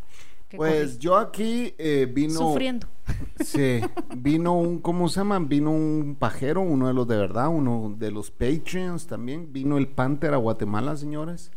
Pues 0.56 0.90
corrí. 0.92 0.98
yo 0.98 1.16
aquí 1.16 1.74
eh, 1.78 2.10
vino. 2.12 2.34
sufriendo. 2.38 2.86
Sí, 3.44 3.80
vino 4.16 4.54
un, 4.56 4.78
¿cómo 4.78 5.08
se 5.08 5.20
llama? 5.20 5.38
Vino 5.40 5.70
un 5.72 6.16
pajero, 6.18 6.60
uno 6.60 6.86
de 6.86 6.94
los 6.94 7.06
de 7.08 7.16
verdad, 7.16 7.48
uno 7.48 7.94
de 7.98 8.10
los 8.12 8.30
Patreons 8.30 9.06
también. 9.06 9.52
Vino 9.52 9.76
el 9.78 9.88
Panther 9.88 10.32
a 10.34 10.36
Guatemala, 10.36 10.96
señores. 10.96 11.50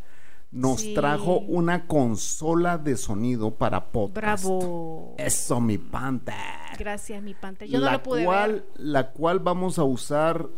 Nos 0.50 0.80
Sí. 0.80 0.94
trajo 0.94 1.38
una 1.38 1.86
consola 1.86 2.78
de 2.78 2.96
sonido 2.96 3.52
para 3.54 3.86
podcast. 3.92 4.44
Bravo. 4.44 5.14
Eso, 5.18 5.60
mi 5.60 5.78
Panther. 5.78 6.34
Gracias, 6.78 7.22
mi 7.22 7.34
pantalla. 7.34 7.70
Yo 7.70 7.78
no 7.78 7.86
la 7.86 7.92
lo 7.92 8.02
pude 8.02 8.24
cual, 8.24 8.52
ver. 8.52 8.64
La 8.76 9.10
cual 9.12 9.38
vamos 9.38 9.78
a 9.78 9.84
usar 9.84 10.48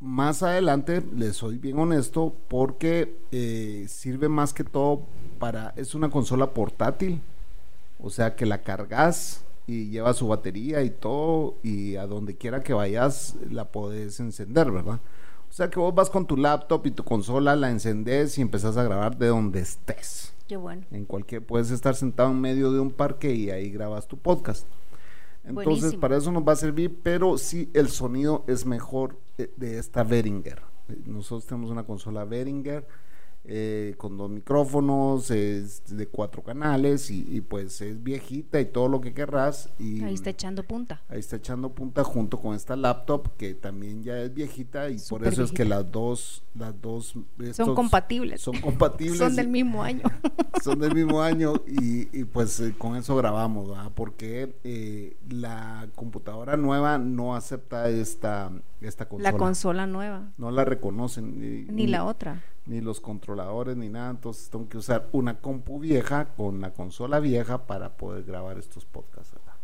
más 0.00 0.42
adelante, 0.42 1.02
les 1.14 1.36
soy 1.36 1.58
bien 1.58 1.78
honesto, 1.78 2.34
porque 2.48 3.18
eh, 3.32 3.86
sirve 3.88 4.28
más 4.28 4.52
que 4.54 4.62
todo 4.64 5.02
para, 5.38 5.72
es 5.76 5.94
una 5.94 6.10
consola 6.10 6.50
portátil, 6.52 7.20
o 7.98 8.10
sea 8.10 8.36
que 8.36 8.46
la 8.46 8.62
cargas 8.62 9.44
y 9.66 9.90
lleva 9.90 10.14
su 10.14 10.28
batería 10.28 10.82
y 10.82 10.90
todo, 10.90 11.56
y 11.62 11.96
a 11.96 12.06
donde 12.06 12.36
quiera 12.36 12.62
que 12.62 12.72
vayas 12.72 13.36
la 13.50 13.70
podés 13.70 14.18
encender, 14.20 14.70
¿verdad? 14.70 15.00
O 15.48 15.52
sea 15.52 15.68
que 15.70 15.78
vos 15.80 15.94
vas 15.94 16.10
con 16.10 16.26
tu 16.26 16.36
laptop 16.36 16.86
y 16.86 16.90
tu 16.90 17.04
consola, 17.04 17.56
la 17.56 17.70
encendés 17.70 18.38
y 18.38 18.42
empezás 18.42 18.76
a 18.76 18.82
grabar 18.84 19.16
de 19.18 19.26
donde 19.28 19.60
estés. 19.60 20.32
Qué 20.46 20.56
bueno. 20.56 20.82
En 20.90 21.04
cualquier, 21.04 21.44
puedes 21.44 21.70
estar 21.70 21.94
sentado 21.94 22.30
en 22.30 22.40
medio 22.40 22.72
de 22.72 22.80
un 22.80 22.90
parque 22.90 23.34
y 23.34 23.50
ahí 23.50 23.70
grabas 23.70 24.06
tu 24.08 24.16
podcast. 24.16 24.66
Entonces, 25.44 25.64
Buenísimo. 25.80 26.00
para 26.00 26.16
eso 26.16 26.32
nos 26.32 26.46
va 26.46 26.52
a 26.52 26.56
servir, 26.56 26.98
pero 27.02 27.38
sí 27.38 27.70
el 27.74 27.88
sonido 27.88 28.44
es 28.46 28.66
mejor 28.66 29.18
de, 29.38 29.50
de 29.56 29.78
esta 29.78 30.04
Behringer. 30.04 30.60
Eh, 30.88 30.96
Nosotros 31.06 31.46
tenemos 31.46 31.70
una 31.70 31.84
consola 31.84 32.24
Behringer 32.24 32.86
eh, 33.50 33.94
con 33.96 34.18
dos 34.18 34.28
micrófonos, 34.28 35.30
es 35.30 35.82
de 35.96 36.06
cuatro 36.06 36.42
canales 36.42 37.10
y, 37.10 37.26
y, 37.30 37.40
pues 37.40 37.80
es 37.80 38.02
viejita 38.02 38.60
y 38.60 38.66
todo 38.66 38.88
lo 38.88 39.00
que 39.00 39.14
querrás. 39.14 39.70
Y 39.78 40.02
Ahí 40.04 40.12
está 40.12 40.28
echando 40.28 40.64
punta. 40.64 41.00
ahí 41.08 41.18
está 41.18 41.36
echando 41.36 41.70
punta 41.70 42.04
junto 42.04 42.38
con 42.38 42.54
esta 42.54 42.76
laptop 42.76 43.36
que 43.38 43.54
también 43.54 44.02
ya 44.02 44.18
es 44.18 44.34
viejita 44.34 44.90
y 44.90 44.98
por 45.08 45.26
eso 45.26 45.42
es 45.42 45.52
que 45.52 45.64
las 45.64 45.90
dos, 45.90 46.42
las 46.54 46.78
dos 46.82 47.14
Son 47.52 47.74
compatibles. 47.74 48.42
Son 48.42 48.60
compatibles. 48.60 49.16
Son 49.16 49.34
del 49.34 49.48
mismo 49.48 49.82
año. 49.82 50.02
son 50.62 50.78
del 50.78 50.94
mismo 50.94 51.22
año 51.22 51.54
y, 51.66 52.18
y, 52.18 52.24
pues 52.24 52.60
eh, 52.60 52.74
con 52.76 52.96
eso 52.96 53.16
grabamos, 53.16 53.70
¿verdad? 53.70 53.92
Porque 53.94 54.56
eh, 54.62 55.16
la 55.30 55.88
computadora 55.94 56.58
nueva 56.58 56.98
no 56.98 57.34
acepta 57.34 57.88
esta, 57.88 58.52
esta 58.82 59.08
consola. 59.08 59.32
La 59.32 59.38
consola 59.38 59.86
nueva. 59.86 60.32
no 60.36 60.50
la 60.50 60.66
reconocen. 60.66 61.74
Ni 61.74 61.86
la 61.86 62.04
otra. 62.04 62.42
Ni 62.68 62.80
los 62.80 63.00
controladores 63.00 63.76
ni 63.76 63.88
nada. 63.88 64.10
Entonces 64.10 64.48
tengo 64.50 64.68
que 64.68 64.78
usar 64.78 65.08
una 65.12 65.40
compu 65.40 65.80
vieja 65.80 66.28
con 66.36 66.60
la 66.60 66.72
consola 66.72 67.18
vieja 67.18 67.66
para 67.66 67.96
poder 67.96 68.22
grabar 68.24 68.58
estos 68.58 68.84
podcasts, 68.84 69.32
¿verdad? 69.34 69.54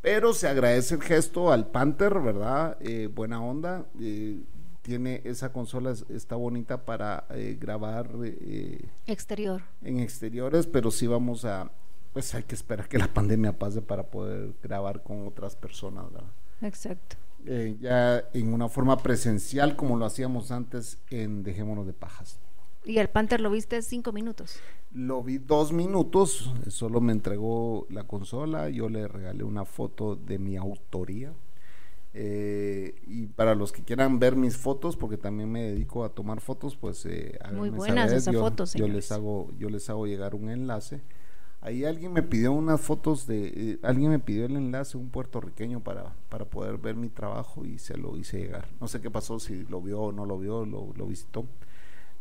Pero 0.00 0.32
se 0.32 0.48
agradece 0.48 0.94
el 0.96 1.02
gesto 1.02 1.52
al 1.52 1.66
Panther, 1.68 2.18
¿verdad? 2.20 2.76
Eh, 2.80 3.08
buena 3.14 3.42
onda. 3.42 3.86
eh, 4.00 4.40
tiene 4.82 5.20
esa 5.24 5.52
consola, 5.52 5.90
es- 5.90 6.06
está 6.08 6.34
bonita 6.36 6.86
para 6.86 7.26
eh, 7.30 7.58
grabar 7.60 8.08
eh, 8.24 8.88
Exterior. 9.06 9.60
en 9.82 9.98
exteriores, 10.00 10.66
pero 10.66 10.90
sí 10.90 11.06
vamos 11.06 11.44
a, 11.44 11.70
pues 12.14 12.34
hay 12.34 12.44
que 12.44 12.54
esperar 12.54 12.88
que 12.88 12.96
la 12.96 13.08
pandemia 13.12 13.52
pase 13.58 13.82
para 13.82 14.04
poder 14.04 14.54
grabar 14.62 15.02
con 15.02 15.26
otras 15.26 15.56
personas, 15.56 16.10
¿verdad? 16.10 16.28
Exacto. 16.62 17.16
Eh, 17.46 17.76
ya 17.80 18.24
en 18.34 18.52
una 18.52 18.68
forma 18.68 18.98
presencial 18.98 19.76
como 19.76 19.96
lo 19.96 20.04
hacíamos 20.04 20.50
antes 20.50 20.98
en 21.10 21.42
Dejémonos 21.42 21.86
de 21.86 21.92
Pajas. 21.92 22.38
Y 22.84 22.98
el 22.98 23.08
Panther 23.08 23.40
lo 23.40 23.50
viste 23.50 23.82
cinco 23.82 24.12
minutos. 24.12 24.60
Lo 24.92 25.22
vi 25.22 25.38
dos 25.38 25.72
minutos, 25.72 26.52
solo 26.68 27.00
me 27.00 27.12
entregó 27.12 27.86
la 27.90 28.04
consola, 28.04 28.70
yo 28.70 28.88
le 28.88 29.06
regalé 29.06 29.44
una 29.44 29.64
foto 29.64 30.16
de 30.16 30.38
mi 30.38 30.56
autoría. 30.56 31.32
Eh, 32.14 32.94
y 33.06 33.26
para 33.26 33.54
los 33.54 33.70
que 33.70 33.82
quieran 33.82 34.18
ver 34.18 34.34
mis 34.34 34.56
fotos, 34.56 34.96
porque 34.96 35.18
también 35.18 35.52
me 35.52 35.62
dedico 35.62 36.04
a 36.04 36.08
tomar 36.08 36.40
fotos, 36.40 36.76
pues 36.76 37.04
eh, 37.06 37.38
háganme 37.42 37.70
buenas 37.70 38.06
saber, 38.06 38.16
esas 38.16 38.34
yo, 38.34 38.40
fotos, 38.40 38.74
yo 38.74 38.88
les 38.88 39.12
hago, 39.12 39.52
yo 39.58 39.68
les 39.68 39.88
hago 39.90 40.06
llegar 40.06 40.34
un 40.34 40.48
enlace. 40.48 41.02
Ahí 41.60 41.84
alguien 41.84 42.12
me 42.12 42.22
pidió 42.22 42.52
unas 42.52 42.80
fotos 42.80 43.26
de, 43.26 43.48
eh, 43.48 43.78
alguien 43.82 44.10
me 44.10 44.18
pidió 44.20 44.46
el 44.46 44.56
enlace, 44.56 44.96
un 44.96 45.10
puertorriqueño 45.10 45.80
para, 45.80 46.14
para 46.28 46.44
poder 46.44 46.78
ver 46.78 46.94
mi 46.94 47.08
trabajo 47.08 47.64
y 47.64 47.78
se 47.78 47.96
lo 47.96 48.16
hice 48.16 48.38
llegar. 48.38 48.68
No 48.80 48.88
sé 48.88 49.00
qué 49.00 49.10
pasó, 49.10 49.40
si 49.40 49.64
lo 49.64 49.80
vio 49.82 50.00
o 50.00 50.12
no 50.12 50.24
lo 50.24 50.38
vio, 50.38 50.64
lo, 50.64 50.92
lo 50.96 51.06
visitó. 51.06 51.46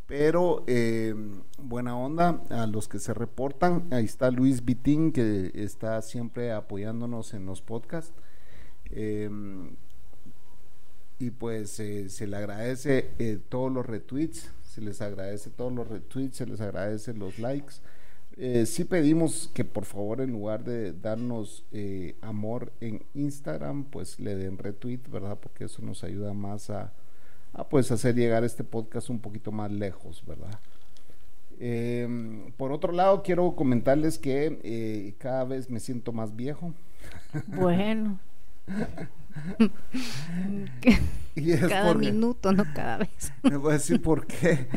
Pero 0.08 0.64
eh, 0.68 1.14
buena 1.62 1.98
onda 1.98 2.42
a 2.50 2.66
los 2.66 2.88
que 2.88 2.98
se 2.98 3.14
reportan. 3.14 3.88
Ahí 3.92 4.06
está 4.06 4.32
Luis 4.32 4.66
Vitín, 4.66 5.12
que 5.12 5.52
está 5.54 6.02
siempre 6.02 6.52
apoyándonos 6.52 7.34
en 7.34 7.46
los 7.46 7.62
podcasts. 7.62 8.14
Eh, 8.90 9.30
y 11.20 11.32
pues 11.32 11.80
eh, 11.80 12.10
se 12.10 12.28
le 12.28 12.38
agradece 12.38 13.10
eh, 13.18 13.40
todos 13.50 13.72
los 13.72 13.86
retweets, 13.86 14.52
se 14.64 14.82
les 14.82 15.02
agradece 15.02 15.50
todos 15.50 15.74
los 15.74 15.88
retweets, 15.88 16.38
se 16.38 16.46
les 16.46 16.62
agradece 16.62 17.14
los 17.14 17.40
likes. 17.40 17.76
Eh, 18.40 18.66
sí 18.68 18.84
pedimos 18.86 19.50
que 19.54 19.66
por 19.66 19.86
favor 19.86 20.22
en 20.22 20.32
lugar 20.32 20.64
de 20.64 20.94
darnos 20.94 21.66
eh, 21.72 22.16
amor 22.22 22.72
en 22.82 23.02
Instagram, 23.16 23.86
pues 23.86 24.20
le 24.20 24.36
den 24.36 24.60
retweet, 24.60 25.00
¿verdad? 25.10 25.38
Porque 25.42 25.64
eso 25.66 25.82
nos 25.82 26.04
ayuda 26.04 26.34
más 26.34 26.70
a, 26.70 26.94
a 27.54 27.68
pues 27.68 27.92
hacer 27.92 28.14
llegar 28.16 28.44
este 28.44 28.64
podcast 28.64 29.10
un 29.10 29.20
poquito 29.20 29.52
más 29.52 29.72
lejos, 29.72 30.24
¿verdad? 30.28 30.60
Eh, 31.60 32.52
por 32.58 32.72
otro 32.72 32.94
lado, 32.94 33.24
quiero 33.24 33.56
comentarles 33.56 34.20
que 34.20 34.60
eh, 34.64 35.16
cada 35.18 35.44
vez 35.44 35.72
me 35.72 35.80
siento 35.80 36.12
más 36.14 36.36
viejo. 36.36 36.76
Bueno. 37.48 38.20
Que- 40.82 41.00
Y 41.36 41.52
es 41.52 41.62
cada 41.68 41.94
porque- 41.94 42.12
minuto, 42.12 42.52
no 42.52 42.66
cada 42.76 42.98
vez. 42.98 43.32
Le 43.44 43.58
voy 43.58 43.72
a 43.72 43.74
decir 43.74 44.02
por 44.02 44.26
qué. 44.28 44.68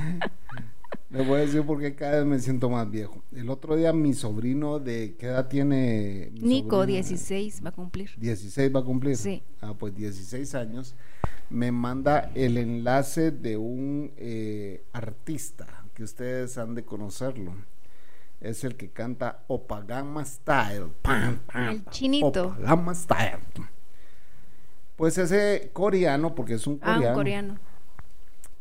Le 1.11 1.25
voy 1.25 1.39
a 1.39 1.41
decir 1.41 1.65
por 1.65 1.81
qué 1.81 1.95
cada 1.97 2.19
vez 2.19 2.25
me 2.27 2.39
siento 2.39 2.71
más 2.71 2.89
viejo. 2.89 3.23
El 3.35 3.51
otro 3.51 3.75
día 3.75 3.93
mi 3.93 4.15
sobrino 4.15 4.79
de 4.79 5.17
¿qué 5.19 5.27
edad 5.27 5.49
tiene? 5.49 6.31
Nico, 6.35 6.77
sobrino? 6.77 6.87
16, 6.87 7.65
va 7.65 7.71
a 7.71 7.73
cumplir. 7.73 8.11
16 8.17 8.75
va 8.75 8.81
a 8.81 8.85
cumplir. 8.85 9.17
Sí. 9.17 9.43
Ah, 9.61 9.75
pues 9.77 9.95
16 9.97 10.55
años. 10.55 10.95
Me 11.49 11.73
manda 11.73 12.31
el 12.37 12.57
enlace 12.59 13.33
de 13.33 13.57
un 13.57 14.13
eh, 14.17 14.85
artista 14.93 15.67
que 15.95 16.05
ustedes 16.05 16.57
han 16.59 16.77
de 16.77 16.85
conocerlo. 16.85 17.55
Es 18.41 18.63
el 18.63 18.77
que 18.77 18.91
canta 18.91 19.43
Opagama 19.49 20.25
Style. 20.25 20.87
Pam, 21.03 21.41
pam, 21.53 21.69
El 21.71 21.85
chinito. 21.87 22.49
Opagama 22.51 22.95
Style. 22.95 23.41
Pues 24.95 25.19
ese 25.19 25.71
coreano, 25.73 26.35
porque 26.37 26.55
es 26.55 26.67
un 26.69 26.79
Ah, 26.83 26.95
coreano. 26.95 27.09
un 27.09 27.15
coreano. 27.15 27.59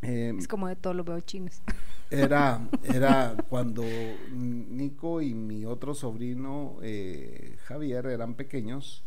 Eh, 0.02 0.34
Es 0.38 0.48
como 0.48 0.68
de 0.68 0.76
todo 0.76 0.94
lo 0.94 1.04
veo 1.04 1.20
chinos. 1.22 1.62
era, 2.10 2.68
era 2.84 3.36
cuando 3.50 3.84
Nico 4.32 5.22
y 5.22 5.34
mi 5.34 5.66
otro 5.66 5.94
sobrino 5.94 6.78
eh, 6.82 7.56
Javier 7.66 8.06
eran 8.08 8.36
pequeños, 8.36 9.04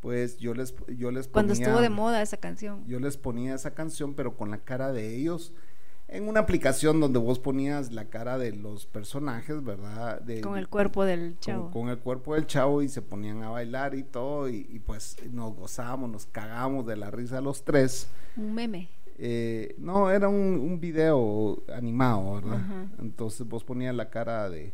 pues 0.00 0.38
yo 0.38 0.54
les, 0.54 0.74
yo 0.96 1.10
les 1.10 1.28
Cuando 1.28 1.52
ponía, 1.54 1.66
estuvo 1.66 1.82
de 1.82 1.90
moda 1.90 2.22
esa 2.22 2.36
canción. 2.36 2.84
yo 2.86 3.00
les 3.00 3.16
ponía 3.16 3.54
esa 3.54 3.74
canción, 3.74 4.14
pero 4.14 4.36
con 4.36 4.50
la 4.50 4.58
cara 4.58 4.92
de 4.92 5.16
ellos, 5.16 5.52
en 6.06 6.26
una 6.28 6.40
aplicación 6.40 7.00
donde 7.00 7.18
vos 7.18 7.38
ponías 7.38 7.92
la 7.92 8.06
cara 8.06 8.38
de 8.38 8.52
los 8.52 8.86
personajes, 8.86 9.62
¿verdad? 9.62 10.20
De- 10.22 10.40
Con 10.40 10.56
el 10.56 10.68
cuerpo 10.68 11.04
del 11.04 11.36
chavo. 11.40 11.70
Con, 11.70 11.88
el 11.88 11.98
cuerpo 11.98 12.34
del 12.34 12.46
chavo 12.46 12.80
y 12.82 12.88
se 12.88 13.02
ponían 13.02 13.42
a 13.42 13.50
bailar 13.50 13.94
y 13.94 14.04
todo, 14.04 14.48
y, 14.48 14.66
y 14.70 14.78
pues 14.78 15.16
nos 15.32 15.54
gozábamos, 15.54 16.08
nos 16.10 16.26
cagábamos 16.26 16.86
de 16.86 16.96
la 16.96 17.10
risa 17.10 17.40
los 17.40 17.62
tres. 17.64 18.08
Un 18.36 18.54
meme. 18.54 18.88
Eh, 19.18 19.74
no, 19.78 20.10
era 20.10 20.28
un, 20.28 20.36
un 20.36 20.80
video 20.80 21.62
animado, 21.74 22.34
¿verdad? 22.36 22.60
Entonces 23.00 23.46
vos 23.48 23.64
ponías 23.64 23.94
la 23.94 24.10
cara 24.10 24.48
de, 24.48 24.72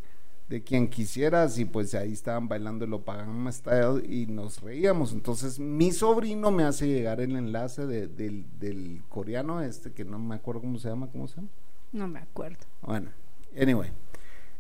de 0.51 0.63
quien 0.63 0.89
quisieras 0.89 1.59
y 1.59 1.65
pues 1.65 1.95
ahí 1.95 2.13
estaban 2.13 2.47
bailando 2.47 2.85
el 2.85 2.93
Opagama 2.93 3.51
Style 3.51 4.05
y 4.07 4.27
nos 4.27 4.61
reíamos. 4.61 5.13
Entonces 5.15 5.59
mi 5.59 5.93
sobrino 5.93 6.51
me 6.51 6.65
hace 6.65 6.87
llegar 6.87 7.21
el 7.23 7.37
enlace 7.37 7.87
de- 7.87 8.07
del, 8.07 8.45
del 8.59 9.03
coreano 9.09 9.63
este, 9.63 9.93
que 9.93 10.05
no 10.05 10.19
me 10.19 10.35
acuerdo 10.35 10.61
cómo 10.61 10.79
se 10.79 10.89
llama, 10.91 11.09
¿cómo 11.11 11.27
se 11.27 11.37
llama? 11.37 11.49
No 11.93 12.07
me 12.09 12.19
acuerdo. 12.19 12.59
Bueno, 12.83 13.11
anyway. 13.59 13.91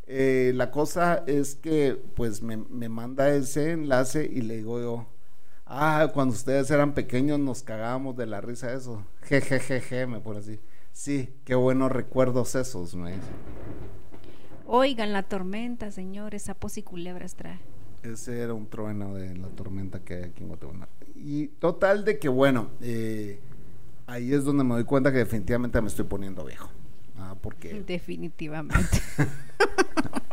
eh, 0.06 0.52
la 0.54 0.70
cosa 0.70 1.24
es 1.26 1.56
que 1.56 2.00
pues 2.14 2.42
me, 2.42 2.56
me 2.56 2.88
manda 2.88 3.28
ese 3.34 3.72
enlace 3.72 4.24
y 4.32 4.40
le 4.42 4.56
digo 4.58 4.80
yo, 4.80 5.06
ah, 5.66 6.10
cuando 6.12 6.34
ustedes 6.34 6.70
eran 6.70 6.94
pequeños 6.94 7.38
nos 7.38 7.62
cagábamos 7.62 8.16
de 8.16 8.26
la 8.26 8.40
risa 8.40 8.68
de 8.68 8.76
eso. 8.76 9.04
Jejejeje, 9.22 10.06
me 10.06 10.20
pone 10.20 10.40
así. 10.40 10.60
Sí, 10.92 11.34
qué 11.44 11.54
buenos 11.54 11.90
recuerdos 11.90 12.54
esos, 12.54 12.94
me 12.94 13.12
dice. 13.12 13.28
Oigan 14.66 15.12
la 15.12 15.22
tormenta, 15.22 15.90
señores. 15.90 16.42
Sapos 16.42 16.78
y 16.78 16.82
culebras 16.82 17.34
trae. 17.34 17.58
Ese 18.02 18.40
era 18.40 18.54
un 18.54 18.68
trueno 18.68 19.14
de 19.14 19.34
la 19.34 19.48
tormenta 19.48 20.00
que 20.00 20.14
hay 20.14 20.22
aquí 20.24 20.42
en 20.42 20.48
Guatemala. 20.48 20.88
Y 21.16 21.48
total 21.48 22.04
de 22.04 22.18
que, 22.18 22.28
bueno, 22.28 22.68
eh, 22.80 23.40
ahí 24.06 24.32
es 24.32 24.44
donde 24.44 24.64
me 24.64 24.74
doy 24.74 24.84
cuenta 24.84 25.10
que 25.10 25.18
definitivamente 25.18 25.80
me 25.80 25.88
estoy 25.88 26.04
poniendo 26.04 26.44
viejo. 26.44 26.68
Ah, 27.18 27.34
porque 27.40 27.82
Definitivamente. 27.82 29.00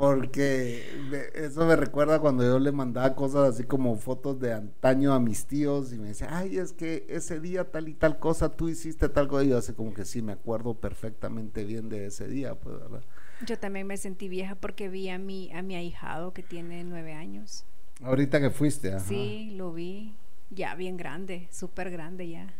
Porque 0.00 1.30
eso 1.34 1.66
me 1.66 1.76
recuerda 1.76 2.20
cuando 2.20 2.42
yo 2.42 2.58
le 2.58 2.72
mandaba 2.72 3.14
cosas 3.14 3.50
así 3.54 3.64
como 3.64 3.96
fotos 3.96 4.40
de 4.40 4.54
antaño 4.54 5.12
a 5.12 5.20
mis 5.20 5.44
tíos 5.44 5.92
y 5.92 5.98
me 5.98 6.08
decía, 6.08 6.28
ay, 6.30 6.56
es 6.56 6.72
que 6.72 7.04
ese 7.10 7.38
día 7.38 7.70
tal 7.70 7.86
y 7.86 7.92
tal 7.92 8.18
cosa, 8.18 8.56
tú 8.56 8.70
hiciste 8.70 9.10
tal 9.10 9.28
cosa. 9.28 9.44
Y 9.44 9.50
yo 9.50 9.58
así 9.58 9.74
como 9.74 9.92
que 9.92 10.06
sí, 10.06 10.22
me 10.22 10.32
acuerdo 10.32 10.72
perfectamente 10.74 11.64
bien 11.64 11.90
de 11.90 12.06
ese 12.06 12.26
día, 12.28 12.54
pues, 12.54 12.78
¿verdad? 12.80 13.02
Yo 13.46 13.58
también 13.58 13.86
me 13.86 13.98
sentí 13.98 14.28
vieja 14.28 14.54
porque 14.54 14.88
vi 14.88 15.10
a 15.10 15.18
mi, 15.18 15.52
a 15.52 15.60
mi 15.60 15.74
ahijado 15.76 16.32
que 16.32 16.42
tiene 16.42 16.82
nueve 16.84 17.12
años. 17.12 17.64
Ahorita 18.02 18.40
que 18.40 18.50
fuiste, 18.50 18.94
ajá. 18.94 19.00
Sí, 19.00 19.50
lo 19.54 19.72
vi. 19.74 20.14
Ya 20.50 20.74
bien 20.74 20.96
grande, 20.96 21.46
súper 21.50 21.90
grande 21.90 22.28
ya. 22.28 22.54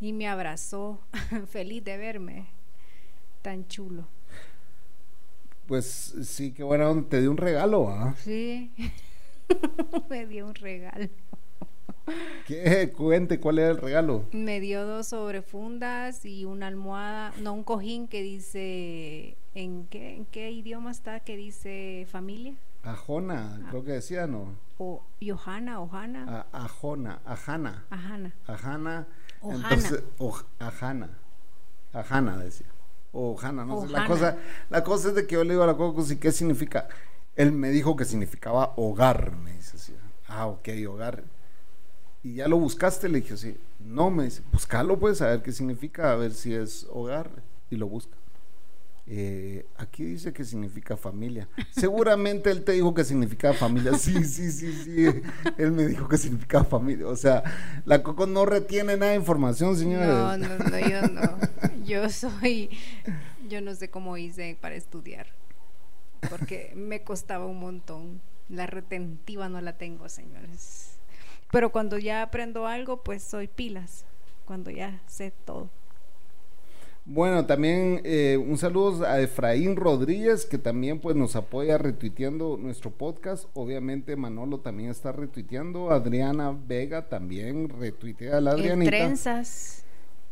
y 0.00 0.12
me 0.12 0.28
abrazó, 0.28 1.00
feliz 1.48 1.84
de 1.84 1.96
verme, 1.96 2.46
tan 3.42 3.66
chulo. 3.68 4.06
Pues 5.70 6.16
sí, 6.24 6.52
qué 6.52 6.64
buena 6.64 6.90
onda. 6.90 7.08
Te 7.08 7.20
dio 7.20 7.30
un 7.30 7.36
regalo, 7.36 7.88
¿ah? 7.90 8.16
Sí, 8.18 8.72
me 10.10 10.26
dio 10.26 10.48
un 10.48 10.54
regalo. 10.56 11.06
¿Qué? 12.48 12.90
Cuente, 12.96 13.38
¿cuál 13.38 13.60
era 13.60 13.70
el 13.70 13.76
regalo? 13.78 14.24
Me 14.32 14.58
dio 14.58 14.84
dos 14.84 15.06
sobrefundas 15.06 16.24
y 16.24 16.44
una 16.44 16.66
almohada, 16.66 17.32
no, 17.40 17.52
un 17.52 17.62
cojín 17.62 18.08
que 18.08 18.20
dice, 18.20 19.36
¿en 19.54 19.86
qué, 19.86 20.16
en 20.16 20.24
qué 20.24 20.50
idioma 20.50 20.90
está 20.90 21.20
que 21.20 21.36
dice 21.36 22.04
familia? 22.10 22.54
Ajona, 22.82 23.64
creo 23.70 23.84
que 23.84 23.92
decía, 23.92 24.26
¿no? 24.26 24.56
O 24.78 25.04
Johanna, 25.24 25.78
Ojana, 25.80 26.46
A- 26.52 26.64
ajona, 26.64 27.20
ajana. 27.24 27.84
Ajana. 27.90 28.32
Ajana. 28.48 29.06
Entonces, 29.44 30.02
oj- 30.18 30.46
ajana. 30.58 31.10
Ajana 31.92 32.38
decía. 32.38 32.66
O 33.12 33.32
Ojana, 33.32 33.64
no 33.64 33.82
sé. 33.82 33.88
La 33.88 34.06
cosa, 34.06 34.36
la 34.68 34.84
cosa 34.84 35.08
es 35.08 35.14
de 35.14 35.26
que 35.26 35.34
yo 35.34 35.44
le 35.44 35.50
digo 35.54 35.62
a 35.62 35.66
la 35.66 35.76
Coco, 35.76 36.04
¿y 36.08 36.16
qué 36.16 36.32
significa? 36.32 36.88
Él 37.36 37.52
me 37.52 37.70
dijo 37.70 37.96
que 37.96 38.04
significaba 38.04 38.72
hogar, 38.76 39.32
me 39.36 39.52
dice 39.52 39.76
así. 39.76 39.94
Ah, 40.28 40.46
ok, 40.46 40.68
hogar. 40.88 41.24
Y 42.22 42.34
ya 42.34 42.48
lo 42.48 42.58
buscaste, 42.58 43.08
le 43.08 43.20
dije 43.20 43.34
así. 43.34 43.56
No, 43.78 44.10
me 44.10 44.24
dice, 44.24 44.42
buscalo 44.52 44.98
pues, 44.98 45.22
a 45.22 45.26
ver 45.26 45.42
qué 45.42 45.52
significa, 45.52 46.12
a 46.12 46.16
ver 46.16 46.32
si 46.32 46.54
es 46.54 46.86
hogar. 46.90 47.30
Y 47.70 47.76
lo 47.76 47.86
busca. 47.88 48.16
Eh, 49.12 49.66
aquí 49.76 50.04
dice 50.04 50.32
que 50.32 50.44
significa 50.44 50.96
familia. 50.96 51.48
Seguramente 51.72 52.48
él 52.48 52.62
te 52.62 52.72
dijo 52.72 52.94
que 52.94 53.02
significaba 53.02 53.54
familia. 53.54 53.98
Sí, 53.98 54.22
sí, 54.22 54.52
sí, 54.52 54.72
sí. 54.72 55.22
Él 55.58 55.72
me 55.72 55.84
dijo 55.86 56.06
que 56.06 56.16
significaba 56.16 56.62
familia. 56.62 57.08
O 57.08 57.16
sea, 57.16 57.42
la 57.84 58.04
Coco 58.04 58.26
no 58.26 58.46
retiene 58.46 58.96
nada 58.96 59.10
de 59.10 59.18
información, 59.18 59.76
señores. 59.76 60.06
No, 60.06 60.36
no, 60.38 60.58
no, 60.58 60.78
yo 60.78 61.02
no. 61.08 61.38
Yo 61.84 62.08
soy, 62.08 62.70
yo 63.48 63.60
no 63.60 63.74
sé 63.74 63.90
cómo 63.90 64.16
hice 64.16 64.56
para 64.60 64.76
estudiar, 64.76 65.26
porque 66.28 66.72
me 66.76 67.02
costaba 67.02 67.46
un 67.46 67.58
montón. 67.58 68.20
La 68.48 68.68
retentiva 68.68 69.48
no 69.48 69.60
la 69.60 69.76
tengo, 69.76 70.08
señores. 70.08 70.98
Pero 71.50 71.72
cuando 71.72 71.98
ya 71.98 72.22
aprendo 72.22 72.68
algo, 72.68 73.02
pues 73.02 73.24
soy 73.24 73.48
pilas. 73.48 74.04
Cuando 74.44 74.70
ya 74.70 75.02
sé 75.08 75.32
todo. 75.44 75.68
Bueno, 77.12 77.44
también 77.44 78.02
eh, 78.04 78.36
un 78.36 78.56
saludo 78.56 79.04
a 79.04 79.20
Efraín 79.20 79.74
Rodríguez, 79.74 80.46
que 80.46 80.58
también 80.58 81.00
pues 81.00 81.16
nos 81.16 81.34
apoya 81.34 81.76
retuiteando 81.76 82.56
nuestro 82.56 82.92
podcast. 82.92 83.46
Obviamente 83.54 84.14
Manolo 84.14 84.60
también 84.60 84.90
está 84.90 85.10
retuiteando. 85.10 85.90
Adriana 85.90 86.56
Vega 86.68 87.08
también 87.08 87.68
retuitea 87.68 88.36
a 88.36 88.40
la 88.40 88.52
El 88.52 88.58
Adrianita. 88.60 88.90
trenzas. 88.92 89.84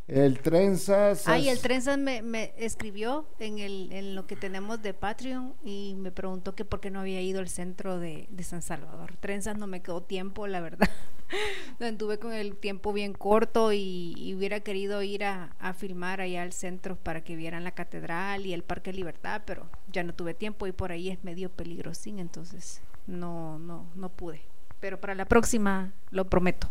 El 0.09 0.41
Trenzas. 0.41 1.29
Ay, 1.29 1.51
el 1.51 1.61
Trenzas 1.61 1.99
me, 1.99 2.23
me 2.23 2.55
escribió 2.57 3.27
en, 3.39 3.59
el, 3.59 3.93
en 3.93 4.15
lo 4.15 4.27
que 4.27 4.37
tenemos 4.37 4.81
de 4.81 4.95
Patreon 4.95 5.53
y 5.63 5.97
me 5.99 6.11
preguntó 6.11 6.55
que 6.55 6.65
por 6.65 6.81
qué 6.81 6.91
no 6.91 7.01
había 7.01 7.21
ido 7.21 7.41
al 7.41 7.51
centro 7.51 7.99
de, 7.99 8.27
de 8.31 8.43
San 8.43 8.63
Salvador. 8.63 9.17
Trenzas 9.21 9.59
no 9.59 9.67
me 9.67 9.83
quedó 9.83 10.03
tiempo, 10.03 10.47
la 10.47 10.61
verdad. 10.61 10.89
Anduve 11.81 12.19
con 12.19 12.33
el 12.33 12.57
tiempo 12.57 12.95
bien 12.95 13.13
corto 13.13 13.75
y, 13.75 14.15
y 14.17 14.35
hubiera 14.35 14.61
querido 14.61 15.03
ir 15.03 15.25
a, 15.25 15.55
a 15.59 15.75
filmar 15.75 16.23
allá 16.23 16.43
al 16.43 16.55
centro 16.55 16.97
para 16.97 17.23
que 17.23 17.37
vieran 17.37 17.63
la 17.63 17.73
catedral 17.73 18.47
y 18.47 18.55
el 18.55 18.63
Parque 18.63 18.95
Libertad, 18.95 19.43
pero 19.45 19.69
ya 19.93 20.05
no 20.05 20.15
tuve 20.15 20.33
tiempo 20.33 20.67
y 20.67 20.73
por 20.73 20.91
ahí 20.91 21.11
es 21.11 21.23
medio 21.23 21.51
peligrosín, 21.51 22.19
entonces 22.19 22.81
no, 23.07 23.59
no, 23.59 23.85
no 23.95 24.09
pude. 24.09 24.41
Pero 24.81 24.99
para 24.99 25.15
la 25.15 25.27
próxima 25.27 25.93
lo 26.11 26.31
prometo. 26.31 26.67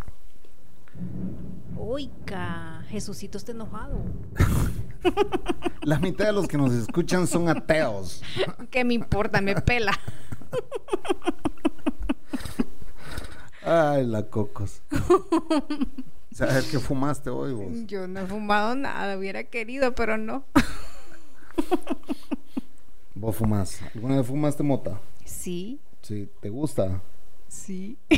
Oiga, 1.77 2.83
Jesucito 2.89 3.37
está 3.37 3.51
enojado. 3.51 4.01
La 5.83 5.99
mitad 5.99 6.25
de 6.25 6.33
los 6.33 6.47
que 6.47 6.57
nos 6.57 6.73
escuchan 6.73 7.27
son 7.27 7.49
ateos. 7.49 8.21
¿Qué 8.71 8.83
me 8.83 8.93
importa? 8.93 9.41
Me 9.41 9.55
pela. 9.55 9.93
Ay, 13.63 14.05
la 14.05 14.23
cocos. 14.23 14.81
¿Sabes 16.31 16.69
qué 16.71 16.79
fumaste 16.79 17.29
hoy 17.29 17.53
vos? 17.53 17.85
Yo 17.87 18.07
no 18.07 18.21
he 18.21 18.25
fumado 18.25 18.75
nada, 18.75 19.17
hubiera 19.17 19.43
querido, 19.45 19.95
pero 19.95 20.17
no. 20.17 20.45
Vos 23.15 23.35
fumás. 23.35 23.81
¿Alguna 23.95 24.17
vez 24.17 24.27
fumaste 24.27 24.61
mota? 24.63 24.99
Sí, 25.25 25.79
Sí, 26.07 26.29
¿te 26.39 26.49
gusta? 26.49 27.01
Sí. 27.47 27.97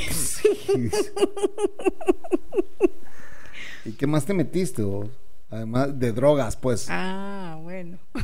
¿Y 3.85 3.91
qué 3.93 4.07
más 4.07 4.25
te 4.25 4.33
metiste 4.33 4.81
vos? 4.83 5.09
Además 5.49 5.97
de 5.97 6.11
drogas, 6.11 6.55
pues. 6.57 6.87
Ah, 6.89 7.57
bueno. 7.61 7.97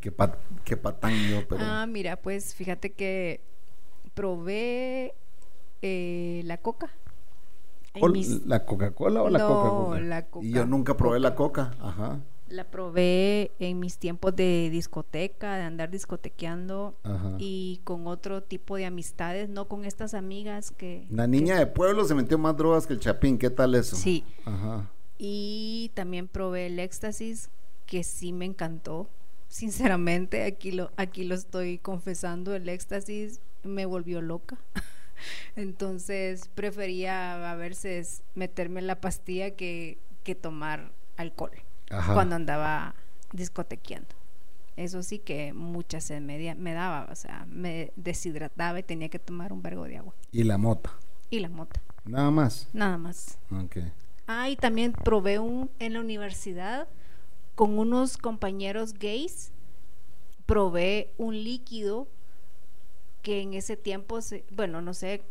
Qué, 0.00 0.12
pa- 0.12 0.36
qué 0.64 0.76
patán 0.76 1.12
yo, 1.28 1.46
pero. 1.48 1.62
Ah, 1.64 1.86
mira, 1.86 2.16
pues 2.16 2.54
fíjate 2.54 2.92
que 2.92 3.40
probé 4.14 5.14
eh, 5.82 6.42
la 6.44 6.58
coca. 6.58 6.90
En 7.94 8.04
¿O 8.04 8.08
mis- 8.08 8.46
¿La 8.46 8.64
Coca-Cola 8.66 9.22
o 9.22 9.30
la 9.30 9.38
No, 9.38 9.48
Coca-Cola? 9.48 10.00
la 10.02 10.26
Y 10.42 10.52
yo 10.52 10.66
nunca 10.66 10.96
probé 10.96 11.18
la 11.18 11.34
Coca. 11.34 11.72
Ajá. 11.80 12.20
La 12.50 12.64
probé 12.64 13.52
en 13.60 13.78
mis 13.78 13.96
tiempos 13.98 14.34
de 14.34 14.70
discoteca, 14.70 15.56
de 15.56 15.62
andar 15.62 15.88
discotequeando 15.88 16.96
Ajá. 17.04 17.36
y 17.38 17.80
con 17.84 18.08
otro 18.08 18.42
tipo 18.42 18.74
de 18.74 18.86
amistades, 18.86 19.48
no 19.48 19.68
con 19.68 19.84
estas 19.84 20.14
amigas 20.14 20.72
que... 20.72 21.06
La 21.10 21.28
niña 21.28 21.56
de 21.56 21.68
pueblo 21.68 22.04
se 22.04 22.14
metió 22.16 22.38
más 22.38 22.56
drogas 22.56 22.88
que 22.88 22.94
el 22.94 22.98
Chapín. 22.98 23.38
¿Qué 23.38 23.50
tal 23.50 23.76
eso? 23.76 23.94
Sí, 23.94 24.24
Ajá. 24.44 24.90
Y 25.16 25.92
también 25.94 26.26
probé 26.26 26.66
el 26.66 26.78
éxtasis, 26.80 27.50
que 27.86 28.02
sí 28.02 28.32
me 28.32 28.46
encantó. 28.46 29.08
Sinceramente, 29.48 30.44
aquí 30.44 30.72
lo, 30.72 30.90
aquí 30.96 31.24
lo 31.24 31.36
estoy 31.36 31.78
confesando, 31.78 32.54
el 32.54 32.68
éxtasis 32.68 33.40
me 33.62 33.86
volvió 33.86 34.22
loca. 34.22 34.58
Entonces 35.56 36.48
prefería 36.54 37.52
a 37.52 37.54
veces 37.54 38.22
meterme 38.34 38.82
la 38.82 39.00
pastilla 39.00 39.52
que, 39.52 39.98
que 40.24 40.34
tomar 40.34 40.90
alcohol 41.16 41.52
Ajá. 41.90 42.14
cuando 42.14 42.36
andaba 42.36 42.94
discotequeando. 43.32 44.08
Eso 44.76 45.02
sí 45.02 45.18
que 45.18 45.52
mucha 45.52 46.00
sed 46.00 46.20
me, 46.22 46.54
me 46.54 46.72
daba, 46.72 47.08
o 47.10 47.14
sea, 47.16 47.44
me 47.48 47.92
deshidrataba 47.96 48.78
y 48.78 48.82
tenía 48.82 49.08
que 49.10 49.18
tomar 49.18 49.52
un 49.52 49.60
vergo 49.62 49.84
de 49.84 49.98
agua. 49.98 50.14
Y 50.32 50.44
la 50.44 50.56
mota. 50.56 50.90
Y 51.28 51.40
la 51.40 51.48
mota, 51.48 51.80
Nada 52.04 52.30
más. 52.30 52.68
nada 52.72 52.96
más. 52.96 53.38
Ah, 54.26 54.48
y 54.48 54.56
también 54.56 54.92
probé 54.92 55.38
un 55.38 55.70
en 55.78 55.92
la 55.92 56.00
universidad 56.00 56.88
con 57.54 57.78
unos 57.78 58.16
compañeros 58.16 58.94
gays. 58.94 59.52
Probé 60.46 61.12
un 61.18 61.34
líquido 61.44 62.08
que 63.22 63.42
en 63.42 63.54
ese 63.54 63.76
tiempo, 63.76 64.20
se, 64.22 64.44
bueno, 64.50 64.80
no 64.80 64.94
sé, 64.94 65.22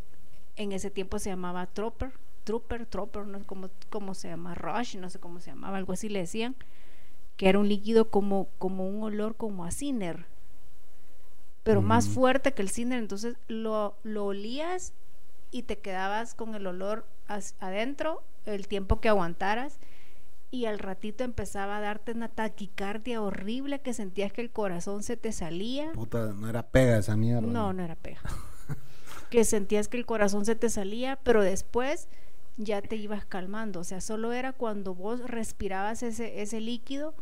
en 0.56 0.72
ese 0.72 0.92
tiempo 0.92 1.18
se 1.20 1.30
llamaba 1.32 1.66
Trooper, 1.66 2.12
Trooper, 2.50 2.88
Trooper, 2.88 3.28
no 3.28 3.38
sé 3.38 3.46
cómo, 3.46 3.70
cómo 3.92 4.16
se 4.16 4.28
llama, 4.28 4.56
Rush, 4.56 4.98
no 4.98 5.08
sé 5.12 5.20
cómo 5.20 5.40
se 5.40 5.52
llamaba, 5.52 5.78
algo 5.78 5.94
así 5.94 6.10
le 6.10 6.18
decían, 6.22 6.56
que 7.38 7.48
era 7.48 7.60
un 7.60 7.70
líquido 7.70 8.10
como, 8.10 8.48
como 8.58 8.88
un 8.90 9.04
olor 9.04 9.36
como 9.36 9.66
a 9.66 9.72
Ciner, 9.72 10.26
pero 11.64 11.84
más 11.84 12.08
Mm. 12.08 12.12
fuerte 12.12 12.54
que 12.54 12.64
el 12.64 12.70
Ciner, 12.70 12.98
entonces 12.98 13.36
lo, 13.48 13.96
lo 14.04 14.26
olías 14.26 14.94
y 15.52 15.64
te 15.64 15.78
quedabas 15.78 16.34
con 16.34 16.56
el 16.56 16.66
olor 16.66 17.06
as- 17.28 17.54
adentro 17.60 18.24
el 18.48 18.68
tiempo 18.68 19.00
que 19.00 19.10
aguantaras 19.10 19.78
y 20.50 20.66
al 20.66 20.80
ratito 20.80 21.24
empezaba 21.24 21.78
a 21.78 21.82
darte 21.82 22.14
una 22.14 22.30
taquicardia 22.30 23.22
horrible 23.22 23.80
que 23.82 23.94
sentías 23.94 24.34
que 24.34 24.42
el 24.42 24.50
corazón 24.50 25.04
se 25.04 25.16
te 25.18 25.32
salía. 25.32 25.92
Puta, 25.94 26.34
no 26.34 26.50
era 26.50 26.64
pega 26.64 26.98
esa 26.98 27.16
mierda. 27.16 27.46
No, 27.48 27.74
no 27.74 27.84
era 27.84 27.96
pega. 27.96 28.22
que 29.30 29.46
sentías 29.46 29.88
que 29.88 29.98
el 29.98 30.08
corazón 30.08 30.46
se 30.46 30.56
te 30.56 30.70
salía, 30.70 31.18
pero 31.24 31.44
después 31.44 32.10
ya 32.60 32.82
te 32.84 32.96
ibas 32.96 33.26
calmando. 33.26 33.80
O 33.80 33.84
sea, 33.84 34.00
solo 34.02 34.32
era 34.34 34.54
cuando 34.54 34.94
vos 34.94 35.22
respirabas 35.28 36.04
ese, 36.04 36.42
ese 36.42 36.60
líquido 36.62 37.16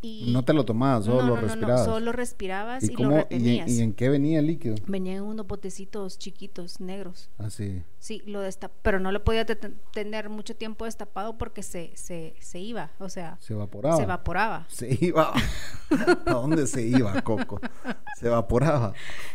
y... 0.00 0.30
No 0.34 0.44
te 0.44 0.52
lo 0.52 0.66
tomabas, 0.66 1.06
solo 1.06 1.22
No, 1.22 1.28
lo 1.28 1.34
no, 1.36 1.40
respirabas. 1.40 1.84
solo 1.86 2.12
respirabas 2.12 2.84
y, 2.84 2.92
cómo- 2.92 3.08
lo 3.08 3.14
y 3.14 3.16
en- 3.16 3.22
retenías. 3.22 3.70
¿Y 3.70 3.80
en 3.80 3.94
qué 3.94 4.10
venía 4.10 4.38
el 4.40 4.46
líquido? 4.46 4.74
Venían 4.86 5.22
unos 5.22 5.46
botecitos 5.46 6.18
chiquitos, 6.18 6.78
negros. 6.78 7.30
Así. 7.38 7.82
Sí, 8.00 8.20
lo 8.26 8.40
destap 8.42 8.70
pero 8.82 9.00
no 9.00 9.10
lo 9.12 9.24
podía 9.24 9.46
te- 9.46 9.56
tener 9.56 10.28
mucho 10.28 10.54
tiempo 10.54 10.84
destapado 10.84 11.38
porque 11.38 11.62
se, 11.62 11.92
se, 11.96 12.34
se 12.38 12.58
iba, 12.60 12.90
o 12.98 13.08
sea, 13.08 13.38
Se 13.40 13.54
evaporaba. 13.54 13.96
se 13.96 14.02
evaporaba. 14.02 14.66
Se 14.68 14.98
iba. 15.00 15.32
¿A 16.26 16.30
dónde 16.32 16.66
se 16.66 16.82
iba, 16.86 17.22
Coco? 17.22 17.58
Se 18.20 18.26
evaporaba. 18.26 18.92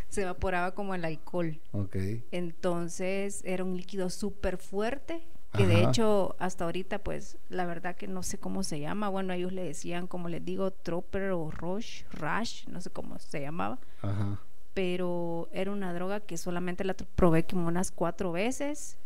Se 0.09 0.21
evaporaba 0.21 0.75
como 0.75 0.93
el 0.93 1.03
alcohol. 1.03 1.59
Ok. 1.71 1.95
Entonces 2.31 3.41
era 3.43 3.63
un 3.63 3.75
líquido 3.75 4.09
súper 4.11 4.57
fuerte, 4.57 5.23
que 5.51 5.65
de 5.65 5.83
hecho 5.83 6.35
hasta 6.39 6.65
ahorita 6.65 6.99
pues 6.99 7.37
la 7.49 7.65
verdad 7.65 7.95
que 7.95 8.07
no 8.07 8.23
sé 8.23 8.37
cómo 8.37 8.63
se 8.63 8.79
llama. 8.79 9.09
Bueno, 9.09 9.33
ellos 9.33 9.51
le 9.51 9.63
decían, 9.63 10.07
como 10.07 10.29
les 10.29 10.43
digo, 10.45 10.71
Tropper 10.71 11.31
o 11.31 11.49
Roche, 11.51 12.05
Rash, 12.11 12.67
no 12.67 12.81
sé 12.81 12.89
cómo 12.89 13.17
se 13.19 13.41
llamaba. 13.41 13.79
Ajá. 14.01 14.39
pero 14.73 15.49
era 15.51 15.71
una 15.71 15.93
droga 15.93 16.21
que 16.21 16.37
solamente 16.37 16.83
la 16.85 16.93
probé 16.93 17.45
como 17.45 17.67
unas 17.67 17.91
cuatro 17.91 18.31
veces 18.31 18.97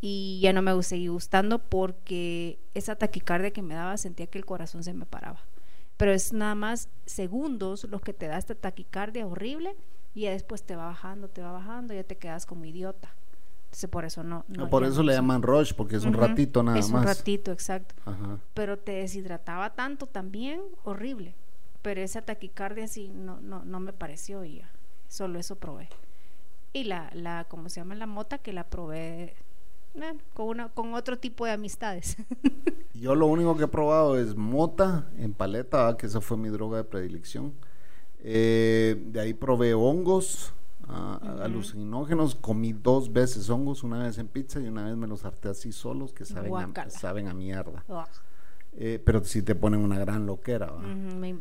y 0.00 0.40
ya 0.42 0.52
no 0.52 0.62
me 0.62 0.82
seguí 0.82 1.06
gustando 1.06 1.60
porque 1.60 2.58
esa 2.74 2.96
taquicardia 2.96 3.52
que 3.52 3.62
me 3.62 3.74
daba 3.74 3.96
sentía 3.98 4.26
que 4.26 4.38
el 4.38 4.44
corazón 4.44 4.82
se 4.82 4.94
me 4.94 5.06
paraba. 5.06 5.40
Pero 5.96 6.12
es 6.12 6.32
nada 6.32 6.56
más 6.56 6.88
segundos 7.06 7.84
los 7.84 8.00
que 8.00 8.12
te 8.12 8.26
da 8.26 8.36
esta 8.36 8.56
taquicardia 8.56 9.26
horrible 9.26 9.76
y 10.12 10.22
ya 10.22 10.32
después 10.32 10.64
te 10.64 10.74
va 10.74 10.86
bajando, 10.86 11.28
te 11.28 11.40
va 11.40 11.52
bajando, 11.52 11.94
ya 11.94 12.02
te 12.02 12.16
quedas 12.16 12.46
como 12.46 12.64
idiota. 12.64 13.14
Entonces 13.72 13.88
por 13.88 14.04
eso 14.04 14.22
no. 14.22 14.44
no 14.48 14.68
por 14.68 14.84
eso 14.84 14.96
no 14.96 15.04
le 15.04 15.14
llaman 15.14 15.40
rush, 15.42 15.72
porque 15.72 15.96
es 15.96 16.04
un 16.04 16.12
ratito 16.12 16.62
nada 16.62 16.78
es 16.78 16.90
más. 16.90 17.00
un 17.00 17.08
ratito, 17.08 17.52
exacto. 17.52 17.94
Ajá. 18.04 18.38
Pero 18.52 18.78
te 18.78 18.92
deshidrataba 18.92 19.70
tanto 19.70 20.06
también, 20.06 20.60
horrible. 20.84 21.34
Pero 21.80 22.02
esa 22.02 22.20
taquicardia 22.20 22.86
sí 22.86 23.08
no, 23.08 23.40
no, 23.40 23.64
no 23.64 23.80
me 23.80 23.94
pareció 23.94 24.44
y 24.44 24.58
ya. 24.58 24.70
Solo 25.08 25.38
eso 25.38 25.56
probé. 25.56 25.88
Y 26.74 26.84
la, 26.84 27.08
la, 27.14 27.46
¿cómo 27.48 27.70
se 27.70 27.80
llama? 27.80 27.94
La 27.94 28.06
mota 28.06 28.36
que 28.36 28.52
la 28.52 28.68
probé 28.68 29.36
bueno, 29.94 30.20
con, 30.34 30.48
una, 30.48 30.68
con 30.68 30.92
otro 30.92 31.18
tipo 31.18 31.46
de 31.46 31.52
amistades. 31.52 32.18
Yo 32.94 33.14
lo 33.14 33.26
único 33.26 33.56
que 33.56 33.64
he 33.64 33.68
probado 33.68 34.18
es 34.18 34.36
mota 34.36 35.10
en 35.16 35.32
paleta, 35.32 35.84
¿va? 35.84 35.96
que 35.96 36.04
esa 36.04 36.20
fue 36.20 36.36
mi 36.36 36.50
droga 36.50 36.76
de 36.76 36.84
predilección. 36.84 37.54
Eh, 38.20 39.02
de 39.06 39.18
ahí 39.18 39.32
probé 39.32 39.72
hongos, 39.72 40.52
ah, 40.92 41.20
alucinógenos. 41.42 42.34
Comí 42.34 42.72
dos 42.72 43.12
veces 43.12 43.48
hongos, 43.50 43.82
una 43.82 44.02
vez 44.02 44.18
en 44.18 44.28
pizza 44.28 44.60
y 44.60 44.66
una 44.68 44.84
vez 44.84 44.96
me 44.96 45.06
los 45.06 45.24
harté 45.24 45.48
así 45.48 45.72
solos, 45.72 46.12
que 46.12 46.24
saben, 46.24 46.52
a, 46.54 46.90
saben 46.90 47.28
a 47.28 47.34
mierda. 47.34 47.84
Ugh. 47.88 48.04
Eh, 48.74 49.02
pero 49.04 49.22
sí 49.22 49.42
te 49.42 49.54
ponen 49.54 49.80
una 49.80 49.98
gran 49.98 50.24
loquera. 50.26 50.72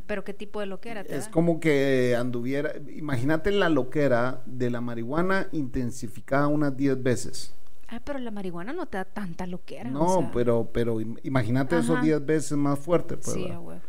Pero 0.05 0.23
qué 0.25 0.33
tipo 0.33 0.59
de 0.59 0.65
loquera 0.65 1.03
te 1.05 1.15
Es 1.15 1.25
da? 1.25 1.31
como 1.31 1.61
que 1.61 2.15
anduviera, 2.19 2.73
imagínate 2.93 3.51
la 3.51 3.69
loquera 3.69 4.41
de 4.45 4.69
la 4.69 4.81
marihuana 4.81 5.47
intensificada 5.53 6.47
unas 6.47 6.75
10 6.75 7.01
veces. 7.01 7.55
Ah, 7.87 8.01
pero 8.03 8.19
la 8.19 8.31
marihuana 8.31 8.73
no 8.73 8.85
te 8.85 8.97
da 8.97 9.05
tanta 9.05 9.47
loquera. 9.47 9.89
No, 9.89 10.01
o 10.17 10.19
sea, 10.21 10.31
pero, 10.33 10.69
pero 10.73 10.99
im- 10.99 11.19
imagínate 11.23 11.77
esos 11.77 11.95
Ajá. 11.97 12.03
10 12.05 12.25
veces 12.25 12.57
más 12.57 12.79
fuerte. 12.79 13.15
Pues, 13.17 13.33
Sí. 13.33 13.49
O 13.49 13.79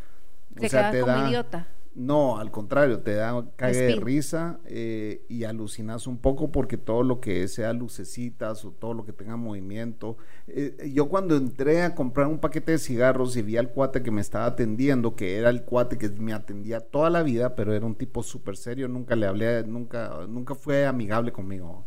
Te 0.60 0.68
sea, 0.68 0.90
quedas 0.90 0.92
te 0.92 1.00
como 1.00 1.12
da- 1.12 1.28
idiota. 1.28 1.66
No, 1.94 2.38
al 2.38 2.50
contrario, 2.50 3.00
te 3.00 3.14
da 3.14 3.44
cague 3.56 3.76
de 3.76 3.88
risa 4.00 4.60
eh, 4.64 5.26
y 5.28 5.44
alucinas 5.44 6.06
un 6.06 6.16
poco 6.16 6.50
porque 6.50 6.78
todo 6.78 7.02
lo 7.02 7.20
que 7.20 7.46
sea 7.48 7.74
lucecitas 7.74 8.64
o 8.64 8.70
todo 8.70 8.94
lo 8.94 9.04
que 9.04 9.12
tenga 9.12 9.36
movimiento. 9.36 10.16
eh, 10.46 10.90
yo 10.94 11.10
cuando 11.10 11.36
entré 11.36 11.82
a 11.82 11.94
comprar 11.94 12.28
un 12.28 12.38
paquete 12.38 12.72
de 12.72 12.78
cigarros 12.78 13.36
y 13.36 13.42
vi 13.42 13.58
al 13.58 13.68
cuate 13.72 14.02
que 14.02 14.10
me 14.10 14.22
estaba 14.22 14.46
atendiendo, 14.46 15.14
que 15.16 15.36
era 15.36 15.50
el 15.50 15.64
cuate 15.64 15.98
que 15.98 16.08
me 16.08 16.32
atendía 16.32 16.80
toda 16.80 17.10
la 17.10 17.22
vida, 17.22 17.54
pero 17.54 17.74
era 17.74 17.84
un 17.84 17.94
tipo 17.94 18.22
súper 18.22 18.56
serio, 18.56 18.88
nunca 18.88 19.14
le 19.14 19.26
hablé, 19.26 19.62
nunca, 19.66 20.20
nunca 20.26 20.54
fue 20.54 20.86
amigable 20.86 21.30
conmigo. 21.30 21.84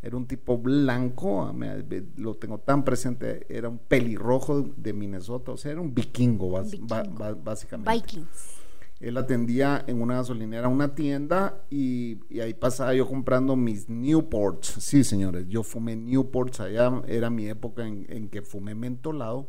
Era 0.00 0.16
un 0.16 0.26
tipo 0.26 0.58
blanco, 0.58 1.52
me- 1.52 1.82
lo 2.18 2.34
tengo 2.36 2.58
tan 2.58 2.84
presente, 2.84 3.46
era 3.48 3.68
un 3.68 3.78
pelirrojo 3.78 4.62
de 4.76 4.92
Minnesota, 4.92 5.50
o 5.50 5.56
sea, 5.56 5.72
era 5.72 5.80
un 5.80 5.92
vikingo, 5.92 6.50
bas- 6.52 6.78
ba- 6.86 7.00
Vikingo. 7.02 7.18
ba- 7.18 7.34
básicamente. 7.34 7.90
Vikings. 7.90 8.60
Él 9.04 9.18
atendía 9.18 9.84
en 9.86 10.00
una 10.00 10.14
gasolinera, 10.14 10.66
una 10.68 10.94
tienda, 10.94 11.62
y, 11.68 12.20
ahí 12.40 12.54
pasaba 12.54 12.94
yo 12.94 13.06
comprando 13.06 13.54
mis 13.54 13.90
Newports. 13.90 14.76
Sí, 14.78 15.04
señores, 15.04 15.46
yo 15.46 15.62
fumé 15.62 15.94
Newports 15.94 16.60
allá, 16.60 17.02
era 17.06 17.28
mi 17.28 17.46
época 17.46 17.86
en, 17.86 18.30
que 18.30 18.40
fumé 18.40 18.74
mentolado 18.74 19.46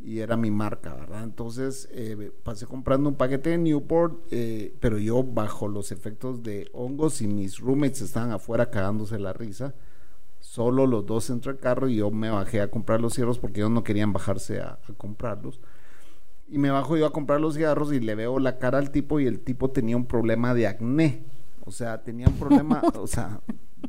y 0.00 0.18
era 0.18 0.36
mi 0.36 0.50
marca, 0.50 0.94
¿verdad? 0.94 1.22
Entonces 1.22 1.88
eh, 1.92 2.32
pasé 2.42 2.66
comprando 2.66 3.08
un 3.08 3.14
paquete 3.14 3.50
de 3.50 3.58
Newport, 3.58 4.26
eh, 4.32 4.74
pero 4.80 4.98
yo 4.98 5.22
bajo 5.22 5.68
los 5.68 5.92
efectos 5.92 6.42
de 6.42 6.68
hongos 6.72 7.22
y 7.22 7.28
mis 7.28 7.60
roommates 7.60 8.00
estaban 8.00 8.32
afuera 8.32 8.68
cagándose 8.68 9.20
la 9.20 9.32
risa. 9.32 9.74
Solo 10.40 10.88
los 10.88 11.06
dos 11.06 11.30
entre 11.30 11.52
el 11.52 11.58
carro 11.58 11.88
y 11.88 11.96
yo 11.96 12.10
me 12.10 12.30
bajé 12.30 12.60
a 12.60 12.70
comprar 12.70 13.00
los 13.00 13.14
cigarros 13.14 13.38
porque 13.38 13.60
ellos 13.60 13.70
no 13.70 13.84
querían 13.84 14.12
bajarse 14.12 14.60
a 14.60 14.80
comprarlos. 14.96 15.60
Y 16.50 16.58
me 16.58 16.70
bajo 16.70 16.96
yo 16.96 17.06
a 17.06 17.12
comprar 17.12 17.40
los 17.40 17.54
cigarros 17.54 17.92
y 17.92 18.00
le 18.00 18.14
veo 18.14 18.38
la 18.38 18.58
cara 18.58 18.78
al 18.78 18.90
tipo 18.90 19.20
y 19.20 19.26
el 19.26 19.40
tipo 19.40 19.70
tenía 19.70 19.96
un 19.96 20.06
problema 20.06 20.54
de 20.54 20.66
acné. 20.66 21.24
O 21.64 21.70
sea, 21.70 22.02
tenía 22.02 22.28
un 22.28 22.34
problema, 22.34 22.80
o 22.98 23.06
sea, 23.06 23.40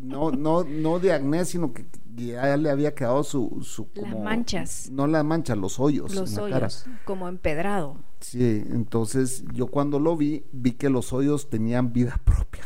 no, 0.01 0.31
no, 0.31 0.65
no 0.65 0.99
de 0.99 1.13
acné, 1.13 1.45
sino 1.45 1.73
que 1.73 1.85
ya 2.17 2.57
le 2.57 2.69
había 2.69 2.93
quedado 2.93 3.23
su, 3.23 3.59
su 3.61 3.87
Las 3.95 4.11
como- 4.11 4.23
manchas. 4.25 4.89
No 4.91 5.07
las 5.07 5.23
manchas, 5.23 5.57
los 5.57 5.79
hoyos. 5.79 6.13
Los 6.13 6.31
en 6.31 6.35
la 6.43 6.49
cara. 6.49 6.65
hoyos, 6.67 6.85
como 7.05 7.29
empedrado. 7.29 7.95
Sí, 8.19 8.65
entonces 8.71 9.45
yo 9.53 9.67
cuando 9.67 9.97
lo 9.99 10.17
vi, 10.17 10.43
vi 10.51 10.73
que 10.73 10.89
los 10.89 11.13
hoyos 11.13 11.49
tenían 11.49 11.93
vida 11.93 12.19
propia. 12.25 12.63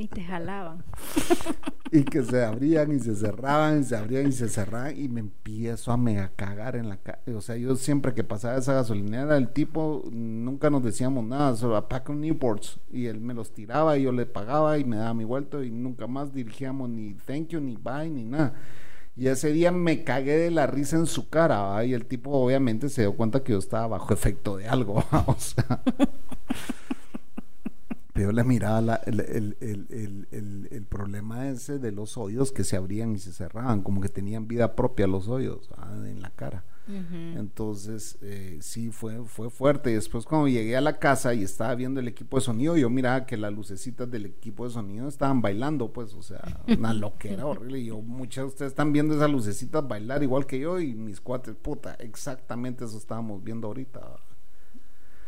Y 0.00 0.08
te 0.08 0.22
jalaban. 0.24 0.82
y 1.92 2.04
que 2.04 2.22
se 2.22 2.42
abrían 2.42 2.90
y 2.90 3.00
se 3.00 3.14
cerraban, 3.14 3.80
y 3.80 3.84
se 3.84 3.94
abrían 3.94 4.28
y 4.28 4.32
se 4.32 4.48
cerraban, 4.48 4.98
y 4.98 5.10
me 5.10 5.20
empiezo 5.20 5.92
a 5.92 5.98
mega 5.98 6.32
cagar 6.36 6.76
en 6.76 6.88
la 6.88 6.96
cara. 6.96 7.20
O 7.36 7.42
sea, 7.42 7.56
yo 7.56 7.76
siempre 7.76 8.14
que 8.14 8.24
pasaba 8.24 8.56
esa 8.56 8.72
gasolinera, 8.72 9.36
el 9.36 9.50
tipo 9.50 10.02
nunca 10.10 10.70
nos 10.70 10.82
decíamos 10.82 11.22
nada, 11.26 11.54
solo 11.54 11.76
a 11.76 11.86
pack 11.90 12.08
of 12.08 12.16
Newports, 12.16 12.80
y 12.90 13.06
él 13.06 13.20
me 13.20 13.34
los 13.34 13.52
tiraba 13.52 13.98
y 13.98 14.04
yo 14.04 14.12
le 14.12 14.24
pagaba 14.24 14.78
y 14.78 14.84
me 14.84 14.96
daba 14.96 15.12
mi 15.12 15.24
vuelto, 15.24 15.62
y 15.62 15.70
nunca 15.70 16.06
más 16.06 16.32
dirigíamos 16.32 16.88
ni 16.88 17.12
thank 17.12 17.48
you, 17.48 17.60
ni 17.60 17.76
bye, 17.76 18.08
ni 18.08 18.24
nada. 18.24 18.54
Y 19.16 19.26
ese 19.26 19.52
día 19.52 19.70
me 19.70 20.02
cagué 20.02 20.38
de 20.38 20.50
la 20.50 20.66
risa 20.66 20.96
en 20.96 21.04
su 21.04 21.28
cara, 21.28 21.60
¿va? 21.60 21.84
y 21.84 21.92
el 21.92 22.06
tipo 22.06 22.30
obviamente 22.30 22.88
se 22.88 23.02
dio 23.02 23.16
cuenta 23.16 23.44
que 23.44 23.52
yo 23.52 23.58
estaba 23.58 23.86
bajo 23.88 24.14
efecto 24.14 24.56
de 24.56 24.66
algo, 24.66 25.04
o 25.26 25.36
sea. 25.36 25.82
Pero 28.30 28.42
yo 28.42 28.42
le 28.42 28.44
miraba 28.44 28.80
la- 28.80 28.96
el, 29.06 29.20
el- 29.20 29.56
el- 29.60 29.86
el- 29.90 30.28
el- 30.30 30.68
el 30.70 30.84
problema 30.84 31.48
ese 31.48 31.78
de 31.78 31.92
los 31.92 32.16
hoyos 32.16 32.52
que 32.52 32.64
se 32.64 32.76
abrían 32.76 33.14
y 33.14 33.18
se 33.18 33.32
cerraban, 33.32 33.82
como 33.82 34.00
que 34.00 34.08
tenían 34.08 34.46
vida 34.48 34.74
propia 34.76 35.06
los 35.06 35.28
hoyos 35.28 35.68
ah, 35.76 35.94
en 36.06 36.22
la 36.22 36.30
cara. 36.30 36.64
Entonces, 37.36 38.18
eh, 38.20 38.58
sí, 38.62 38.90
fue, 38.90 39.24
fue 39.24 39.48
fuerte. 39.48 39.92
Y 39.92 39.94
después 39.94 40.24
cuando 40.24 40.48
llegué 40.48 40.76
a 40.76 40.80
la 40.80 40.98
casa 40.98 41.34
y 41.34 41.42
estaba 41.44 41.74
viendo 41.76 42.00
el 42.00 42.08
equipo 42.08 42.36
de 42.36 42.40
sonido, 42.40 42.76
yo 42.76 42.90
miraba 42.90 43.26
que 43.26 43.36
las 43.36 43.52
lucecitas 43.52 44.10
del 44.10 44.26
equipo 44.26 44.64
de 44.64 44.70
sonido 44.70 45.06
estaban 45.06 45.40
bailando, 45.40 45.92
pues, 45.92 46.14
o 46.14 46.22
sea, 46.22 46.62
una 46.76 46.92
loquera 46.92 47.46
horrible. 47.46 47.78
Y 47.78 47.86
yo, 47.86 48.00
muchas 48.00 48.42
de 48.44 48.48
ustedes 48.48 48.72
están 48.72 48.92
viendo 48.92 49.14
esas 49.14 49.30
lucecitas 49.30 49.86
bailar 49.86 50.22
igual 50.24 50.46
que 50.46 50.58
yo 50.58 50.80
y 50.80 50.94
mis 50.94 51.20
cuates, 51.20 51.54
puta, 51.54 51.94
exactamente 52.00 52.84
eso 52.84 52.98
estábamos 52.98 53.42
viendo 53.44 53.68
ahorita. 53.68 54.00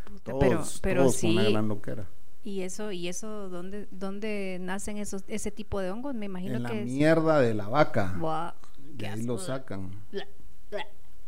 Puta, 0.05 0.33
Todos, 0.33 0.41
pero 0.41 0.83
pero 0.83 1.01
todos 1.03 1.21
fue 1.21 1.31
una 1.31 1.45
sí. 1.45 1.53
gran 1.53 1.69
loquera. 1.69 2.09
Y 2.45 2.62
eso, 2.62 2.90
y 2.90 3.09
eso, 3.09 3.49
¿dónde, 3.49 3.86
dónde 3.90 4.59
nacen 4.61 4.97
esos, 4.99 5.24
ese 5.28 5.51
tipo 5.53 5.80
de 5.80 5.90
hongos? 5.90 6.14
Me 6.14 6.26
imagino 6.26 6.57
En 6.57 6.64
la 6.64 6.70
que 6.70 6.82
es. 6.82 6.86
mierda 6.88 7.40
de 7.40 7.55
la 7.55 7.68
vaca. 7.68 8.14
Buah, 8.18 8.55
De 8.97 9.07
ahí 9.07 9.22
lo 9.22 9.38
sacan. 9.38 9.90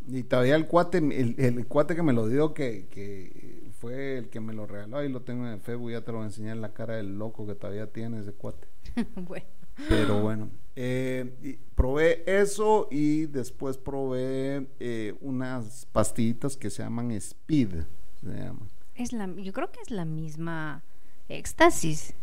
Y 0.06 0.22
todavía 0.24 0.56
el 0.56 0.66
cuate, 0.66 0.98
el, 0.98 1.34
el 1.38 1.66
cuate 1.66 1.96
que 1.96 2.02
me 2.02 2.12
lo 2.12 2.28
dio, 2.28 2.52
que, 2.52 2.88
que 2.90 3.70
fue 3.78 4.18
el 4.18 4.28
que 4.28 4.38
me 4.40 4.52
lo 4.52 4.66
regaló, 4.66 4.98
ahí 4.98 5.08
lo 5.08 5.22
tengo 5.22 5.46
en 5.48 5.60
Facebook, 5.60 5.92
ya 5.92 6.02
te 6.02 6.12
lo 6.12 6.18
voy 6.18 6.24
a 6.24 6.26
enseñar 6.26 6.58
la 6.58 6.74
cara 6.74 6.96
del 6.96 7.18
loco 7.18 7.46
que 7.46 7.54
todavía 7.54 7.86
tiene 7.86 8.20
ese 8.20 8.32
cuate. 8.32 8.68
bueno, 9.16 9.46
Pero 9.88 10.20
bueno, 10.20 10.50
eh, 10.76 11.58
probé 11.74 12.22
eso 12.26 12.86
y 12.90 13.26
después 13.26 13.78
probé 13.78 14.66
eh, 14.78 15.14
unas 15.22 15.86
pastillitas 15.92 16.56
que 16.58 16.68
se 16.68 16.82
llaman 16.82 17.10
Speed. 17.12 17.84
Se 18.20 18.26
llaman. 18.26 18.68
es 18.94 19.12
la, 19.12 19.26
yo 19.26 19.52
creo 19.54 19.70
que 19.72 19.80
es 19.80 19.90
la 19.90 20.04
misma 20.04 20.82
éxtasis. 21.28 22.14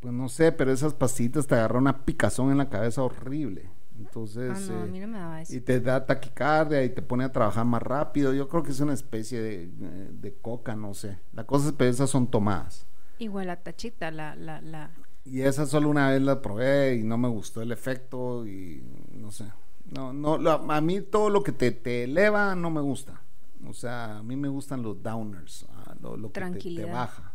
Pues 0.00 0.14
no 0.14 0.28
sé, 0.28 0.52
pero 0.52 0.72
esas 0.72 0.94
pastillitas 0.94 1.46
te 1.46 1.54
agarran 1.56 1.82
una 1.82 2.04
picazón 2.04 2.50
en 2.52 2.58
la 2.58 2.68
cabeza 2.68 3.02
horrible. 3.02 3.68
Entonces, 3.98 4.52
Ah, 4.54 4.72
no, 4.72 4.82
a 4.82 4.84
eh, 4.84 4.88
mí 4.88 5.00
no 5.00 5.08
me 5.08 5.18
daba 5.18 5.42
eso. 5.42 5.56
y 5.56 5.60
te 5.60 5.80
da 5.80 6.06
taquicardia 6.06 6.84
y 6.84 6.90
te 6.90 7.02
pone 7.02 7.24
a 7.24 7.32
trabajar 7.32 7.64
más 7.64 7.82
rápido. 7.82 8.32
Yo 8.32 8.48
creo 8.48 8.62
que 8.62 8.70
es 8.70 8.78
una 8.78 8.92
especie 8.94 9.40
de, 9.42 9.64
eh, 9.64 10.08
de 10.12 10.34
coca, 10.40 10.76
no 10.76 10.94
sé. 10.94 11.18
La 11.32 11.44
cosa 11.44 11.68
es 11.70 11.72
que 11.74 11.88
esas 11.88 12.08
son 12.08 12.28
tomadas. 12.28 12.86
Igual 13.18 13.48
la 13.48 13.56
tachita, 13.56 14.12
la, 14.12 14.36
la, 14.36 14.60
la. 14.60 14.90
Y 15.24 15.40
esa 15.40 15.66
solo 15.66 15.88
una 15.90 16.10
vez 16.10 16.22
la 16.22 16.40
probé 16.40 16.94
y 16.94 17.02
no 17.02 17.18
me 17.18 17.28
gustó 17.28 17.60
el 17.60 17.72
efecto 17.72 18.46
y 18.46 18.80
no 19.10 19.32
sé. 19.32 19.46
No, 19.90 20.12
no, 20.12 20.38
lo- 20.38 20.70
a 20.70 20.80
mí 20.80 21.00
todo 21.00 21.28
lo 21.28 21.42
que 21.42 21.50
te, 21.50 21.72
te 21.72 22.04
eleva 22.04 22.54
no 22.54 22.70
me 22.70 22.80
gusta. 22.80 23.20
O 23.66 23.72
sea, 23.72 24.18
a 24.18 24.22
mí 24.22 24.36
me 24.36 24.46
gustan 24.48 24.82
los 24.82 25.02
downers, 25.02 25.66
ah, 25.74 25.94
lo, 26.00 26.16
lo 26.16 26.30
que 26.30 26.40
te- 26.40 26.58
te, 26.76 26.84
baja. 26.84 27.32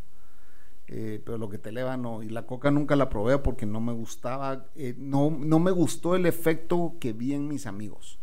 Eh, 0.96 1.20
pero 1.26 1.40
lo 1.40 1.50
que 1.50 1.58
te 1.58 1.70
eleva 1.70 1.98
no. 1.98 2.22
Y 2.22 2.30
la 2.30 2.46
coca 2.46 2.70
nunca 2.70 2.96
la 2.96 3.10
probé 3.10 3.40
porque 3.40 3.66
no 3.66 3.82
me 3.82 3.94
gustaba, 3.94 4.68
eh, 4.76 4.94
no, 4.96 5.32
no 5.32 5.58
me 5.58 5.72
gustó 5.72 6.16
el 6.16 6.28
efecto 6.28 6.98
que 7.00 7.14
vi 7.14 7.34
en 7.34 7.48
mis 7.48 7.66
amigos. 7.66 8.20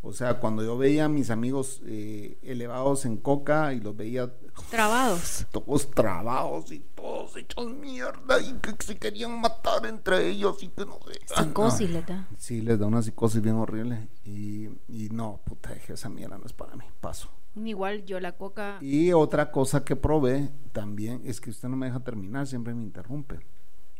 O 0.00 0.12
sea, 0.12 0.40
cuando 0.40 0.64
yo 0.64 0.76
veía 0.76 1.04
a 1.04 1.08
mis 1.08 1.30
amigos 1.30 1.80
eh, 1.86 2.36
elevados 2.42 3.04
en 3.04 3.18
coca 3.18 3.72
y 3.72 3.78
los 3.78 3.96
veía 3.96 4.32
Trabados. 4.68 5.46
todos 5.52 5.92
trabados 5.92 6.72
y 6.72 6.80
todos 6.80 7.36
hechos 7.36 7.72
mierda 7.72 8.40
y 8.40 8.52
que 8.54 8.74
se 8.84 8.98
querían 8.98 9.40
matar 9.40 9.86
entre 9.86 10.28
ellos 10.28 10.60
y 10.64 10.68
que 10.70 10.84
no 10.84 10.98
sé. 11.06 11.20
Ah, 11.36 11.44
Psicosis 11.44 11.88
no. 11.88 12.00
le 12.00 12.02
da. 12.02 12.28
Sí, 12.36 12.62
les 12.62 12.80
da 12.80 12.86
una 12.86 13.00
psicosis 13.00 13.40
bien 13.40 13.54
horrible 13.54 14.08
y, 14.24 14.64
y 14.88 15.08
no, 15.12 15.40
puta, 15.44 15.72
dije, 15.72 15.92
esa 15.92 16.08
mierda 16.08 16.36
no 16.36 16.46
es 16.46 16.52
para 16.52 16.74
mí, 16.74 16.84
paso. 17.00 17.28
Igual 17.54 18.04
yo 18.04 18.18
la 18.20 18.32
coca. 18.32 18.78
Y 18.80 19.12
otra 19.12 19.50
cosa 19.50 19.84
que 19.84 19.94
probé 19.96 20.50
también 20.72 21.20
es 21.24 21.40
que 21.40 21.50
usted 21.50 21.68
no 21.68 21.76
me 21.76 21.86
deja 21.86 22.00
terminar, 22.00 22.46
siempre 22.46 22.74
me 22.74 22.82
interrumpe. 22.82 23.40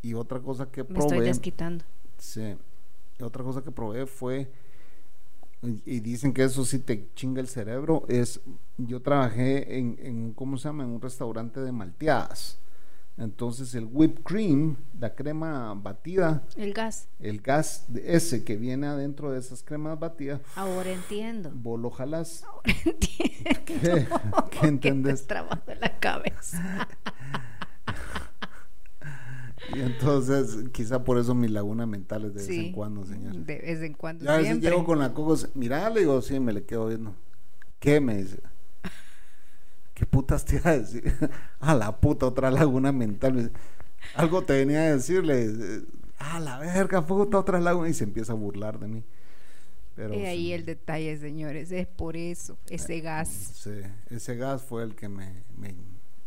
Y 0.00 0.14
otra 0.14 0.40
cosa 0.40 0.70
que 0.70 0.82
Me 0.84 0.98
estoy 0.98 1.18
probé, 1.18 1.24
desquitando. 1.26 1.84
sí, 2.18 2.57
y 3.18 3.22
otra 3.22 3.44
cosa 3.44 3.62
que 3.62 3.70
probé 3.70 4.07
fue 4.07 4.50
y 5.84 6.00
dicen 6.00 6.32
que 6.32 6.42
eso 6.42 6.64
sí 6.64 6.80
te 6.80 7.09
chinga 7.14 7.40
el 7.40 7.46
cerebro, 7.46 8.05
es, 8.09 8.40
yo 8.78 9.00
trabajé 9.00 9.78
en, 9.78 9.96
en 10.03 10.32
¿cómo 10.32 10.57
se 10.57 10.68
llama? 10.68 10.82
En 10.82 10.90
un 10.90 11.00
restaurante 11.00 11.61
de 11.61 11.70
malteadas. 11.70 12.59
Entonces 13.18 13.74
el 13.74 13.84
whipped 13.90 14.22
cream, 14.24 14.76
la 14.98 15.14
crema 15.14 15.74
batida, 15.74 16.42
El 16.56 16.72
gas. 16.72 17.08
el 17.20 17.40
gas 17.42 17.84
de 17.88 18.16
ese 18.16 18.42
que 18.42 18.56
viene 18.56 18.86
adentro 18.86 19.30
de 19.30 19.38
esas 19.38 19.62
cremas 19.62 19.98
batidas, 20.00 20.40
Ahora 20.56 20.90
entiendo. 20.90 21.50
vos 21.54 21.78
lo 21.78 21.90
jalás. 21.90 22.44
Entiendo. 22.84 23.60
¿Qué? 23.66 24.06
¿Qué 24.60 24.66
entendés? 24.66 25.26
en 25.66 25.80
la 25.80 25.98
cabeza. 26.00 26.88
Y 29.74 29.80
entonces, 29.80 30.64
quizá 30.72 31.04
por 31.04 31.18
eso 31.18 31.34
mi 31.34 31.48
laguna 31.48 31.86
mental 31.86 32.24
es 32.24 32.34
de 32.34 32.40
vez 32.40 32.50
en 32.66 32.72
cuando, 32.72 33.04
señor. 33.04 33.34
De 33.36 33.58
vez 33.58 33.80
en 33.82 33.94
cuando. 33.94 34.24
Ya 34.24 34.32
a 34.32 34.36
veces 34.36 34.48
siempre. 34.48 34.70
llego 34.70 34.84
con 34.84 34.98
la 34.98 35.14
coco, 35.14 35.36
mira, 35.54 35.88
le 35.90 36.00
digo, 36.00 36.20
sí, 36.20 36.40
me 36.40 36.52
le 36.52 36.64
quedo 36.64 36.88
viendo. 36.88 37.14
¿Qué 37.78 38.00
me 38.00 38.16
dice? 38.16 38.40
¿Qué 40.03 40.07
putas 40.07 40.44
te 40.44 40.57
iba 40.57 40.70
a 40.72 40.78
decir? 40.80 41.14
A 41.61 41.76
la 41.76 41.96
puta, 42.00 42.26
otra 42.26 42.50
laguna 42.50 42.90
mental. 42.90 43.53
Algo 44.16 44.42
te 44.42 44.55
venía 44.55 44.80
a 44.80 44.96
decirle. 44.96 45.44
eh, 45.44 45.82
A 46.18 46.40
la 46.40 46.59
verga, 46.59 47.07
puta, 47.07 47.38
otra 47.38 47.61
laguna. 47.61 47.88
Y 47.88 47.94
se 47.94 48.03
empieza 48.03 48.32
a 48.32 48.34
burlar 48.34 48.80
de 48.80 48.88
mí. 48.88 49.05
Pero, 49.94 50.12
Y 50.14 50.24
ahí 50.24 50.46
sí, 50.46 50.53
el 50.55 50.64
detalle, 50.66 51.16
señores. 51.18 51.70
Es 51.70 51.86
por 51.86 52.16
eso. 52.16 52.59
Ese 52.68 53.00
gas. 53.00 53.28
sí, 53.28 53.70
ese 54.11 54.34
gas 54.34 54.62
fue 54.62 54.82
el 54.82 54.96
que 54.96 55.09
me, 55.09 55.44
me, 55.57 55.76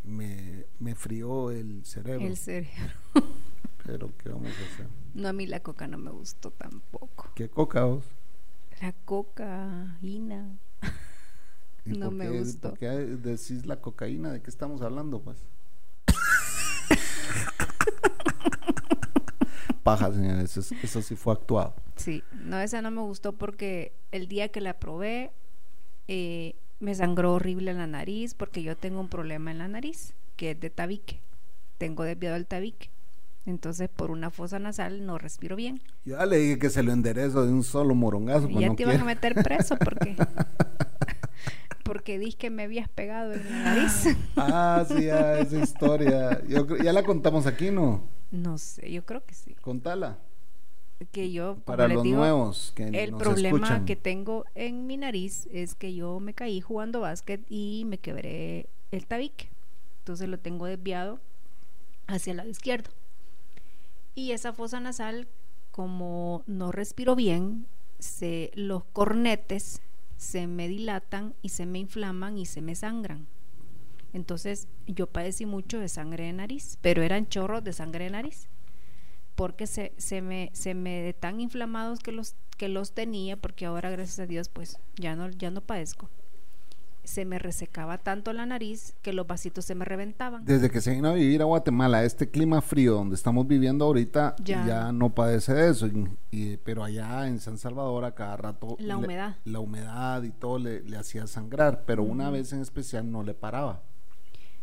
me, 0.05 0.63
me 0.79 0.95
frió 0.95 1.51
el 1.51 1.83
cerebro. 1.83 2.25
El 2.25 2.37
cerebro. 2.37 2.93
Pero, 3.85 4.09
¿qué 4.23 4.29
vamos 4.29 4.47
a 4.47 4.73
hacer? 4.73 4.87
No, 5.15 5.27
a 5.27 5.33
mí 5.33 5.47
la 5.47 5.59
coca 5.59 5.85
no 5.85 5.97
me 5.97 6.11
gustó 6.11 6.49
tampoco. 6.51 7.29
¿Qué 7.35 7.49
coca 7.49 7.83
vos? 7.83 8.05
La 8.81 8.93
cocaína. 9.03 10.47
¿Y 11.85 11.97
No 11.97 12.07
por 12.07 12.15
me 12.15 12.29
qué- 12.29 12.39
gustó. 12.39 12.69
¿Por 12.69 12.79
qué 12.79 12.87
decís 12.87 13.65
la 13.65 13.81
cocaína? 13.81 14.31
¿De 14.31 14.41
qué 14.41 14.49
estamos 14.49 14.81
hablando, 14.81 15.21
pues? 15.21 15.37
Paja, 19.83 20.11
señores, 20.11 20.57
eso, 20.57 20.73
eso 20.81 21.01
sí 21.01 21.15
fue 21.15 21.33
actuado. 21.33 21.75
Sí, 21.95 22.23
no, 22.33 22.59
esa 22.59 22.81
no 22.81 22.89
me 22.89 23.01
gustó 23.01 23.33
porque 23.33 23.93
el 24.11 24.27
día 24.27 24.47
que 24.49 24.59
la 24.61 24.79
probé 24.79 25.31
eh, 26.07 26.55
me 26.79 26.95
sangró 26.95 27.33
horrible 27.33 27.73
la 27.73 27.85
nariz 27.85 28.33
porque 28.33 28.63
yo 28.63 28.75
tengo 28.75 28.99
un 28.99 29.09
problema 29.09 29.51
en 29.51 29.59
la 29.59 29.67
nariz 29.67 30.13
que 30.37 30.51
es 30.51 30.59
de 30.59 30.71
tabique. 30.71 31.19
Tengo 31.77 32.03
desviado 32.03 32.35
el 32.35 32.47
tabique. 32.47 32.89
Entonces, 33.45 33.89
por 33.95 34.09
una 34.09 34.31
fosa 34.31 34.57
nasal 34.57 35.05
no 35.05 35.19
respiro 35.19 35.55
bien. 35.55 35.79
Yo 36.03 36.17
ya 36.17 36.25
le 36.25 36.37
dije 36.37 36.57
que 36.57 36.71
se 36.71 36.81
lo 36.81 36.91
enderezo 36.91 37.45
de 37.45 37.53
un 37.53 37.63
solo 37.63 37.93
morongazo. 37.93 38.49
Y 38.49 38.59
ya 38.59 38.67
no 38.69 38.75
te 38.75 38.83
iban 38.83 39.01
a 39.01 39.05
meter 39.05 39.35
preso 39.35 39.77
porque 39.77 40.15
porque 41.83 42.17
dije 42.19 42.37
que 42.37 42.49
me 42.49 42.63
habías 42.63 42.89
pegado 42.89 43.33
en 43.33 43.43
la 43.49 43.63
nariz. 43.63 44.07
Ah, 44.37 44.85
sí, 44.87 45.07
esa 45.07 45.59
historia. 45.59 46.41
Yo 46.47 46.65
ya 46.77 46.91
la 46.93 47.03
contamos 47.03 47.45
aquí, 47.45 47.71
¿no? 47.71 48.03
No 48.31 48.57
sé, 48.57 48.91
yo 48.91 49.05
creo 49.05 49.23
que 49.25 49.33
sí. 49.33 49.55
Contala. 49.61 50.17
Que 51.11 51.31
yo, 51.31 51.55
como 51.55 51.65
Para 51.65 51.87
les 51.87 51.95
los 51.95 52.03
digo, 52.03 52.17
nuevos 52.17 52.71
que 52.75 52.87
El 52.87 53.11
nos 53.11 53.21
problema 53.21 53.57
escuchan. 53.57 53.85
que 53.85 53.95
tengo 53.95 54.45
en 54.55 54.87
mi 54.87 54.97
nariz 54.97 55.47
es 55.51 55.75
que 55.75 55.93
yo 55.93 56.19
me 56.19 56.33
caí 56.33 56.61
jugando 56.61 57.01
básquet 57.01 57.41
y 57.49 57.83
me 57.85 57.97
quebré 57.97 58.67
el 58.91 59.05
tabique. 59.05 59.49
Entonces 59.99 60.29
lo 60.29 60.39
tengo 60.39 60.65
desviado 60.65 61.19
hacia 62.07 62.31
el 62.31 62.37
lado 62.37 62.49
izquierdo. 62.49 62.89
Y 64.15 64.31
esa 64.31 64.53
fosa 64.53 64.79
nasal, 64.79 65.27
como 65.71 66.43
no 66.47 66.71
respiro 66.71 67.15
bien, 67.15 67.67
se, 67.99 68.51
los 68.55 68.85
cornetes 68.85 69.81
se 70.17 70.47
me 70.47 70.67
dilatan 70.67 71.35
y 71.41 71.49
se 71.49 71.65
me 71.65 71.79
inflaman 71.79 72.37
y 72.37 72.45
se 72.45 72.61
me 72.61 72.75
sangran. 72.75 73.27
Entonces 74.13 74.67
yo 74.87 75.07
padecí 75.07 75.45
mucho 75.45 75.79
de 75.79 75.89
sangre 75.89 76.25
de 76.25 76.33
nariz, 76.33 76.77
pero 76.81 77.03
eran 77.03 77.27
chorros 77.27 77.63
de 77.63 77.73
sangre 77.73 78.05
de 78.05 78.11
nariz 78.11 78.47
porque 79.35 79.67
se, 79.67 79.93
se 79.97 80.21
me 80.21 80.49
se 80.53 80.73
me 80.73 81.01
de 81.01 81.13
tan 81.13 81.39
inflamados 81.41 81.99
que 81.99 82.11
los 82.11 82.35
que 82.57 82.69
los 82.69 82.93
tenía 82.93 83.35
porque 83.37 83.65
ahora 83.65 83.89
gracias 83.89 84.19
a 84.19 84.25
Dios 84.25 84.49
pues 84.49 84.79
ya 84.95 85.15
no 85.15 85.29
ya 85.29 85.51
no 85.51 85.61
padezco 85.61 86.09
se 87.05 87.25
me 87.25 87.39
resecaba 87.39 87.97
tanto 87.97 88.33
la 88.33 88.45
nariz 88.45 88.95
que 89.01 89.13
los 89.13 89.25
vasitos 89.27 89.65
se 89.65 89.75
me 89.75 89.85
reventaban 89.85 90.43
Desde 90.45 90.69
que 90.69 90.81
se 90.81 90.91
vino 90.91 91.09
a 91.09 91.13
vivir 91.13 91.41
a 91.41 91.45
Guatemala, 91.45 92.03
este 92.03 92.29
clima 92.29 92.61
frío 92.61 92.93
donde 92.93 93.15
estamos 93.15 93.47
viviendo 93.47 93.85
ahorita, 93.85 94.35
Ya. 94.43 94.65
ya, 94.65 94.91
no 94.91 95.13
padece 95.13 95.53
de 95.53 95.69
eso. 95.69 95.87
y- 95.87 96.07
y- 96.31 96.57
pero 96.57 96.83
allá 96.83 97.27
en 97.27 97.39
San 97.39 97.57
Salvador, 97.57 98.05
a 98.05 98.13
cada 98.13 98.37
rato. 98.37 98.75
La 98.79 98.95
le- 98.95 99.03
humedad. 99.03 99.35
la 99.45 99.59
humedad 99.59 100.23
y 100.23 100.31
todo 100.31 100.59
le, 100.59 100.81
le 100.81 100.97
hacía 100.97 101.27
sangrar, 101.27 101.83
pero 101.85 102.03
una 102.03 102.29
vez 102.29 102.51
en 102.53 102.61
especial 102.61 103.11
no 103.11 103.23
le 103.23 103.33
paraba. 103.33 103.81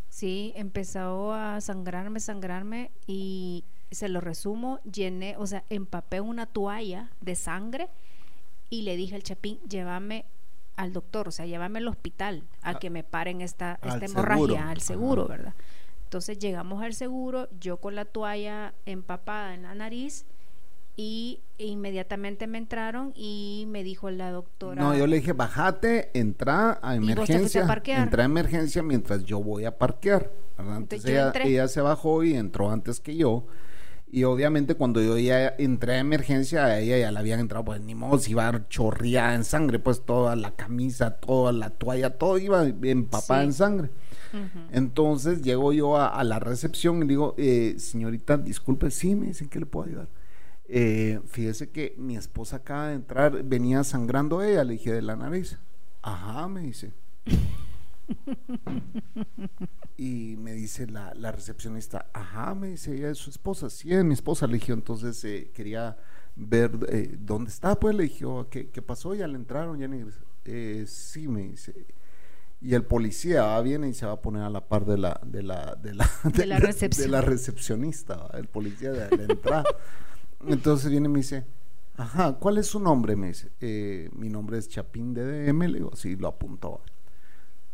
sí 0.08 0.52
empezó 0.56 1.32
a 1.32 1.60
sangrarme 1.62 2.20
sangrarme 2.20 2.90
y 3.06 3.64
se 3.90 4.08
lo 4.10 4.20
resumo 4.20 4.78
llené 4.84 5.36
o 5.38 5.46
sea 5.46 5.64
empapé 5.70 6.20
una 6.20 6.44
toalla 6.46 7.10
de 7.22 7.34
sangre 7.34 7.88
y 8.68 8.82
le 8.82 8.96
dije 8.96 9.14
al 9.14 9.22
chapín 9.22 9.58
llévame 9.68 10.26
al 10.76 10.92
doctor, 10.92 11.28
o 11.28 11.30
sea, 11.30 11.46
llévame 11.46 11.78
al 11.78 11.88
hospital 11.88 12.44
a 12.62 12.70
A- 12.70 12.78
que 12.78 12.90
me 12.90 13.04
paren 13.04 13.40
esta, 13.40 13.78
esta 13.82 14.04
hemorragia, 14.04 14.46
seguro. 14.46 14.58
al 14.68 14.80
seguro, 14.80 15.22
Ajá. 15.24 15.30
¿verdad? 15.32 15.54
Entonces 16.04 16.38
llegamos 16.38 16.82
al 16.82 16.94
seguro, 16.94 17.48
yo 17.60 17.78
con 17.78 17.94
la 17.94 18.04
toalla 18.04 18.74
empapada 18.86 19.54
en 19.54 19.62
la 19.62 19.74
nariz 19.74 20.26
y 20.94 21.40
inmediatamente 21.56 22.46
me 22.46 22.58
entraron 22.58 23.12
y 23.16 23.64
me 23.68 23.82
dijo 23.82 24.10
la 24.10 24.30
doctora. 24.30 24.82
No, 24.82 24.94
yo 24.94 25.06
le 25.06 25.16
dije, 25.16 25.32
bajate, 25.32 26.10
entra 26.18 26.78
a 26.82 26.96
¿Y 26.96 26.98
vos 26.98 27.26
te 27.26 27.38
fuiste 27.38 27.58
a 27.60 27.62
emergencia. 27.62 28.02
Entra 28.02 28.22
a 28.22 28.26
emergencia 28.26 28.82
mientras 28.82 29.24
yo 29.24 29.42
voy 29.42 29.64
a 29.64 29.78
parquear. 29.78 30.30
¿verdad? 30.58 30.76
Entonces 30.76 31.10
Entonces 31.10 31.40
ella, 31.46 31.62
ella 31.62 31.68
se 31.68 31.80
bajó 31.80 32.22
y 32.24 32.34
entró 32.34 32.70
antes 32.70 33.00
que 33.00 33.16
yo. 33.16 33.46
Y 34.14 34.24
obviamente 34.24 34.74
cuando 34.74 35.00
yo 35.02 35.16
ya 35.18 35.54
entré 35.58 35.94
a 35.94 35.98
emergencia, 35.98 36.66
a 36.66 36.78
ella 36.78 36.98
ya 36.98 37.10
la 37.10 37.20
habían 37.20 37.40
entrado, 37.40 37.64
pues 37.64 37.80
ni 37.80 37.94
modo, 37.94 38.18
si 38.18 38.32
iba 38.32 38.68
chorreada 38.68 39.34
en 39.34 39.44
sangre, 39.44 39.78
pues 39.78 40.04
toda 40.04 40.36
la 40.36 40.54
camisa, 40.54 41.12
toda 41.16 41.50
la 41.52 41.70
toalla, 41.70 42.10
todo 42.10 42.36
iba 42.38 42.62
empapada 42.64 43.40
Sí. 43.40 43.46
en 43.46 43.52
sangre. 43.54 43.90
Entonces 44.70 45.40
llego 45.42 45.72
yo 45.72 45.96
a, 45.96 46.08
a 46.08 46.24
la 46.24 46.38
recepción 46.38 47.02
y 47.02 47.06
digo, 47.06 47.34
eh, 47.38 47.76
señorita, 47.78 48.36
disculpe, 48.36 48.90
sí, 48.90 49.14
me 49.14 49.28
dicen 49.28 49.48
que 49.48 49.60
le 49.60 49.66
puedo 49.66 49.88
ayudar. 49.88 50.08
Eh, 50.68 51.20
fíjese 51.26 51.70
que 51.70 51.94
mi 51.98 52.16
esposa 52.16 52.56
acaba 52.56 52.88
de 52.88 52.94
entrar, 52.96 53.42
venía 53.44 53.82
sangrando 53.82 54.42
ella, 54.42 54.62
le 54.64 54.74
dije 54.74 54.92
de 54.92 55.02
la 55.02 55.16
nariz. 55.16 55.58
Ajá, 56.02 56.48
me 56.48 56.60
dice. 56.60 56.92
y 59.96 60.36
me 60.38 60.52
dice 60.52 60.86
la, 60.86 61.12
la 61.14 61.32
recepcionista, 61.32 62.06
ajá, 62.12 62.54
me 62.54 62.68
dice, 62.68 62.94
ella 62.94 63.10
es 63.10 63.18
su 63.18 63.30
esposa, 63.30 63.68
sí, 63.70 63.92
es 63.92 64.04
mi 64.04 64.14
esposa, 64.14 64.46
le 64.46 64.54
dije, 64.54 64.72
entonces 64.72 65.22
eh, 65.24 65.50
quería 65.54 65.96
ver 66.34 66.70
eh, 66.88 67.16
dónde 67.18 67.50
está, 67.50 67.78
pues 67.78 67.94
le 67.94 68.04
dije, 68.04 68.24
"Oh, 68.24 68.48
¿qué, 68.50 68.70
qué 68.70 68.80
pasó? 68.82 69.14
Ya 69.14 69.26
le 69.28 69.36
entraron, 69.36 69.78
ya 69.78 69.88
ni... 69.88 70.02
Eh, 70.44 70.84
sí, 70.88 71.28
me 71.28 71.42
dice. 71.42 71.86
Y 72.60 72.74
el 72.74 72.84
policía 72.84 73.42
va, 73.42 73.60
viene 73.60 73.88
y 73.88 73.94
se 73.94 74.06
va 74.06 74.12
a 74.12 74.22
poner 74.22 74.42
a 74.42 74.50
la 74.50 74.66
par 74.66 74.84
de 74.86 74.96
la 74.96 75.20
de 75.24 75.42
la 75.42 75.74
de 75.76 75.94
la, 75.94 76.08
De 76.32 76.46
la 76.46 76.58
de 76.58 77.08
la 77.08 77.20
recepcionista, 77.20 78.28
el 78.34 78.46
policía 78.48 78.92
de 78.92 79.16
la 79.16 79.22
entrada. 79.24 79.64
Entonces 80.46 80.90
viene 80.90 81.06
y 81.08 81.12
me 81.12 81.18
dice, 81.20 81.44
ajá, 81.96 82.34
¿cuál 82.34 82.58
es 82.58 82.66
su 82.68 82.80
nombre? 82.80 83.14
Me 83.16 83.28
dice, 83.28 83.50
"Eh, 83.60 84.08
mi 84.14 84.28
nombre 84.28 84.58
es 84.58 84.68
Chapín 84.68 85.12
de 85.12 85.24
DM, 85.52 85.68
le 85.68 85.78
digo, 85.78 85.94
sí, 85.94 86.16
lo 86.16 86.28
apuntó. 86.28 86.80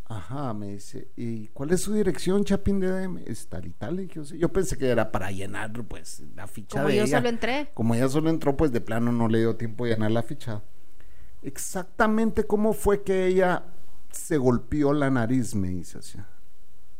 Ajá, 0.08 0.54
me 0.54 0.68
dice, 0.72 1.08
¿y 1.16 1.48
cuál 1.48 1.70
es 1.70 1.82
su 1.82 1.92
dirección, 1.92 2.42
Chapín 2.42 2.80
de 2.80 2.90
DM? 2.90 3.22
Es 3.26 3.46
tal 3.48 3.66
y 3.66 3.70
tal, 3.72 4.08
"Sí". 4.24 4.38
yo 4.38 4.50
pensé 4.50 4.78
que 4.78 4.88
era 4.88 5.12
para 5.12 5.30
llenar, 5.30 5.70
pues, 5.86 6.22
la 6.34 6.46
ficha 6.46 6.78
Como 6.78 6.88
de 6.88 6.96
yo 6.96 7.02
ella. 7.04 7.18
solo 7.18 7.28
entré. 7.28 7.70
Como 7.74 7.94
ella 7.94 8.08
solo 8.08 8.30
entró, 8.30 8.56
pues 8.56 8.72
de 8.72 8.80
plano 8.80 9.12
no 9.12 9.28
le 9.28 9.40
dio 9.40 9.56
tiempo 9.56 9.84
de 9.84 9.92
llenar 9.92 10.10
la 10.12 10.22
ficha. 10.22 10.62
Exactamente 11.42 12.44
cómo 12.44 12.72
fue 12.72 13.02
que 13.02 13.26
ella 13.26 13.64
se 14.10 14.38
golpeó 14.38 14.94
la 14.94 15.10
nariz, 15.10 15.54
me 15.54 15.68
dice 15.68 15.98
así. 15.98 16.18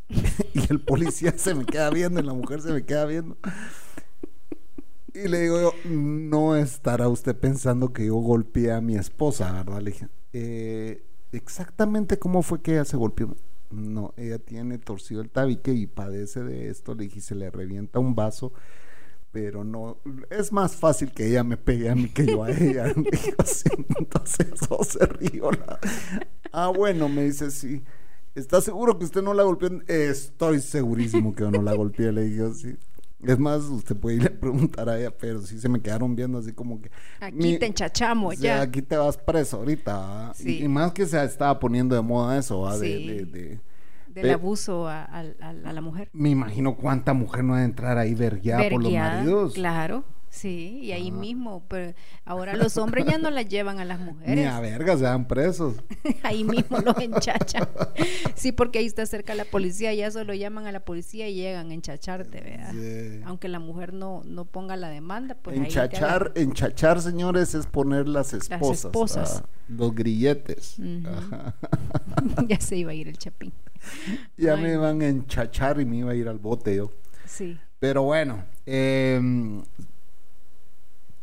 y 0.54 0.70
el 0.70 0.80
policía 0.80 1.32
se 1.36 1.54
me 1.54 1.64
queda 1.64 1.88
viendo 1.90 2.20
y 2.20 2.24
la 2.24 2.34
mujer 2.34 2.60
se 2.60 2.72
me 2.72 2.84
queda 2.84 3.06
viendo. 3.06 3.38
Y 5.14 5.28
le 5.28 5.40
digo 5.40 5.60
yo, 5.60 5.72
no 5.90 6.56
estará 6.56 7.08
usted 7.08 7.34
pensando 7.36 7.92
que 7.92 8.06
yo 8.06 8.16
golpeé 8.16 8.70
a 8.72 8.80
mi 8.82 8.96
esposa, 8.96 9.50
¿verdad? 9.52 9.80
Le 9.80 9.90
dije, 9.92 10.08
"Eh, 10.34 11.04
exactamente 11.32 12.18
cómo 12.18 12.42
fue 12.42 12.60
que 12.62 12.72
ella 12.72 12.84
se 12.84 12.96
golpeó. 12.96 13.36
No, 13.70 14.14
ella 14.16 14.38
tiene 14.38 14.78
torcido 14.78 15.20
el 15.20 15.28
tabique 15.30 15.72
y 15.72 15.86
padece 15.86 16.42
de 16.42 16.68
esto. 16.70 16.94
Le 16.94 17.04
dije, 17.04 17.20
se 17.20 17.34
le 17.34 17.50
revienta 17.50 17.98
un 17.98 18.14
vaso 18.14 18.52
pero 19.30 19.62
no, 19.62 19.98
es 20.30 20.52
más 20.52 20.74
fácil 20.74 21.12
que 21.12 21.26
ella 21.28 21.44
me 21.44 21.58
pegue 21.58 21.90
a 21.90 21.94
mí 21.94 22.08
que 22.08 22.24
yo 22.26 22.42
a 22.42 22.50
ella. 22.50 22.86
Entonces 23.98 24.46
eso 24.54 24.78
se 24.84 25.04
rió. 25.04 25.50
la- 25.52 25.78
Ah, 26.50 26.68
bueno, 26.74 27.08
me 27.10 27.24
dice, 27.24 27.50
sí. 27.50 27.82
¿Está 28.34 28.60
seguro 28.62 28.98
que 28.98 29.04
usted 29.04 29.22
no 29.22 29.34
la 29.34 29.42
golpeó? 29.42 29.68
Estoy 29.86 30.60
segurísimo 30.60 31.34
que 31.34 31.42
yo 31.42 31.50
no 31.50 31.60
la 31.62 31.74
golpeé, 31.74 32.10
le 32.10 32.22
dije, 32.22 32.54
sí. 32.54 32.76
Es 33.26 33.38
más, 33.38 33.62
usted 33.64 33.96
puede 33.96 34.16
ir 34.16 34.26
a 34.26 34.30
preguntar 34.40 34.88
a 34.88 34.98
ella, 34.98 35.10
pero 35.10 35.40
sí 35.42 35.58
se 35.58 35.68
me 35.68 35.80
quedaron 35.80 36.14
viendo 36.14 36.38
así 36.38 36.52
como 36.52 36.80
que... 36.80 36.90
Aquí 37.20 37.36
mi- 37.36 37.58
te 37.58 37.66
enchachamos 37.66 38.34
o 38.34 38.38
sea, 38.38 38.56
ya. 38.58 38.62
aquí 38.62 38.80
te 38.80 38.96
vas 38.96 39.16
preso 39.16 39.56
ahorita. 39.56 39.96
¿va? 39.96 40.32
Y- 40.38 40.42
Sí. 40.42 40.62
Y, 40.62 40.68
más 40.68 40.92
que 40.92 41.04
se 41.06 41.22
estaba 41.24 41.58
poniendo 41.58 41.96
de 41.96 42.02
moda 42.02 42.38
eso, 42.38 42.60
¿va? 42.60 42.78
De- 42.78 42.86
Sí. 42.98 43.06
de- 43.08 43.24
de- 43.26 43.60
Del 44.08 44.22
Pe- 44.22 44.32
abuso 44.32 44.88
a, 44.88 45.02
a- 45.04 45.20
a- 45.40 45.72
la 45.72 45.80
mujer. 45.80 46.08
Me 46.12 46.30
imagino 46.30 46.76
cuánta 46.76 47.12
mujer 47.12 47.44
no 47.44 47.52
va 47.54 47.58
a 47.60 47.64
entrar 47.64 47.98
ahí 47.98 48.14
vergueada 48.14 48.68
por 48.70 48.82
los 48.82 48.92
maridos. 48.92 49.52
Claro, 49.54 50.04
sí, 50.40 50.78
y 50.82 50.92
ahí 50.92 51.10
Ah. 51.10 51.14
mismo. 51.18 51.62
Pero 51.68 51.94
ahora 52.24 52.56
los 52.56 52.76
hombres 52.78 53.06
ya 53.06 53.18
no 53.18 53.30
las 53.30 53.48
llevan 53.48 53.78
a 53.80 53.84
las 53.84 53.98
Ni 54.00 54.04
mujeres. 54.06 54.46
a 54.48 54.60
verga 54.60 54.96
se 54.96 55.02
dan 55.04 55.26
presos. 55.26 55.76
ahí 56.22 56.44
mismo 56.44 56.78
los 56.78 56.96
enchachan. 57.00 57.68
Sí, 58.34 58.52
porque 58.52 58.78
ahí 58.78 58.86
está 58.86 59.04
cerca 59.06 59.34
la 59.34 59.44
policía, 59.44 59.92
ya 59.94 60.10
solo 60.10 60.34
llaman 60.34 60.66
a 60.66 60.72
la 60.72 60.80
policía 60.80 61.28
y 61.28 61.34
llegan 61.34 61.70
a 61.70 61.74
enchacharte, 61.74 62.40
¿verdad? 62.40 62.72
Sí. 62.72 63.20
Aunque 63.24 63.48
la 63.48 63.58
mujer 63.58 63.92
no, 63.92 64.22
no 64.24 64.44
ponga 64.44 64.76
la 64.76 64.88
demanda, 64.88 65.34
pues 65.34 65.56
enchachar, 65.56 66.32
enchachar, 66.34 67.00
señores, 67.02 67.54
es 67.54 67.66
poner 67.66 68.08
las 68.08 68.32
esposas. 68.34 68.84
esposas. 68.86 69.42
ah, 69.44 69.48
los 69.68 69.94
grilletes. 69.94 70.76
Ajá. 71.06 71.54
ya 72.46 72.60
se 72.60 72.76
iba 72.76 72.92
a 72.92 72.94
ir 72.94 73.08
el 73.08 73.18
chapín. 73.18 73.52
Ya 74.36 74.54
Ay, 74.54 74.62
me 74.62 74.72
iban 74.72 75.02
a 75.02 75.08
enchachar 75.08 75.80
y 75.80 75.84
me 75.84 75.98
iba 75.98 76.12
a 76.12 76.14
ir 76.14 76.28
al 76.28 76.38
bote 76.38 76.74
yo. 76.76 76.90
Sí. 77.26 77.58
Pero 77.78 78.02
bueno, 78.02 78.44
em, 78.66 79.62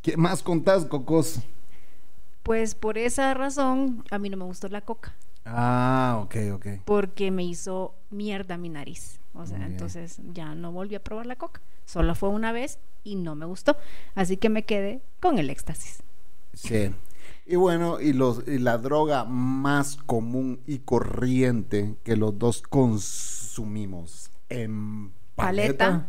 ¿qué 0.05 0.17
más 0.17 0.43
contás, 0.43 0.85
Cocos? 0.85 1.39
Pues 2.43 2.75
por 2.75 2.99
esa 2.99 3.33
razón 3.33 4.03
a 4.11 4.19
mí 4.19 4.29
no 4.29 4.37
me 4.37 4.45
gustó 4.45 4.67
la 4.67 4.81
coca, 4.81 5.15
Ah, 5.45 6.19
ok, 6.23 6.35
ok. 6.53 6.67
porque 6.85 7.31
me 7.31 7.43
hizo 7.43 7.95
mierda 8.11 8.55
mi 8.57 8.69
nariz. 8.69 9.19
O 9.33 9.47
sea, 9.47 9.65
entonces 9.65 10.19
ya 10.31 10.53
no 10.53 10.71
volví 10.71 10.93
a 10.93 11.03
probar 11.03 11.25
la 11.25 11.35
coca. 11.35 11.59
Solo 11.85 12.13
fue 12.13 12.29
una 12.29 12.51
vez 12.51 12.77
y 13.03 13.15
no 13.15 13.33
me 13.35 13.45
gustó. 13.47 13.75
Así 14.13 14.37
que 14.37 14.49
me 14.49 14.63
quedé 14.63 15.01
con 15.19 15.39
el 15.39 15.49
éxtasis. 15.49 16.03
Sí. 16.53 16.91
Y 17.47 17.55
bueno, 17.55 17.99
y, 17.99 18.13
los, 18.13 18.47
y 18.47 18.59
la 18.59 18.77
droga 18.77 19.25
más 19.25 19.97
común 19.97 20.61
y 20.67 20.79
corriente 20.79 21.95
que 22.03 22.15
los 22.15 22.37
dos 22.37 22.61
consumimos 22.61 24.29
en 24.49 25.11
paleta, 25.35 25.85
Paleta. 25.89 26.07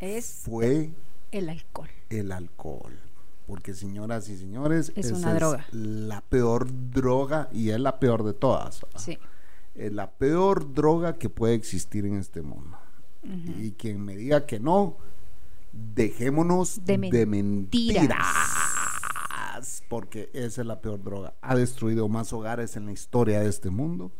Es 0.00 0.40
fue 0.44 0.90
el 1.32 1.48
alcohol. 1.48 1.88
el 2.10 2.32
alcohol. 2.32 2.98
Porque 3.46 3.74
señoras 3.74 4.28
y 4.28 4.36
señores, 4.36 4.92
Es 4.94 5.10
una 5.10 5.34
droga. 5.34 5.66
la 5.72 6.20
peor 6.20 6.68
droga 6.92 7.48
y 7.52 7.70
es 7.70 7.80
la 7.80 7.98
peor 7.98 8.22
de 8.22 8.32
todas. 8.32 8.86
Sí. 8.96 9.18
Es 9.74 9.92
la 9.92 10.10
peor 10.12 10.72
droga 10.72 11.18
que 11.18 11.28
puede 11.28 11.54
existir 11.54 12.06
en 12.06 12.14
este 12.16 12.42
mundo. 12.42 12.78
Y 13.58 13.72
quien 13.72 14.04
me 14.04 14.14
diga 14.16 14.46
que 14.46 14.60
no, 14.60 14.96
dejémonos 15.72 16.84
De 16.84 16.96
de, 16.96 17.26
mentiras. 17.26 18.02
mentiras. 18.04 18.26
Porque 19.88 20.30
esa 20.32 20.60
es 20.62 20.66
la 20.66 20.80
peor 20.80 21.02
droga. 21.02 21.34
Ha 21.42 21.54
destruido 21.56 22.08
más 22.08 22.32
hogares 22.32 22.76
en 22.76 22.86
la 22.86 22.92
historia 22.92 23.40
de 23.40 23.48
este 23.48 23.70
mundo. 23.70 24.12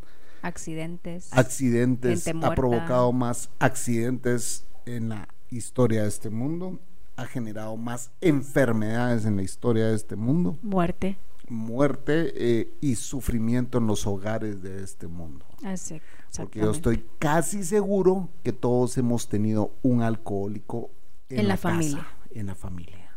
Accidentes. 0.42 1.28
Accidentes, 1.32 2.26
ha 2.26 2.54
provocado 2.54 3.12
más 3.12 3.50
accidentes 3.58 4.64
en 4.86 5.10
la 5.10 5.28
historia 5.50 6.02
de 6.02 6.08
este 6.08 6.30
mundo. 6.30 6.80
Ha 7.20 7.26
generado 7.26 7.76
más 7.76 8.10
enfermedades 8.22 9.26
en 9.26 9.36
la 9.36 9.42
historia 9.42 9.86
de 9.88 9.94
este 9.94 10.16
mundo. 10.16 10.56
muerte. 10.62 11.18
Muerte 11.48 12.32
eh, 12.36 12.72
y 12.80 12.94
sufrimiento 12.94 13.78
en 13.78 13.86
los 13.86 14.06
hogares 14.06 14.62
de 14.62 14.82
este 14.82 15.06
mundo. 15.08 15.44
Así, 15.64 16.00
Porque 16.36 16.60
yo 16.60 16.70
estoy 16.70 17.04
casi 17.18 17.64
seguro 17.64 18.28
que 18.44 18.52
todos 18.52 18.96
hemos 18.98 19.28
tenido 19.28 19.72
un 19.82 20.00
alcohólico 20.02 20.90
en, 21.28 21.40
En 21.40 21.48
la 21.48 21.56
casa, 21.56 21.68
familia. 21.70 22.06
en 22.30 22.46
la 22.46 22.54
familia. 22.54 23.10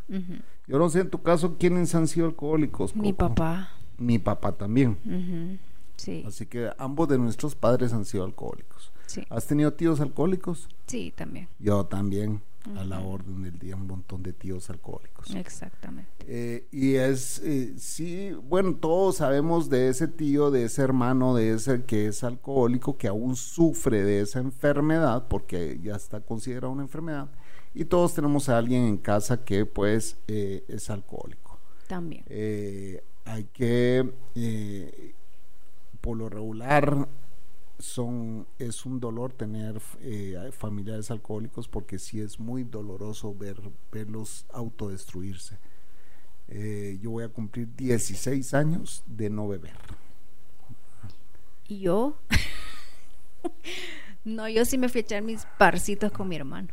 Yo 0.67 0.79
no 0.79 0.89
sé 0.89 1.01
en 1.01 1.09
tu 1.09 1.21
caso 1.21 1.57
quiénes 1.57 1.93
han 1.95 2.07
sido 2.07 2.25
alcohólicos. 2.25 2.95
Mi 2.95 3.13
papá. 3.13 3.69
Mi 3.97 4.17
papá 4.19 4.51
también. 4.51 5.59
Sí, 5.95 6.23
Así 6.27 6.45
que 6.47 6.71
ambos 6.79 7.07
de 7.07 7.19
nuestros 7.19 7.55
padres 7.55 7.93
han 7.93 8.03
sido 8.03 8.25
alcohólicos. 8.25 8.91
sí, 9.05 9.23
¿Has 9.29 9.45
tenido 9.45 9.71
tíos 9.73 10.01
alcohólicos? 10.01 10.67
sí, 10.87 11.13
también. 11.15 11.47
Yo 11.59 11.85
también, 11.85 12.41
a 12.77 12.83
la 12.83 12.99
orden 13.01 13.43
del 13.43 13.59
día, 13.59 13.75
un 13.75 13.87
montón 13.87 14.23
de 14.23 14.33
tíos 14.33 14.69
alcohólicos. 14.69 15.35
Exactamente. 15.35 16.11
Eh, 16.27 16.67
y 16.71 16.95
es, 16.95 17.39
eh, 17.43 17.73
sí, 17.77 18.31
bueno, 18.43 18.75
todos 18.75 19.17
sabemos 19.17 19.69
de 19.69 19.89
ese 19.89 20.07
tío, 20.07 20.49
de 20.49 20.65
ese 20.65 20.81
hermano, 20.81 21.35
de 21.35 21.53
ese 21.53 21.83
que 21.83 22.07
es 22.07 22.23
alcohólico, 22.23 22.97
que 22.97 23.07
aún 23.07 23.35
sufre 23.35 24.03
de 24.03 24.21
esa 24.21 24.39
enfermedad, 24.39 25.27
porque 25.27 25.79
ya 25.83 25.95
está 25.95 26.21
considerada 26.21 26.71
una 26.71 26.83
enfermedad. 26.83 27.29
Y 27.73 27.85
todos 27.85 28.13
tenemos 28.13 28.49
a 28.49 28.57
alguien 28.57 28.83
en 28.83 28.97
casa 28.97 29.43
que 29.43 29.65
pues 29.65 30.17
eh, 30.27 30.63
es 30.67 30.89
alcohólico. 30.89 31.59
También. 31.87 32.23
Hay 33.25 33.45
que, 33.53 35.13
por 36.01 36.17
lo 36.17 36.29
regular, 36.29 37.07
son, 37.79 38.47
es 38.59 38.85
un 38.85 38.99
dolor 38.99 39.33
tener 39.33 39.81
eh, 40.01 40.51
familiares 40.57 41.11
alcohólicos 41.11 41.67
porque 41.67 41.99
sí 41.99 42.21
es 42.21 42.39
muy 42.39 42.63
doloroso 42.63 43.33
ver, 43.35 43.59
verlos 43.91 44.45
autodestruirse. 44.53 45.57
Eh, 46.47 46.99
yo 47.01 47.11
voy 47.11 47.23
a 47.23 47.29
cumplir 47.29 47.73
16 47.75 48.53
años 48.53 49.03
de 49.07 49.29
no 49.29 49.47
beber. 49.47 49.75
¿Y 51.67 51.79
yo? 51.79 52.17
no, 54.23 54.47
yo 54.49 54.65
sí 54.65 54.77
me 54.77 54.89
fui 54.89 54.99
a 54.99 55.01
echar 55.01 55.21
mis 55.23 55.45
parcitos 55.57 56.11
con 56.11 56.27
mi 56.27 56.35
hermano. 56.35 56.69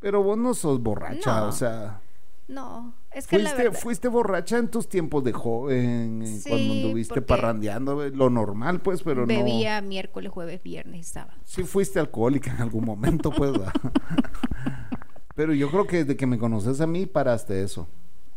Pero 0.00 0.22
vos 0.22 0.36
no 0.36 0.54
sos 0.54 0.82
borracha, 0.82 1.40
No. 1.40 1.48
o 1.48 1.52
sea, 1.52 2.00
No, 2.48 2.94
es 3.12 3.26
que 3.26 3.38
la 3.38 3.50
fuiste, 3.50 3.62
verdad... 3.64 3.78
fuiste 3.80 4.08
borracha 4.08 4.58
en 4.58 4.68
tus 4.68 4.88
tiempos 4.88 5.22
de 5.24 5.32
joven, 5.32 6.22
eh, 6.22 6.26
Sí, 6.38 6.48
cuando 6.50 6.72
anduviste 6.74 7.22
parrandeando, 7.22 8.04
eh, 8.04 8.10
lo 8.10 8.28
normal 8.30 8.80
pues, 8.80 9.02
pero 9.02 9.22
no... 9.22 9.26
bebía 9.28 9.80
miércoles, 9.80 10.30
jueves, 10.32 10.62
viernes 10.62 11.00
y 11.00 11.04
sábado. 11.12 11.38
Sí 11.44 11.62
fuiste 11.62 11.98
alcohólica 12.00 12.50
en 12.50 12.60
algún 12.60 12.84
momento, 12.84 13.30
pues. 13.30 13.52
Pero 15.34 15.54
yo 15.54 15.70
creo 15.70 15.86
que 15.86 15.98
desde 15.98 16.16
que 16.16 16.26
me 16.26 16.38
conoces 16.38 16.80
a 16.80 16.86
mí 16.86 17.06
paraste 17.06 17.62
eso. 17.62 17.88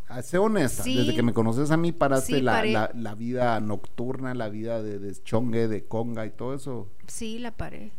Ah, 0.07 0.21
Sé 0.21 0.37
honesta, 0.37 0.83
Sí. 0.83 0.95
desde 0.95 1.13
que 1.15 1.23
me 1.23 1.33
conoces 1.33 1.71
a 1.71 1.77
mí 1.77 1.91
paraste 1.91 2.35
Sí, 2.37 2.41
la, 2.41 2.63
la- 2.63 2.91
la 2.93 3.15
vida 3.15 3.59
nocturna, 3.59 4.33
la 4.33 4.49
vida 4.49 4.81
de 4.81 4.99
deschongue, 4.99 5.67
de 5.67 5.83
conga 5.85 6.25
y 6.25 6.29
todo 6.31 6.53
eso. 6.53 6.87
Sí, 7.07 7.39
la 7.39 7.51
paré, 7.51 7.91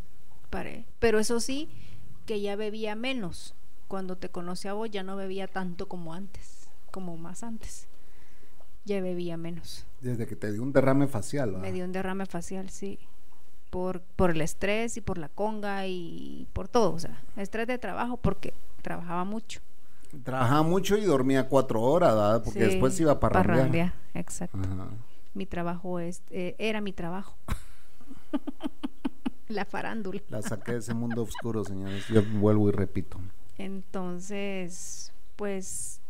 paré. 0.50 0.86
Pero 0.98 1.18
eso 1.18 1.40
sí, 1.40 1.68
que 2.24 2.40
ya 2.40 2.56
bebía 2.56 2.94
menos. 2.94 3.54
Cuando 3.88 4.16
te 4.16 4.28
conocí 4.28 4.68
a 4.68 4.72
vos 4.72 4.90
ya 4.90 5.02
no 5.02 5.16
bebía 5.16 5.46
tanto 5.46 5.88
como 5.88 6.14
antes, 6.14 6.68
como 6.90 7.16
más 7.16 7.42
antes. 7.42 7.86
Ya 8.84 9.00
bebía 9.00 9.36
menos. 9.36 9.84
Desde 10.00 10.26
que 10.26 10.36
te 10.36 10.52
dio 10.52 10.62
un 10.62 10.72
derrame 10.72 11.08
facial. 11.08 11.54
¿va? 11.54 11.58
Me 11.58 11.72
dio 11.72 11.84
un 11.84 11.92
derrame 11.92 12.26
facial, 12.26 12.70
sí. 12.70 12.98
Por, 13.70 14.00
por 14.00 14.30
el 14.30 14.40
estrés 14.40 14.96
y 14.96 15.00
por 15.00 15.18
la 15.18 15.28
conga 15.28 15.86
y 15.86 16.46
por 16.52 16.68
todo. 16.68 16.92
O 16.92 16.98
sea, 16.98 17.20
estrés 17.36 17.66
de 17.66 17.78
trabajo 17.78 18.16
porque 18.16 18.52
trabajaba 18.82 19.24
mucho. 19.24 19.60
Trabajaba 20.22 20.62
mucho 20.62 20.96
y 20.96 21.04
dormía 21.04 21.48
cuatro 21.48 21.82
horas, 21.82 22.14
¿verdad? 22.14 22.42
Porque 22.44 22.60
Sí, 22.60 22.66
después 22.66 22.98
iba 23.00 23.12
a 23.12 23.20
parrandear. 23.20 23.56
parrandear, 23.56 23.94
exacto. 24.14 24.58
Ajá. 24.58 24.88
Mi 25.34 25.46
trabajo 25.46 25.98
es, 25.98 26.22
eh, 26.30 26.54
era 26.58 26.80
mi 26.80 26.92
trabajo. 26.92 27.36
la 29.48 29.64
farándula. 29.64 30.20
La 30.28 30.42
saqué 30.42 30.72
de 30.72 30.78
ese 30.78 30.94
mundo 30.94 31.22
oscuro, 31.22 31.64
señores. 31.64 32.06
Yo 32.08 32.22
vuelvo 32.38 32.68
y 32.68 32.72
repito. 32.72 33.18
Entonces, 33.58 35.12
pues 35.36 36.00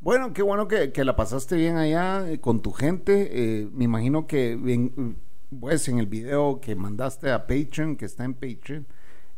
Bueno, 0.00 0.32
qué 0.32 0.42
bueno 0.42 0.66
que, 0.68 0.92
que 0.92 1.04
la 1.04 1.16
pasaste 1.16 1.56
bien 1.56 1.76
allá 1.76 2.30
eh, 2.30 2.40
con 2.40 2.60
tu 2.60 2.72
gente. 2.72 3.28
Eh, 3.62 3.68
me 3.72 3.84
imagino 3.84 4.26
que 4.26 4.52
en, 4.52 5.16
pues 5.58 5.88
en 5.88 5.98
el 5.98 6.06
video 6.06 6.60
que 6.60 6.74
mandaste 6.74 7.30
a 7.30 7.46
Patreon, 7.46 7.96
que 7.96 8.06
está 8.06 8.24
en 8.24 8.34
Patreon, 8.34 8.86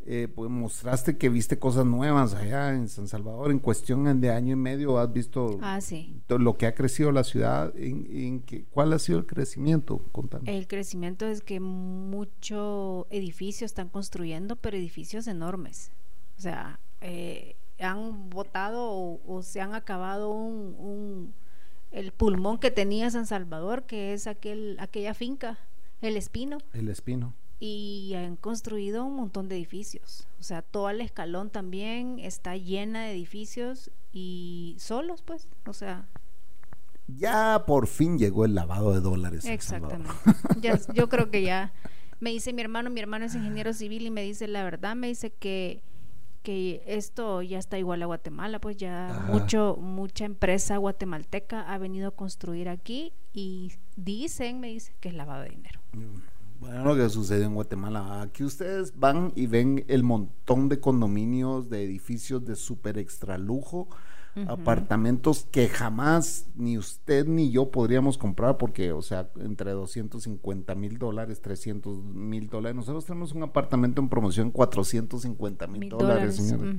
eh, 0.05 0.27
pues 0.35 0.51
mostraste 0.51 1.17
que 1.17 1.29
viste 1.29 1.59
cosas 1.61 1.85
nuevas 1.87 2.35
allá 2.35 2.75
en 2.75 2.89
San 2.89 3.07
Salvador. 3.09 3.51
En 3.53 3.59
cuestión 3.61 4.21
de 4.21 4.31
año 4.31 4.53
y 4.53 4.57
medio 4.57 4.99
has 4.99 5.13
visto 5.13 5.59
Ah, 5.63 5.81
sí. 5.81 6.21
lo 6.29 6.57
que 6.57 6.67
ha 6.67 6.75
crecido 6.75 7.13
la 7.13 7.23
ciudad. 7.25 7.73
En, 7.77 8.07
en 8.11 8.41
que- 8.41 8.65
¿Cuál 8.65 8.93
ha 8.93 8.99
sido 8.99 9.19
el 9.19 9.27
crecimiento? 9.27 9.99
Contame. 10.13 10.57
El 10.57 10.67
crecimiento 10.69 11.27
es 11.27 11.41
que 11.41 11.61
muchos 11.61 13.07
edificios 13.11 13.71
están 13.71 13.89
construyendo, 13.89 14.57
pero 14.57 14.77
edificios 14.77 15.27
enormes. 15.29 15.91
O 16.39 16.41
sea, 16.41 16.79
eh, 17.03 17.57
han 17.79 18.31
botado 18.31 18.85
o, 18.91 19.21
o 19.27 19.43
se 19.43 19.61
han 19.61 19.75
acabado 19.75 20.31
un, 20.31 20.75
un- 20.79 21.35
el 21.91 22.13
pulmón 22.13 22.59
que 22.59 22.71
tenía 22.71 23.11
San 23.11 23.27
Salvador, 23.27 23.83
que 23.85 24.15
es 24.15 24.27
aquel, 24.27 24.77
aquella 24.81 25.13
finca, 25.15 25.59
el 26.01 26.17
Espino, 26.17 26.59
El 26.73 26.89
espino. 26.89 27.35
y 27.61 28.15
han 28.17 28.37
construido 28.37 29.05
un 29.05 29.15
montón 29.17 29.49
de 29.49 29.57
edificios. 29.57 30.27
O 30.41 30.43
sea, 30.43 30.63
todo 30.63 30.89
el 30.91 31.01
escalón 31.03 31.51
también 31.51 32.19
está 32.19 32.57
llena 32.57 33.03
de 33.05 33.13
edificios 33.13 33.91
y 34.13 34.75
solos, 34.79 35.23
pues. 35.23 35.49
O 35.67 35.73
sea, 35.75 36.07
Ya 37.19 37.65
por 37.67 37.87
fin 37.89 38.19
llegó 38.19 38.45
el 38.47 38.55
lavado 38.55 38.93
de 38.95 39.01
dólares. 39.01 39.45
Exactamente. 39.45 40.11
Ya, 40.61 40.79
yo 40.95 41.09
creo 41.09 41.31
que 41.31 41.43
ya 41.43 41.73
me 42.21 42.31
dice 42.31 42.53
mi 42.53 42.63
hermano, 42.63 42.89
mi 42.91 43.01
hermano 43.01 43.25
es 43.27 43.35
ingeniero 43.35 43.73
civil 43.75 44.07
y 44.07 44.11
me 44.11 44.23
dice 44.23 44.49
la 44.49 44.65
verdad, 44.65 44.95
me 44.97 45.09
dice 45.09 45.31
que 45.31 45.83
que 46.43 46.83
esto 46.87 47.43
ya 47.43 47.59
está 47.59 47.79
igual 47.79 48.03
a 48.03 48.07
Guatemala, 48.07 48.61
pues 48.61 48.77
ya 48.77 49.11
Ajá. 49.11 49.33
mucho 49.33 49.77
mucha 49.81 50.25
empresa 50.25 50.77
guatemalteca 50.77 51.61
ha 51.73 51.79
venido 51.79 52.09
a 52.09 52.11
construir 52.11 52.69
aquí 52.69 53.13
y 53.33 53.73
dicen, 53.97 54.61
me 54.61 54.69
dicen 54.69 54.95
que 55.01 55.09
es 55.09 55.15
lavado 55.15 55.43
de 55.43 55.51
dinero. 55.51 55.81
Bueno, 56.61 56.85
lo 56.85 56.95
que 56.95 57.09
sucede 57.09 57.45
en 57.45 57.55
Guatemala. 57.55 58.23
Aquí 58.23 58.45
ustedes 58.45 58.97
van 58.97 59.33
y 59.35 59.47
ven 59.47 59.85
el 59.89 60.05
montón 60.05 60.69
de 60.69 60.79
condominios, 60.79 61.69
de 61.69 61.83
edificios 61.83 62.45
de 62.45 62.55
súper 62.55 62.99
extra 62.99 63.37
lujo, 63.37 63.89
apartamentos 64.49 65.47
que 65.51 65.69
jamás 65.69 66.47
ni 66.55 66.79
usted 66.79 67.27
ni 67.27 67.51
yo 67.51 67.71
podríamos 67.71 68.17
comprar 68.19 68.57
porque, 68.59 68.93
o 68.93 69.03
sea, 69.03 69.29
entre 69.41 69.73
250 69.73 70.75
mil 70.75 70.99
dólares, 70.99 71.41
300 71.43 71.99
mil 72.05 72.49
dólares. 72.49 72.77
Nosotros 72.77 73.05
tenemos 73.05 73.33
un 73.33 73.43
apartamento 73.43 74.01
en 74.01 74.09
promoción 74.09 74.51
450 74.51 75.67
mil 75.67 75.81
Mil 75.81 75.89
dólares, 75.91 76.37
señores. 76.37 76.77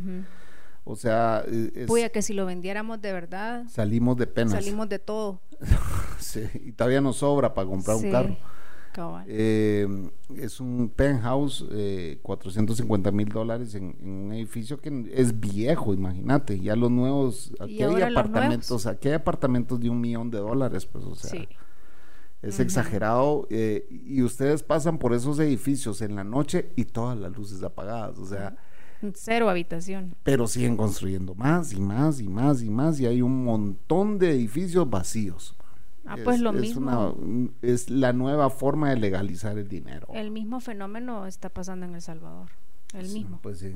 O 0.86 0.95
sea, 0.95 1.43
eh, 1.47 1.72
es- 1.76 1.88
Puya, 1.88 2.10
que 2.10 2.22
si 2.22 2.34
lo 2.34 2.45
vendiéramos 2.45 3.01
de 3.01 3.14
verdad, 3.14 3.66
salimos 3.70 4.18
de 4.18 4.28
penas. 4.28 4.54
salimos 4.54 4.89
de 4.89 4.99
todo. 4.99 5.41
Sí, 6.20 6.41
y 6.66 6.72
todavía 6.72 7.01
nos 7.01 7.18
sobra 7.18 7.54
para 7.54 7.68
comprar 7.68 7.97
Sí, 7.97 8.06
un 8.06 8.12
carro. 8.12 8.38
Eh, 9.28 9.88
es 10.38 10.60
un 10.60 10.89
penthouse, 10.89 11.66
eh, 11.72 12.20
450 12.22 13.12
mil 13.12 13.30
dólares 13.30 13.76
en, 13.76 13.96
en 14.02 14.10
un 14.10 14.34
edificio 14.34 14.80
que 14.80 15.12
es 15.14 15.39
viejo, 15.39 15.94
imagínate. 15.94 16.60
Ya 16.60 16.76
los 16.76 16.91
nuevos, 16.91 17.54
aquí 17.60 17.82
hay 17.84 18.02
apartamentos, 18.02 18.86
aquí 18.86 19.08
hay 19.10 19.16
apartamentos 19.16 19.80
de 19.80 19.89
un 19.89 20.00
millón 20.02 20.30
de 20.32 20.38
dólares, 20.39 20.86
pues, 20.86 21.04
o 21.06 21.16
sea, 21.16 21.32
sí. 21.32 21.48
es 22.41 22.60
exagerado. 22.60 23.48
eh, 23.50 23.88
y 23.89 24.22
ustedes 24.22 24.64
pasan 24.64 24.98
por 24.98 25.14
esos 25.14 25.39
edificios 25.39 26.02
en 26.02 26.16
la 26.16 26.24
noche 26.24 26.72
y 26.76 26.86
todas 26.86 27.18
las 27.18 27.32
luces 27.36 27.64
apagadas, 27.64 28.18
o 28.20 28.26
sea, 28.26 28.56
Cero 29.16 29.50
habitación. 29.50 30.16
pero 30.24 30.48
siguen 30.48 30.78
construyendo 30.78 31.36
más 31.36 31.74
y 31.74 31.82
más 31.82 32.22
y 32.22 32.30
más 32.30 32.62
y 32.62 32.70
más, 32.70 33.00
y 33.00 33.06
hay 33.06 33.22
un 33.22 33.44
montón 33.44 34.18
de 34.18 34.32
edificios 34.32 34.89
vacíos. 34.89 35.58
Ah, 36.06 36.18
pues 36.24 36.39
lo 36.41 36.51
mismo. 36.54 37.12
una- 37.16 37.49
es 37.62 37.89
la 37.89 38.12
nueva 38.14 38.49
forma 38.49 38.89
de 38.89 38.97
legalizar 38.97 39.58
el 39.58 39.68
dinero. 39.68 40.08
El 40.14 40.32
mismo 40.32 40.60
fenómeno 40.60 41.26
está 41.28 41.49
pasando 41.49 41.86
en 41.86 41.95
El 41.95 42.01
Salvador. 42.01 42.49
El 42.93 43.08
Sí, 43.08 43.20
mismo. 43.20 43.39
Pues 43.41 43.60
sí. 43.60 43.74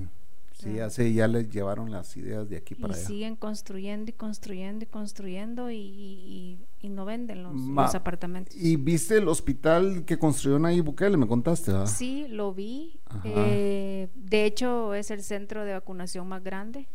Sí, 0.53 0.73
ya 0.73 0.89
sé, 0.89 1.13
ya 1.13 1.28
les 1.28 1.51
llevaron 1.51 1.91
las 1.91 2.17
ideas 2.17 2.49
de 2.49 2.57
aquí 2.57 2.73
Y 2.75 2.82
para 2.82 2.95
allá. 2.95 3.05
siguen 3.05 3.36
construyendo 3.36 4.09
y 4.09 4.13
construyendo 4.13 4.84
y 4.86 4.88
construyendo 4.88 5.69
y, 5.69 5.78
y- 5.78 6.57
y 6.82 6.89
no 6.89 7.05
venden 7.05 7.43
los, 7.43 7.53
Ma- 7.53 7.84
los 7.84 7.93
apartamentos. 7.93 8.55
¿Y 8.55 8.75
viste 8.75 9.17
el 9.17 9.28
hospital 9.28 10.03
que 10.03 10.17
construyó 10.17 10.57
Nayib 10.57 10.86
Bukele? 10.86 11.15
Me 11.15 11.28
contaste, 11.28 11.71
¿verdad? 11.71 11.86
Sí, 11.86 12.25
lo 12.30 12.55
vi. 12.55 12.99
Eh, 13.23 14.09
de 14.15 14.45
hecho, 14.45 14.95
es 14.95 15.11
el 15.11 15.21
centro 15.21 15.63
de 15.63 15.73
vacunación 15.73 16.28
más 16.28 16.43
grande. 16.43 16.88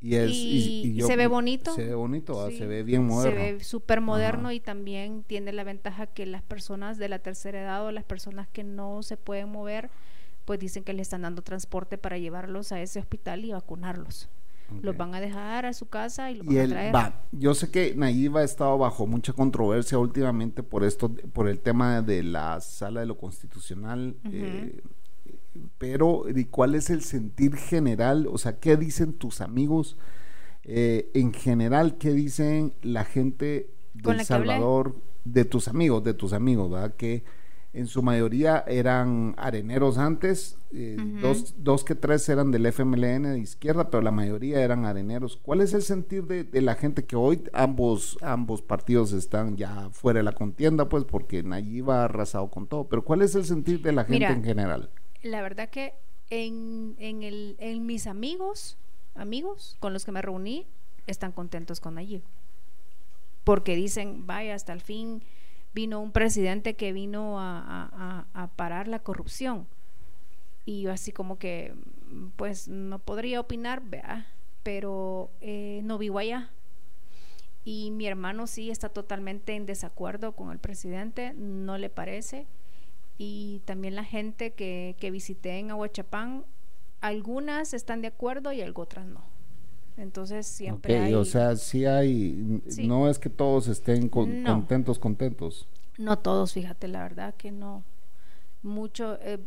Y, 0.00 0.14
es, 0.16 0.30
y- 0.30 0.92
y 0.98 1.00
se 1.02 1.16
ve 1.16 1.26
bonito. 1.26 1.74
Se 1.74 1.84
ve 1.84 1.94
bonito. 1.94 2.48
Sí, 2.50 2.58
se 2.58 2.66
ve 2.66 2.82
bien 2.82 3.06
moderno. 3.06 3.40
Se 3.40 3.52
ve 3.54 3.64
súper 3.64 4.00
moderno 4.00 4.48
Ajá. 4.48 4.54
y 4.54 4.60
también 4.60 5.24
tiene 5.26 5.52
la 5.52 5.64
ventaja 5.64 6.06
que 6.06 6.26
las 6.26 6.42
personas 6.42 6.98
de 6.98 7.08
la 7.08 7.18
tercera 7.18 7.60
edad 7.62 7.84
o 7.84 7.90
las 7.92 8.04
personas 8.04 8.46
que 8.48 8.62
no 8.62 9.02
se 9.02 9.16
pueden 9.16 9.48
mover, 9.50 9.88
pues 10.44 10.60
dicen 10.60 10.84
que 10.84 10.92
le 10.92 11.02
están 11.02 11.22
dando 11.22 11.42
transporte 11.42 11.98
para 11.98 12.18
llevarlos 12.18 12.72
a 12.72 12.80
ese 12.80 12.98
hospital 13.00 13.44
y 13.44 13.52
vacunarlos. 13.52 14.28
Los 14.82 14.96
van 14.96 15.14
a 15.14 15.20
dejar 15.20 15.64
a 15.64 15.72
su 15.72 15.86
casa 15.86 16.30
y 16.32 16.34
los 16.36 16.46
Y 16.52 16.56
van 16.56 16.66
a 16.66 16.68
traer. 16.68 16.94
va. 16.94 17.22
Yo 17.30 17.54
sé 17.54 17.70
que 17.70 17.94
Nayib 17.94 18.36
ha 18.36 18.42
estado 18.42 18.76
bajo 18.76 19.06
mucha 19.06 19.32
controversia 19.32 19.96
últimamente 19.96 20.64
por 20.64 20.82
esto, 20.82 21.08
por 21.32 21.48
el 21.48 21.60
tema 21.60 22.02
de 22.02 22.24
la 22.24 22.60
sala 22.60 22.98
de 23.00 23.06
lo 23.06 23.16
constitucional. 23.16 24.16
Eh, 24.30 24.80
pero, 25.78 26.24
¿y 26.28 26.44
¿cuál 26.44 26.74
es 26.74 26.90
el 26.90 27.02
sentir 27.02 27.56
general? 27.56 28.26
O 28.30 28.38
sea, 28.38 28.58
¿qué 28.58 28.76
dicen 28.76 29.12
tus 29.12 29.40
amigos? 29.40 29.96
Eh, 30.64 31.10
en 31.14 31.32
general, 31.32 31.96
¿qué 31.98 32.12
dicen 32.12 32.72
la 32.82 33.04
gente 33.04 33.70
que 34.02 34.10
hablé. 34.10 34.24
Salvador, 34.24 34.96
de 35.24 35.44
tus 35.44 35.68
amigos, 35.68 36.04
de 36.04 36.14
tus 36.14 36.32
amigos, 36.32 36.70
¿verdad? 36.70 36.94
Que 36.94 37.24
en 37.72 37.88
su 37.88 38.02
mayoría 38.02 38.64
eran 38.66 39.34
areneros 39.36 39.98
antes, 39.98 40.56
eh, 40.72 40.96
dos, 41.20 41.54
dos 41.58 41.84
que 41.84 41.94
tres 41.94 42.26
eran 42.30 42.50
del 42.50 42.64
FMLN 42.64 43.24
de 43.24 43.38
izquierda, 43.38 43.90
pero 43.90 44.02
la 44.02 44.10
mayoría 44.12 44.62
eran 44.62 44.86
areneros. 44.86 45.38
¿Cuál 45.42 45.60
es 45.60 45.74
el 45.74 45.82
sentir 45.82 46.24
de, 46.24 46.44
de 46.44 46.62
la 46.62 46.74
gente 46.74 47.04
que 47.04 47.16
hoy 47.16 47.42
ambos, 47.52 48.16
ambos 48.22 48.62
partidos 48.62 49.12
están 49.12 49.56
ya 49.58 49.90
fuera 49.90 50.20
de 50.20 50.24
la 50.24 50.32
contienda, 50.32 50.88
pues 50.88 51.04
porque 51.04 51.42
Nayib 51.42 51.90
ha 51.90 52.04
arrasado 52.04 52.50
con 52.50 52.66
todo? 52.66 52.88
Pero 52.88 53.04
¿cuál 53.04 53.20
es 53.20 53.34
el 53.34 53.44
sentir 53.44 53.82
de 53.82 53.92
la 53.92 54.04
gente 54.04 54.20
Mira, 54.20 54.32
en 54.32 54.44
general? 54.44 54.90
La 55.22 55.42
verdad 55.42 55.68
que 55.68 55.94
en, 56.30 56.96
en, 56.98 57.22
el, 57.22 57.56
en 57.58 57.86
mis 57.86 58.06
amigos, 58.06 58.76
amigos 59.14 59.76
con 59.80 59.92
los 59.92 60.04
que 60.04 60.12
me 60.12 60.22
reuní, 60.22 60.66
están 61.06 61.32
contentos 61.32 61.80
con 61.80 61.94
Nayib. 61.94 62.22
Porque 63.44 63.76
dicen, 63.76 64.26
vaya, 64.26 64.54
hasta 64.54 64.72
el 64.72 64.80
fin 64.80 65.22
vino 65.72 66.00
un 66.00 66.10
presidente 66.10 66.74
que 66.74 66.92
vino 66.92 67.38
a, 67.38 68.24
a- 68.34 68.46
parar 68.56 68.88
la 68.88 68.98
corrupción. 69.00 69.66
Y 70.64 70.82
yo 70.82 70.92
así 70.92 71.12
como 71.12 71.38
que, 71.38 71.74
pues 72.36 72.66
no 72.66 72.98
podría 72.98 73.40
opinar, 73.40 73.82
vea, 73.84 74.26
pero 74.62 75.30
eh, 75.40 75.80
no 75.84 75.98
vivo 75.98 76.18
allá. 76.18 76.50
Y 77.64 77.90
mi 77.90 78.06
hermano 78.06 78.46
sí 78.46 78.70
está 78.70 78.88
totalmente 78.88 79.54
en 79.54 79.66
desacuerdo 79.66 80.32
con 80.32 80.50
el 80.50 80.58
presidente, 80.58 81.32
no 81.34 81.78
le 81.78 81.90
parece 81.90 82.46
y 83.18 83.60
también 83.64 83.94
la 83.94 84.04
gente 84.04 84.52
que, 84.52 84.96
que 85.00 85.10
visité 85.10 85.58
en 85.58 85.70
Aguachapán, 85.70 86.44
algunas 87.00 87.72
están 87.74 88.00
de 88.02 88.08
acuerdo 88.08 88.52
y 88.52 88.60
algo 88.62 88.82
otras 88.82 89.06
no. 89.06 89.22
Entonces 89.96 90.46
siempre 90.46 90.98
hay... 90.98 91.14
o 91.14 91.24
sea, 91.24 91.56
sí 91.56 91.86
hay, 91.86 92.60
Sí. 92.68 92.86
no 92.86 93.08
es 93.08 93.18
que 93.18 93.30
todos 93.30 93.68
estén 93.68 94.08
con- 94.08 94.42
No. 94.42 94.52
contentos, 94.54 94.98
contentos. 94.98 95.66
No 95.98 96.18
todos, 96.18 96.52
fíjate, 96.52 96.88
la 96.88 97.02
verdad 97.02 97.34
que 97.34 97.50
no. 97.52 97.82
Mucho, 98.62 99.18
eh, 99.22 99.38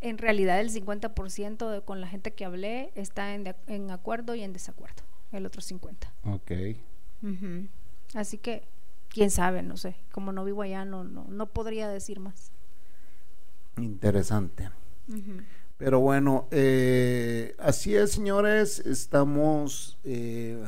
en 0.00 0.18
realidad 0.18 0.60
el 0.60 0.70
50% 0.70 1.68
de, 1.70 1.80
con 1.82 2.00
la 2.00 2.06
gente 2.06 2.30
que 2.32 2.44
hablé 2.44 2.90
está 2.94 3.34
en, 3.34 3.44
de- 3.44 3.56
en 3.66 3.90
acuerdo 3.90 4.34
y 4.34 4.42
en 4.42 4.52
desacuerdo, 4.52 5.02
el 5.32 5.44
otro 5.44 5.60
50%. 5.60 6.08
Ok. 6.24 6.52
Así 8.14 8.38
que, 8.38 8.62
quién 9.08 9.30
sabe, 9.30 9.62
no 9.62 9.76
sé, 9.76 9.96
como 10.12 10.32
no 10.32 10.44
vivo 10.44 10.62
allá, 10.62 10.84
no, 10.84 11.04
no, 11.04 11.24
no 11.24 11.46
podría 11.46 11.88
decir 11.88 12.20
más. 12.20 12.52
Interesante. 13.82 14.70
Pero 15.76 16.00
bueno, 16.00 16.48
eh, 16.50 17.54
así 17.58 17.94
es, 17.94 18.10
señores. 18.12 18.80
Estamos 18.80 19.96
eh, 20.04 20.62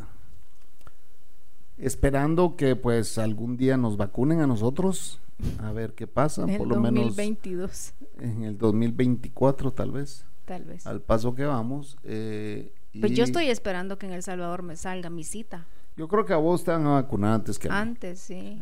esperando 1.79 2.57
que 2.57 2.77
pues 2.77 3.19
algún 3.19 3.57
día 3.57 3.77
nos 3.77 3.97
vacunen 3.97 4.41
a 4.41 4.47
nosotros. 4.47 5.21
A 5.63 5.73
ver 5.73 5.95
qué 5.95 6.07
pasa. 6.07 6.43
En 6.43 6.51
el 6.51 6.59
por 6.59 6.69
lo 6.69 6.81
menos 6.81 7.17
2022, 7.17 7.95
en 8.21 8.43
el 8.43 8.59
2024 8.59 9.73
tal 9.73 9.91
vez. 9.93 10.25
tal 10.45 10.65
vez. 10.65 10.87
Al 10.87 11.01
paso 11.01 11.35
que 11.35 11.45
vamos. 11.45 11.97
eh, 12.05 12.73
Pues 13.01 13.13
y 13.13 13.15
yo 13.15 13.25
estoy 13.25 13.49
esperando 13.49 13.99
que 13.99 14.07
en 14.07 14.13
El 14.13 14.23
Salvador 14.23 14.63
me 14.63 14.77
salga 14.77 15.09
mi 15.11 15.25
cita. 15.25 15.67
Yo 15.97 16.09
creo 16.09 16.25
que 16.25 16.33
a 16.35 16.37
vos 16.37 16.63
te 16.65 16.71
van 16.71 16.87
a 16.87 16.91
vacunar 16.93 17.35
antes 17.35 17.59
que 17.59 17.69
a 17.69 17.71
mí. 17.73 17.77
Antes, 17.79 18.21
sí. 18.21 18.61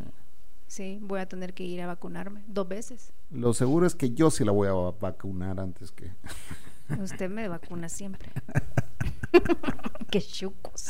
Sí, 0.69 0.99
voy 1.03 1.19
a 1.21 1.27
tener 1.27 1.55
que 1.55 1.65
ir 1.65 1.81
a 1.83 1.87
vacunarme 1.87 2.45
dos 2.47 2.69
veces. 2.69 3.13
Lo 3.31 3.53
seguro 3.55 3.87
es 3.87 3.95
que 3.95 4.11
yo 4.11 4.31
sí 4.31 4.45
la 4.45 4.53
voy 4.53 4.69
a 4.69 4.73
va- 4.73 4.93
vacunar 4.93 5.59
antes 5.59 5.91
que... 5.91 6.13
Usted 7.03 7.29
me 7.29 7.49
vacuna 7.49 7.89
siempre. 7.89 8.31
Qué 10.11 10.21
chucos. 10.23 10.87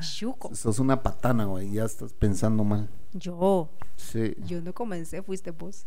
Chucos. 0.00 0.58
Sos 0.58 0.78
una 0.78 1.02
patana, 1.02 1.44
güey. 1.46 1.70
Ya 1.72 1.84
estás 1.84 2.12
pensando 2.12 2.64
mal. 2.64 2.88
Yo, 3.14 3.70
Sí. 3.96 4.34
yo 4.46 4.60
no 4.60 4.74
comencé, 4.74 5.22
fuiste 5.22 5.50
vos. 5.52 5.86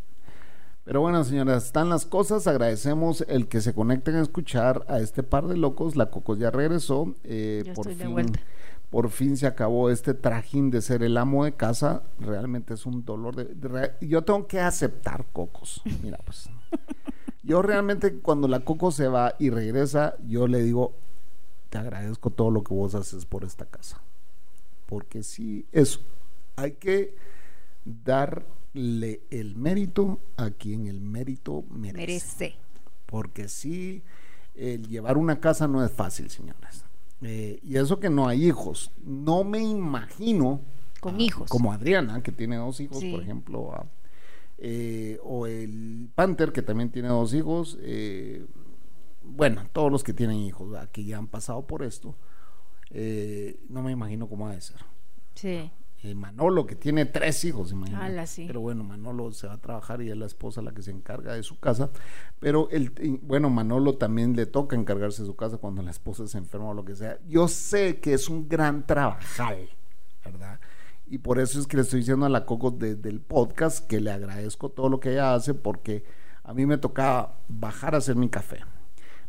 Pero 0.84 1.00
bueno, 1.00 1.22
señoras, 1.24 1.64
están 1.66 1.88
las 1.88 2.06
cosas. 2.06 2.46
Agradecemos 2.46 3.24
el 3.28 3.46
que 3.48 3.60
se 3.60 3.72
conecten 3.74 4.16
a 4.16 4.22
escuchar 4.22 4.84
a 4.88 4.98
este 5.00 5.22
par 5.22 5.46
de 5.46 5.56
locos. 5.56 5.94
La 5.96 6.10
Cocos 6.10 6.38
ya 6.38 6.50
regresó. 6.50 7.14
eh, 7.24 7.62
Ya 7.66 7.74
por 7.74 7.86
estoy 7.86 7.94
de 7.98 8.04
fin, 8.04 8.12
vuelta. 8.12 8.40
Por 8.90 9.10
fin 9.10 9.36
se 9.36 9.46
acabó 9.46 9.90
este 9.90 10.14
trajín 10.14 10.70
de 10.70 10.80
ser 10.80 11.02
el 11.02 11.16
amo 11.16 11.44
de 11.44 11.54
casa. 11.54 12.02
Realmente 12.20 12.74
es 12.74 12.86
un 12.86 13.04
dolor 13.04 13.34
de, 13.34 13.92
yo 14.06 14.22
tengo 14.22 14.46
que 14.46 14.60
aceptar 14.60 15.26
Cocos. 15.32 15.82
Mira, 16.02 16.18
pues. 16.24 16.48
Yo 17.42 17.62
realmente 17.62 18.18
cuando 18.18 18.48
la 18.48 18.60
Coco 18.60 18.90
se 18.90 19.08
va 19.08 19.34
y 19.38 19.50
regresa, 19.50 20.16
yo 20.26 20.48
le 20.48 20.62
digo, 20.62 20.94
te 21.70 21.78
agradezco 21.78 22.30
todo 22.30 22.50
lo 22.50 22.64
que 22.64 22.74
vos 22.74 22.94
haces 22.94 23.24
por 23.26 23.44
esta 23.44 23.66
casa. 23.66 24.00
Porque 24.86 25.22
sí, 25.22 25.66
eso. 25.72 26.00
Hay 26.56 26.72
que 26.72 27.14
darle 27.84 29.20
el 29.30 29.56
mérito 29.56 30.20
a 30.36 30.50
quien 30.50 30.86
el 30.86 31.00
mérito 31.00 31.64
merece. 31.70 31.98
Merece. 31.98 32.56
Porque 33.06 33.48
sí, 33.48 34.02
el 34.54 34.88
llevar 34.88 35.16
una 35.16 35.38
casa 35.38 35.68
no 35.68 35.84
es 35.84 35.92
fácil, 35.92 36.30
señores. 36.30 36.85
Eh, 37.22 37.58
y 37.62 37.76
eso 37.76 37.98
que 38.00 38.10
no 38.10 38.28
hay 38.28 38.46
hijos. 38.46 38.92
No 39.04 39.44
me 39.44 39.60
imagino. 39.60 40.60
Con 41.00 41.16
ah, 41.16 41.22
hijos. 41.22 41.48
Como 41.50 41.72
Adriana, 41.72 42.22
que 42.22 42.32
tiene 42.32 42.56
dos 42.56 42.80
hijos, 42.80 42.98
Sí. 43.00 43.12
por 43.12 43.22
ejemplo. 43.22 43.72
ah, 43.74 43.86
eh, 44.58 45.18
o 45.22 45.46
el 45.46 46.08
Panther, 46.14 46.52
que 46.52 46.62
también 46.62 46.90
tiene 46.90 47.08
dos 47.08 47.34
hijos. 47.34 47.78
eh, 47.80 48.44
bueno, 49.28 49.66
todos 49.72 49.90
los 49.90 50.04
que 50.04 50.12
tienen 50.12 50.36
hijos, 50.38 50.70
¿verdad? 50.70 50.88
que 50.90 51.04
ya 51.04 51.18
han 51.18 51.26
pasado 51.26 51.66
por 51.66 51.82
esto, 51.82 52.14
eh, 52.90 53.58
no 53.68 53.82
me 53.82 53.90
imagino 53.92 54.28
cómo 54.28 54.46
ha 54.48 54.52
de 54.54 54.60
ser. 54.60 54.76
Sí. 55.34 55.70
Eh, 56.06 56.14
Manolo, 56.14 56.66
que 56.66 56.76
tiene 56.76 57.04
tres 57.04 57.44
hijos, 57.44 57.72
imagínate. 57.72 58.04
Ala, 58.04 58.26
sí. 58.26 58.44
Pero 58.46 58.60
bueno, 58.60 58.84
Manolo 58.84 59.32
se 59.32 59.48
va 59.48 59.54
a 59.54 59.60
trabajar 59.60 60.00
y 60.02 60.10
es 60.10 60.16
la 60.16 60.26
esposa 60.26 60.62
la 60.62 60.72
que 60.72 60.80
se 60.80 60.92
encarga 60.92 61.34
de 61.34 61.42
su 61.42 61.58
casa. 61.58 61.90
Pero 62.38 62.68
el, 62.70 62.90
bueno, 63.22 63.50
Manolo 63.50 63.96
también 63.96 64.36
le 64.36 64.46
toca 64.46 64.76
encargarse 64.76 65.22
de 65.22 65.26
su 65.26 65.34
casa 65.34 65.56
cuando 65.56 65.82
la 65.82 65.90
esposa 65.90 66.28
se 66.28 66.38
enferma 66.38 66.68
o 66.68 66.74
lo 66.74 66.84
que 66.84 66.94
sea. 66.94 67.18
Yo 67.26 67.48
sé 67.48 67.98
que 67.98 68.14
es 68.14 68.28
un 68.28 68.48
gran 68.48 68.86
trabajal, 68.86 69.68
¿verdad? 70.24 70.60
Y 71.08 71.18
por 71.18 71.40
eso 71.40 71.58
es 71.58 71.66
que 71.66 71.76
le 71.76 71.82
estoy 71.82 72.00
diciendo 72.00 72.24
a 72.24 72.28
la 72.28 72.46
Coco 72.46 72.70
desde 72.70 73.08
el 73.08 73.20
podcast 73.20 73.84
que 73.84 74.00
le 74.00 74.12
agradezco 74.12 74.68
todo 74.68 74.88
lo 74.88 75.00
que 75.00 75.10
ella 75.10 75.34
hace 75.34 75.54
porque 75.54 76.04
a 76.44 76.54
mí 76.54 76.66
me 76.66 76.78
tocaba 76.78 77.40
bajar 77.48 77.96
a 77.96 77.98
hacer 77.98 78.14
mi 78.14 78.28
café. 78.28 78.60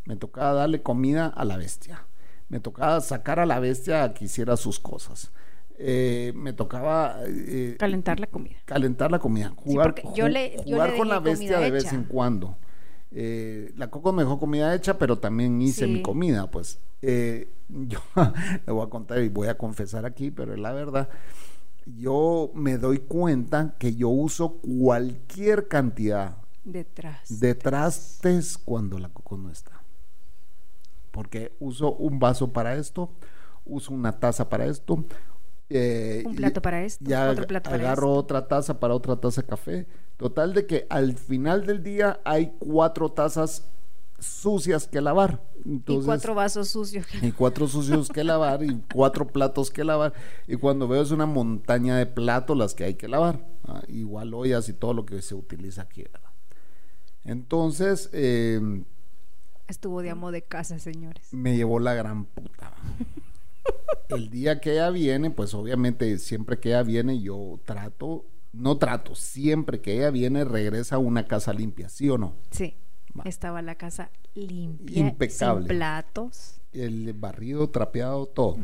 Me 0.05 0.15
tocaba 0.15 0.53
darle 0.53 0.83
comida 0.83 1.25
a 1.25 1.43
la 1.43 1.57
bestia. 1.57 2.05
Me 2.49 2.59
tocaba 2.59 3.01
sacar 3.01 3.39
a 3.39 3.47
la 3.47 3.59
bestia 3.59 4.03
a 4.03 4.13
que 4.13 4.25
hiciera 4.25 4.57
sus 4.57 4.79
cosas. 4.79 5.31
Eh, 5.79 6.33
me 6.35 6.53
tocaba 6.53 7.17
eh, 7.27 7.75
Calentar 7.77 8.19
la 8.19 8.27
comida. 8.27 8.55
calentar 8.65 9.11
la 9.11 9.19
comida, 9.19 9.53
jugar, 9.55 9.93
porque 9.93 10.07
yo 10.15 10.25
ju- 10.25 10.29
le- 10.31 10.55
yo 10.65 10.75
jugar 10.75 10.91
le 10.91 10.97
con 10.97 11.07
la 11.07 11.19
bestia 11.19 11.59
de 11.59 11.69
vez 11.71 11.93
en 11.93 12.03
cuando. 12.05 12.57
Eh, 13.11 13.71
la 13.77 13.89
Coco 13.89 14.11
me 14.11 14.23
dejó 14.23 14.39
comida 14.39 14.73
hecha, 14.75 14.97
pero 14.97 15.17
también 15.19 15.61
hice 15.61 15.85
Sí. 15.85 15.91
mi 15.91 16.01
comida, 16.01 16.49
pues. 16.51 16.79
Yo 17.69 17.99
le 18.65 18.71
voy 18.73 18.85
a 18.85 18.89
contar 18.89 19.19
y 19.21 19.29
voy 19.29 19.49
a 19.49 19.57
confesar 19.57 20.05
aquí, 20.05 20.31
pero 20.31 20.53
es 20.53 20.59
la 20.59 20.71
verdad. 20.73 21.09
Yo 21.85 22.49
me 22.55 22.77
doy 22.77 22.97
cuenta 22.99 23.75
que 23.77 23.93
yo 23.95 24.09
uso 24.09 24.53
cualquier 24.57 25.67
cantidad 25.67 26.37
Detrás. 26.63 27.39
de 27.39 27.55
trastes 27.55 28.57
cuando 28.57 28.97
la 28.99 29.09
Coco 29.09 29.37
no 29.37 29.49
está. 29.51 29.83
Porque 31.11 31.53
uso 31.59 31.93
un 31.95 32.19
vaso 32.19 32.51
para 32.51 32.75
esto, 32.75 33.09
uso 33.65 33.93
una 33.93 34.19
taza 34.19 34.49
para 34.49 34.65
esto. 34.65 35.05
Eh, 35.69 36.23
Un 36.25 36.35
plato 36.35 36.61
para 36.61 36.83
esto, 36.83 37.03
ya 37.07 37.29
otro 37.29 37.45
plato 37.47 37.69
para 37.69 37.83
agarro 37.83 38.07
esto. 38.09 38.19
otra 38.19 38.47
taza 38.47 38.79
para 38.79 38.93
otra 38.93 39.15
taza 39.19 39.41
de 39.41 39.47
café. 39.47 39.87
Total 40.17 40.53
de 40.53 40.65
que 40.65 40.87
al 40.89 41.13
final 41.15 41.65
del 41.65 41.83
día 41.83 42.19
hay 42.23 42.53
cuatro 42.59 43.11
tazas 43.11 43.67
sucias 44.19 44.87
que 44.87 44.99
lavar. 45.01 45.43
y 45.63 45.79
cuatro 46.03 46.33
vasos 46.33 46.69
sucios. 46.69 47.05
y 47.21 47.31
cuatro 47.31 47.67
sucios 47.67 48.09
que 48.09 48.23
lavar 48.23 48.63
y 48.63 48.81
cuatro 48.93 49.27
platos 49.27 49.69
que 49.69 49.83
lavar. 49.83 50.13
Y 50.47 50.55
cuando 50.55 50.87
veo 50.87 51.01
es 51.03 51.11
una 51.11 51.25
montaña 51.27 51.97
de 51.97 52.05
platos 52.07 52.57
las 52.57 52.73
que 52.73 52.83
hay 52.85 52.95
que 52.95 53.07
lavar. 53.07 53.45
Ah, 53.65 53.83
igual 53.87 54.33
ollas 54.33 54.69
y 54.69 54.73
todo 54.73 54.93
lo 54.93 55.05
que 55.05 55.21
se 55.21 55.35
utiliza 55.35 55.83
aquí, 55.83 56.03
¿verdad? 56.03 56.31
Entonces, 57.25 58.09
eh, 58.13 58.83
Estuvo 59.67 60.01
de 60.01 60.09
amo 60.09 60.31
de 60.31 60.41
casa, 60.43 60.79
señores. 60.79 61.27
me 61.33 61.55
llevó 61.57 61.79
la 61.79 61.93
gran 61.93 62.23
puta. 62.25 62.73
El 64.09 64.29
día 64.29 64.59
que 64.59 64.73
ella 64.73 64.89
viene, 64.89 65.31
pues 65.31 65.53
obviamente 65.53 66.17
siempre 66.17 66.59
que 66.59 66.69
ella 66.69 66.83
viene 66.83 67.21
yo 67.21 67.59
trato, 67.65 68.25
no 68.53 68.77
trato, 68.77 69.15
siempre 69.15 69.81
que 69.81 69.97
ella 69.97 70.11
viene 70.11 70.43
regresa 70.43 70.95
a 70.95 70.99
una 70.99 71.27
casa 71.27 71.53
limpia, 71.53 71.89
¿sí 71.89 72.09
o 72.09 72.17
no? 72.17 72.35
Sí. 72.51 72.75
Va. 73.17 73.23
Estaba 73.25 73.61
la 73.61 73.75
casa 73.75 74.11
limpia. 74.35 74.99
Impecable. 74.99 75.67
Sin 75.67 75.77
platos. 75.77 76.61
El 76.73 77.13
barrido, 77.13 77.69
trapeado, 77.69 78.25
todo. 78.27 78.57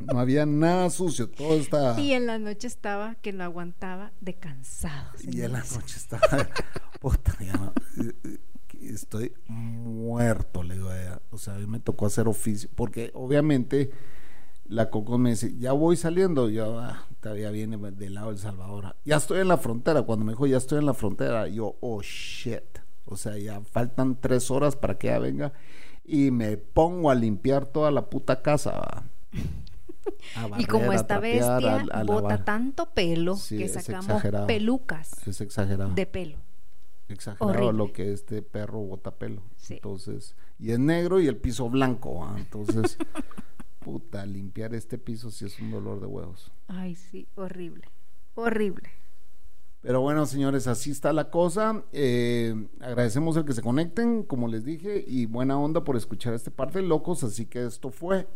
No 0.00 0.18
había 0.18 0.46
nada 0.46 0.88
sucio, 0.88 1.28
todo 1.28 1.54
estaba... 1.54 2.00
Y 2.00 2.12
en 2.12 2.26
la 2.26 2.38
noche 2.38 2.68
estaba 2.68 3.16
que 3.16 3.32
no 3.32 3.44
aguantaba 3.44 4.12
de 4.20 4.34
cansado. 4.34 5.10
Y 5.20 5.42
en 5.42 5.52
la 5.52 5.60
noche 5.60 5.96
estaba, 5.96 6.48
puta, 7.00 7.36
ya 7.40 7.52
no, 7.54 7.72
estoy 8.88 9.32
muerto, 9.46 10.62
le 10.62 10.74
digo 10.74 10.88
a 10.88 11.00
ella. 11.00 11.22
O 11.30 11.38
sea, 11.38 11.54
a 11.54 11.58
mí 11.58 11.66
me 11.66 11.80
tocó 11.80 12.06
hacer 12.06 12.28
oficio, 12.28 12.68
porque 12.74 13.10
obviamente 13.14 13.90
la 14.66 14.88
Coco 14.90 15.18
me 15.18 15.30
dice, 15.30 15.56
ya 15.58 15.72
voy 15.72 15.96
saliendo, 15.96 16.48
yo, 16.48 16.78
ah, 16.78 17.06
todavía 17.20 17.50
viene 17.50 17.76
del 17.92 18.14
lado 18.14 18.28
del 18.30 18.38
Salvador. 18.38 18.96
Ya 19.04 19.16
estoy 19.16 19.40
en 19.40 19.48
la 19.48 19.56
frontera, 19.58 20.02
cuando 20.02 20.24
me 20.24 20.32
dijo, 20.32 20.46
ya 20.46 20.56
estoy 20.58 20.78
en 20.78 20.86
la 20.86 20.94
frontera, 20.94 21.48
yo, 21.48 21.76
oh, 21.80 22.00
shit. 22.02 22.62
O 23.04 23.16
sea, 23.16 23.36
ya 23.36 23.60
faltan 23.62 24.16
tres 24.20 24.50
horas 24.50 24.76
para 24.76 24.96
que 24.96 25.08
ella 25.08 25.18
venga 25.18 25.52
y 26.04 26.30
me 26.30 26.56
pongo 26.56 27.10
a 27.10 27.14
limpiar 27.16 27.66
toda 27.66 27.90
la 27.90 28.08
puta 28.08 28.40
casa. 28.42 29.04
Y 30.58 30.64
como 30.66 30.92
esta 30.92 31.06
trapear, 31.06 31.60
bestia 31.60 31.86
a- 31.96 32.00
a 32.00 32.04
bota 32.04 32.44
tanto 32.44 32.90
pelo 32.90 33.36
Sí, 33.36 33.58
que 33.58 33.68
sacamos 33.68 34.22
pelucas 34.46 35.26
Es 35.26 35.40
exagerado. 35.40 35.92
de 35.94 36.06
pelo. 36.06 36.38
Exagerado 37.14 37.50
Horrible. 37.50 37.72
lo 37.78 37.92
que 37.92 38.12
este 38.12 38.42
perro 38.42 38.80
bota 38.80 39.10
pelo. 39.12 39.42
Sí. 39.56 39.74
Entonces, 39.74 40.36
y 40.58 40.72
es 40.72 40.78
negro 40.78 41.20
y 41.20 41.26
el 41.26 41.36
piso 41.36 41.68
blanco. 41.68 42.24
¿ah? 42.24 42.36
Entonces, 42.38 42.98
puta, 43.80 44.24
limpiar 44.26 44.74
este 44.74 44.98
piso 44.98 45.30
sí 45.30 45.46
es 45.46 45.58
un 45.60 45.70
dolor 45.70 46.00
de 46.00 46.06
huevos. 46.06 46.52
Ay, 46.68 46.94
sí, 46.94 47.26
horrible. 47.36 47.88
Horrible. 48.34 48.90
Pero 49.82 50.02
bueno, 50.02 50.26
señores, 50.26 50.66
así 50.66 50.90
está 50.90 51.12
la 51.12 51.30
cosa. 51.30 51.84
Eh, 51.92 52.54
agradecemos 52.80 53.36
el 53.38 53.46
que 53.46 53.54
se 53.54 53.62
conecten, 53.62 54.24
como 54.24 54.46
les 54.46 54.64
dije, 54.64 55.02
y 55.06 55.24
buena 55.24 55.58
onda 55.58 55.84
por 55.84 55.96
escuchar 55.96 56.34
este 56.34 56.50
par 56.50 56.70
de 56.70 56.82
locos. 56.82 57.24
Así 57.24 57.46
que 57.46 57.64
esto 57.64 57.90
fue. 57.90 58.26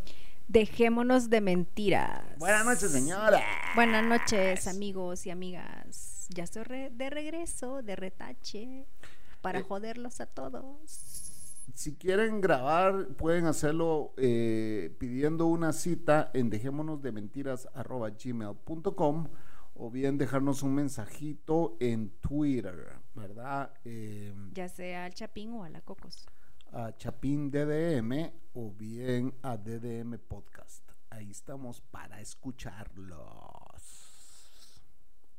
Dejémonos 0.47 1.29
de 1.29 1.41
mentiras. 1.41 2.23
Buenas 2.37 2.65
noches, 2.65 2.91
señora. 2.91 3.41
Buenas 3.75 4.05
noches, 4.05 4.67
amigos 4.67 5.25
y 5.25 5.31
amigas. 5.31 6.04
Ya 6.29 6.43
estoy 6.43 6.63
re- 6.63 6.89
de 6.91 7.09
regreso, 7.09 7.81
de 7.83 7.95
retache, 7.95 8.85
para 9.41 9.59
Eh, 9.59 9.63
joderlos 9.63 10.19
a 10.21 10.25
todos. 10.25 11.31
Si 11.73 11.95
quieren 11.95 12.41
grabar, 12.41 13.07
pueden 13.17 13.45
hacerlo 13.47 14.13
eh, 14.17 14.95
pidiendo 14.99 15.45
una 15.47 15.73
cita 15.73 16.29
en 16.33 16.49
dejémonosdementiras.gmail.com 16.49 19.27
o 19.77 19.91
bien 19.91 20.17
dejarnos 20.17 20.63
un 20.63 20.73
mensajito 20.75 21.75
en 21.81 22.09
Twitter, 22.21 22.93
¿verdad? 23.13 23.73
Eh, 23.83 24.33
Ya 24.53 24.69
sea 24.69 25.03
al 25.05 25.13
Chapín 25.13 25.51
o 25.53 25.63
a 25.65 25.69
la 25.69 25.81
Cocos. 25.81 26.25
a 26.71 26.95
Chapín 26.97 27.51
DDM 27.51 28.31
o 28.53 28.71
bien 28.71 29.33
a 29.41 29.57
DDM 29.57 30.17
Podcast. 30.17 30.89
Ahí 31.09 31.29
estamos 31.31 31.81
para 31.81 32.21
escucharlos. 32.21 33.19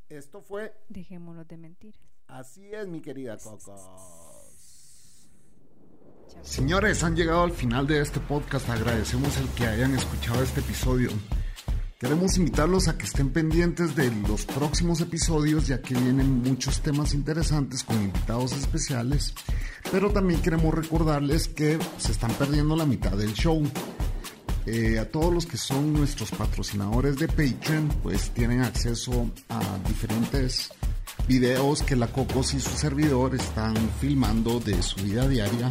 Esto 0.09 0.41
fue, 0.41 0.73
Dejémonos 0.89 1.47
de 1.47 1.57
mentiras. 1.57 1.99
así 2.27 2.65
es 2.73 2.87
mi 2.87 3.01
querida 3.01 3.37
Cocos. 3.37 3.65
Chao. 3.65 4.43
Señores, 6.43 7.03
han 7.03 7.15
llegado 7.15 7.43
al 7.43 7.51
final 7.51 7.87
de 7.87 8.01
este 8.01 8.19
podcast. 8.19 8.69
Agradecemos 8.69 9.37
el 9.37 9.49
que 9.49 9.65
hayan 9.67 9.93
escuchado 9.95 10.41
este 10.43 10.59
episodio. 10.61 11.09
Queremos 11.99 12.37
invitarlos 12.37 12.87
a 12.87 12.97
que 12.97 13.05
estén 13.05 13.31
pendientes 13.33 13.95
de 13.95 14.11
los 14.11 14.45
próximos 14.45 15.01
episodios, 15.01 15.65
ya 15.67 15.81
que 15.81 15.95
vienen 15.95 16.43
muchos 16.43 16.81
temas 16.81 17.15
interesantes 17.15 17.83
con 17.83 17.99
invitados 18.01 18.51
especiales. 18.51 19.33
Pero 19.91 20.11
también 20.11 20.41
queremos 20.41 20.73
recordarles 20.75 21.47
que 21.47 21.79
se 21.97 22.11
están 22.11 22.31
perdiendo 22.33 22.75
la 22.75 22.85
mitad 22.85 23.17
del 23.17 23.33
show. 23.33 23.63
Eh, 24.69 24.99
a 24.99 25.05
todos 25.09 25.33
los 25.33 25.45
que 25.45 25.55
son 25.55 25.93
nuestros 25.93 26.29
patrocinadores 26.31 27.15
de 27.15 27.29
Patreon, 27.29 27.87
pues 28.03 28.31
tienen 28.31 28.59
acceso 28.59 29.31
a 29.47 29.61
diferentes 29.87 30.69
videos 31.25 31.81
que 31.83 31.95
la 31.95 32.07
Cocos 32.07 32.53
y 32.53 32.59
su 32.59 32.75
servidor 32.75 33.33
están 33.33 33.75
filmando 34.01 34.59
de 34.59 34.83
su 34.83 35.01
vida 35.01 35.25
diaria. 35.25 35.69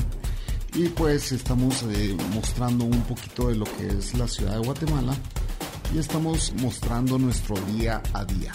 Y 0.74 0.88
pues 0.88 1.30
estamos 1.32 1.82
eh, 1.90 2.16
mostrando 2.32 2.86
un 2.86 3.02
poquito 3.02 3.48
de 3.48 3.56
lo 3.56 3.66
que 3.66 3.86
es 3.86 4.14
la 4.14 4.26
ciudad 4.26 4.52
de 4.52 4.64
Guatemala 4.66 5.14
y 5.94 5.98
estamos 5.98 6.54
mostrando 6.62 7.18
nuestro 7.18 7.54
día 7.74 8.02
a 8.14 8.24
día. 8.24 8.52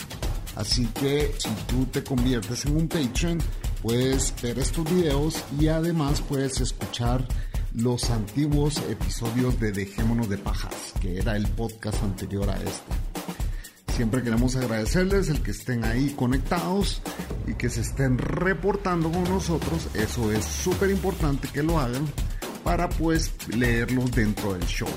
Así 0.56 0.88
que 0.88 1.36
si 1.38 1.50
tú 1.68 1.86
te 1.86 2.04
conviertes 2.04 2.66
en 2.66 2.78
un 2.78 2.88
Patreon, 2.88 3.38
puedes 3.84 4.34
ver 4.42 4.58
estos 4.58 4.86
videos 4.92 5.44
y 5.60 5.68
además 5.68 6.20
puedes 6.22 6.60
escuchar 6.62 7.28
los 7.74 8.10
antiguos 8.10 8.78
episodios 8.90 9.60
de 9.60 9.72
Dejémonos 9.72 10.30
de 10.30 10.38
Pajas, 10.38 10.94
que 11.02 11.18
era 11.18 11.36
el 11.36 11.48
podcast 11.48 12.02
anterior 12.04 12.50
a 12.50 12.58
este. 12.58 12.92
Siempre 13.96 14.24
queremos 14.24 14.56
agradecerles 14.56 15.30
el 15.30 15.42
que 15.42 15.52
estén 15.52 15.84
ahí 15.86 16.12
conectados 16.12 17.02
y 17.46 17.54
que 17.54 17.70
se 17.70 17.82
estén 17.82 18.18
reportando 18.18 19.12
con 19.12 19.24
nosotros. 19.26 19.88
Eso 19.94 20.32
es 20.32 20.46
súper 20.46 20.90
importante 20.90 21.48
que 21.48 21.64
lo 21.64 21.80
hagan 21.80 22.08
para 22.64 22.90
pues 22.90 23.32
leerlos 23.50 24.12
dentro 24.12 24.54
del 24.54 24.66
show. 24.66 24.90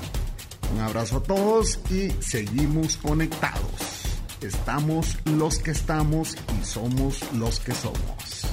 Un 0.73 0.81
abrazo 0.81 1.17
a 1.17 1.23
todos 1.23 1.79
y 1.89 2.09
seguimos 2.21 2.97
conectados. 2.97 4.05
Estamos 4.41 5.17
los 5.25 5.59
que 5.59 5.71
estamos 5.71 6.35
y 6.59 6.65
somos 6.65 7.19
los 7.33 7.59
que 7.59 7.73
somos. 7.73 8.47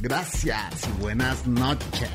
Gracias 0.00 0.88
y 0.88 1.02
buenas 1.02 1.46
noches. 1.46 2.08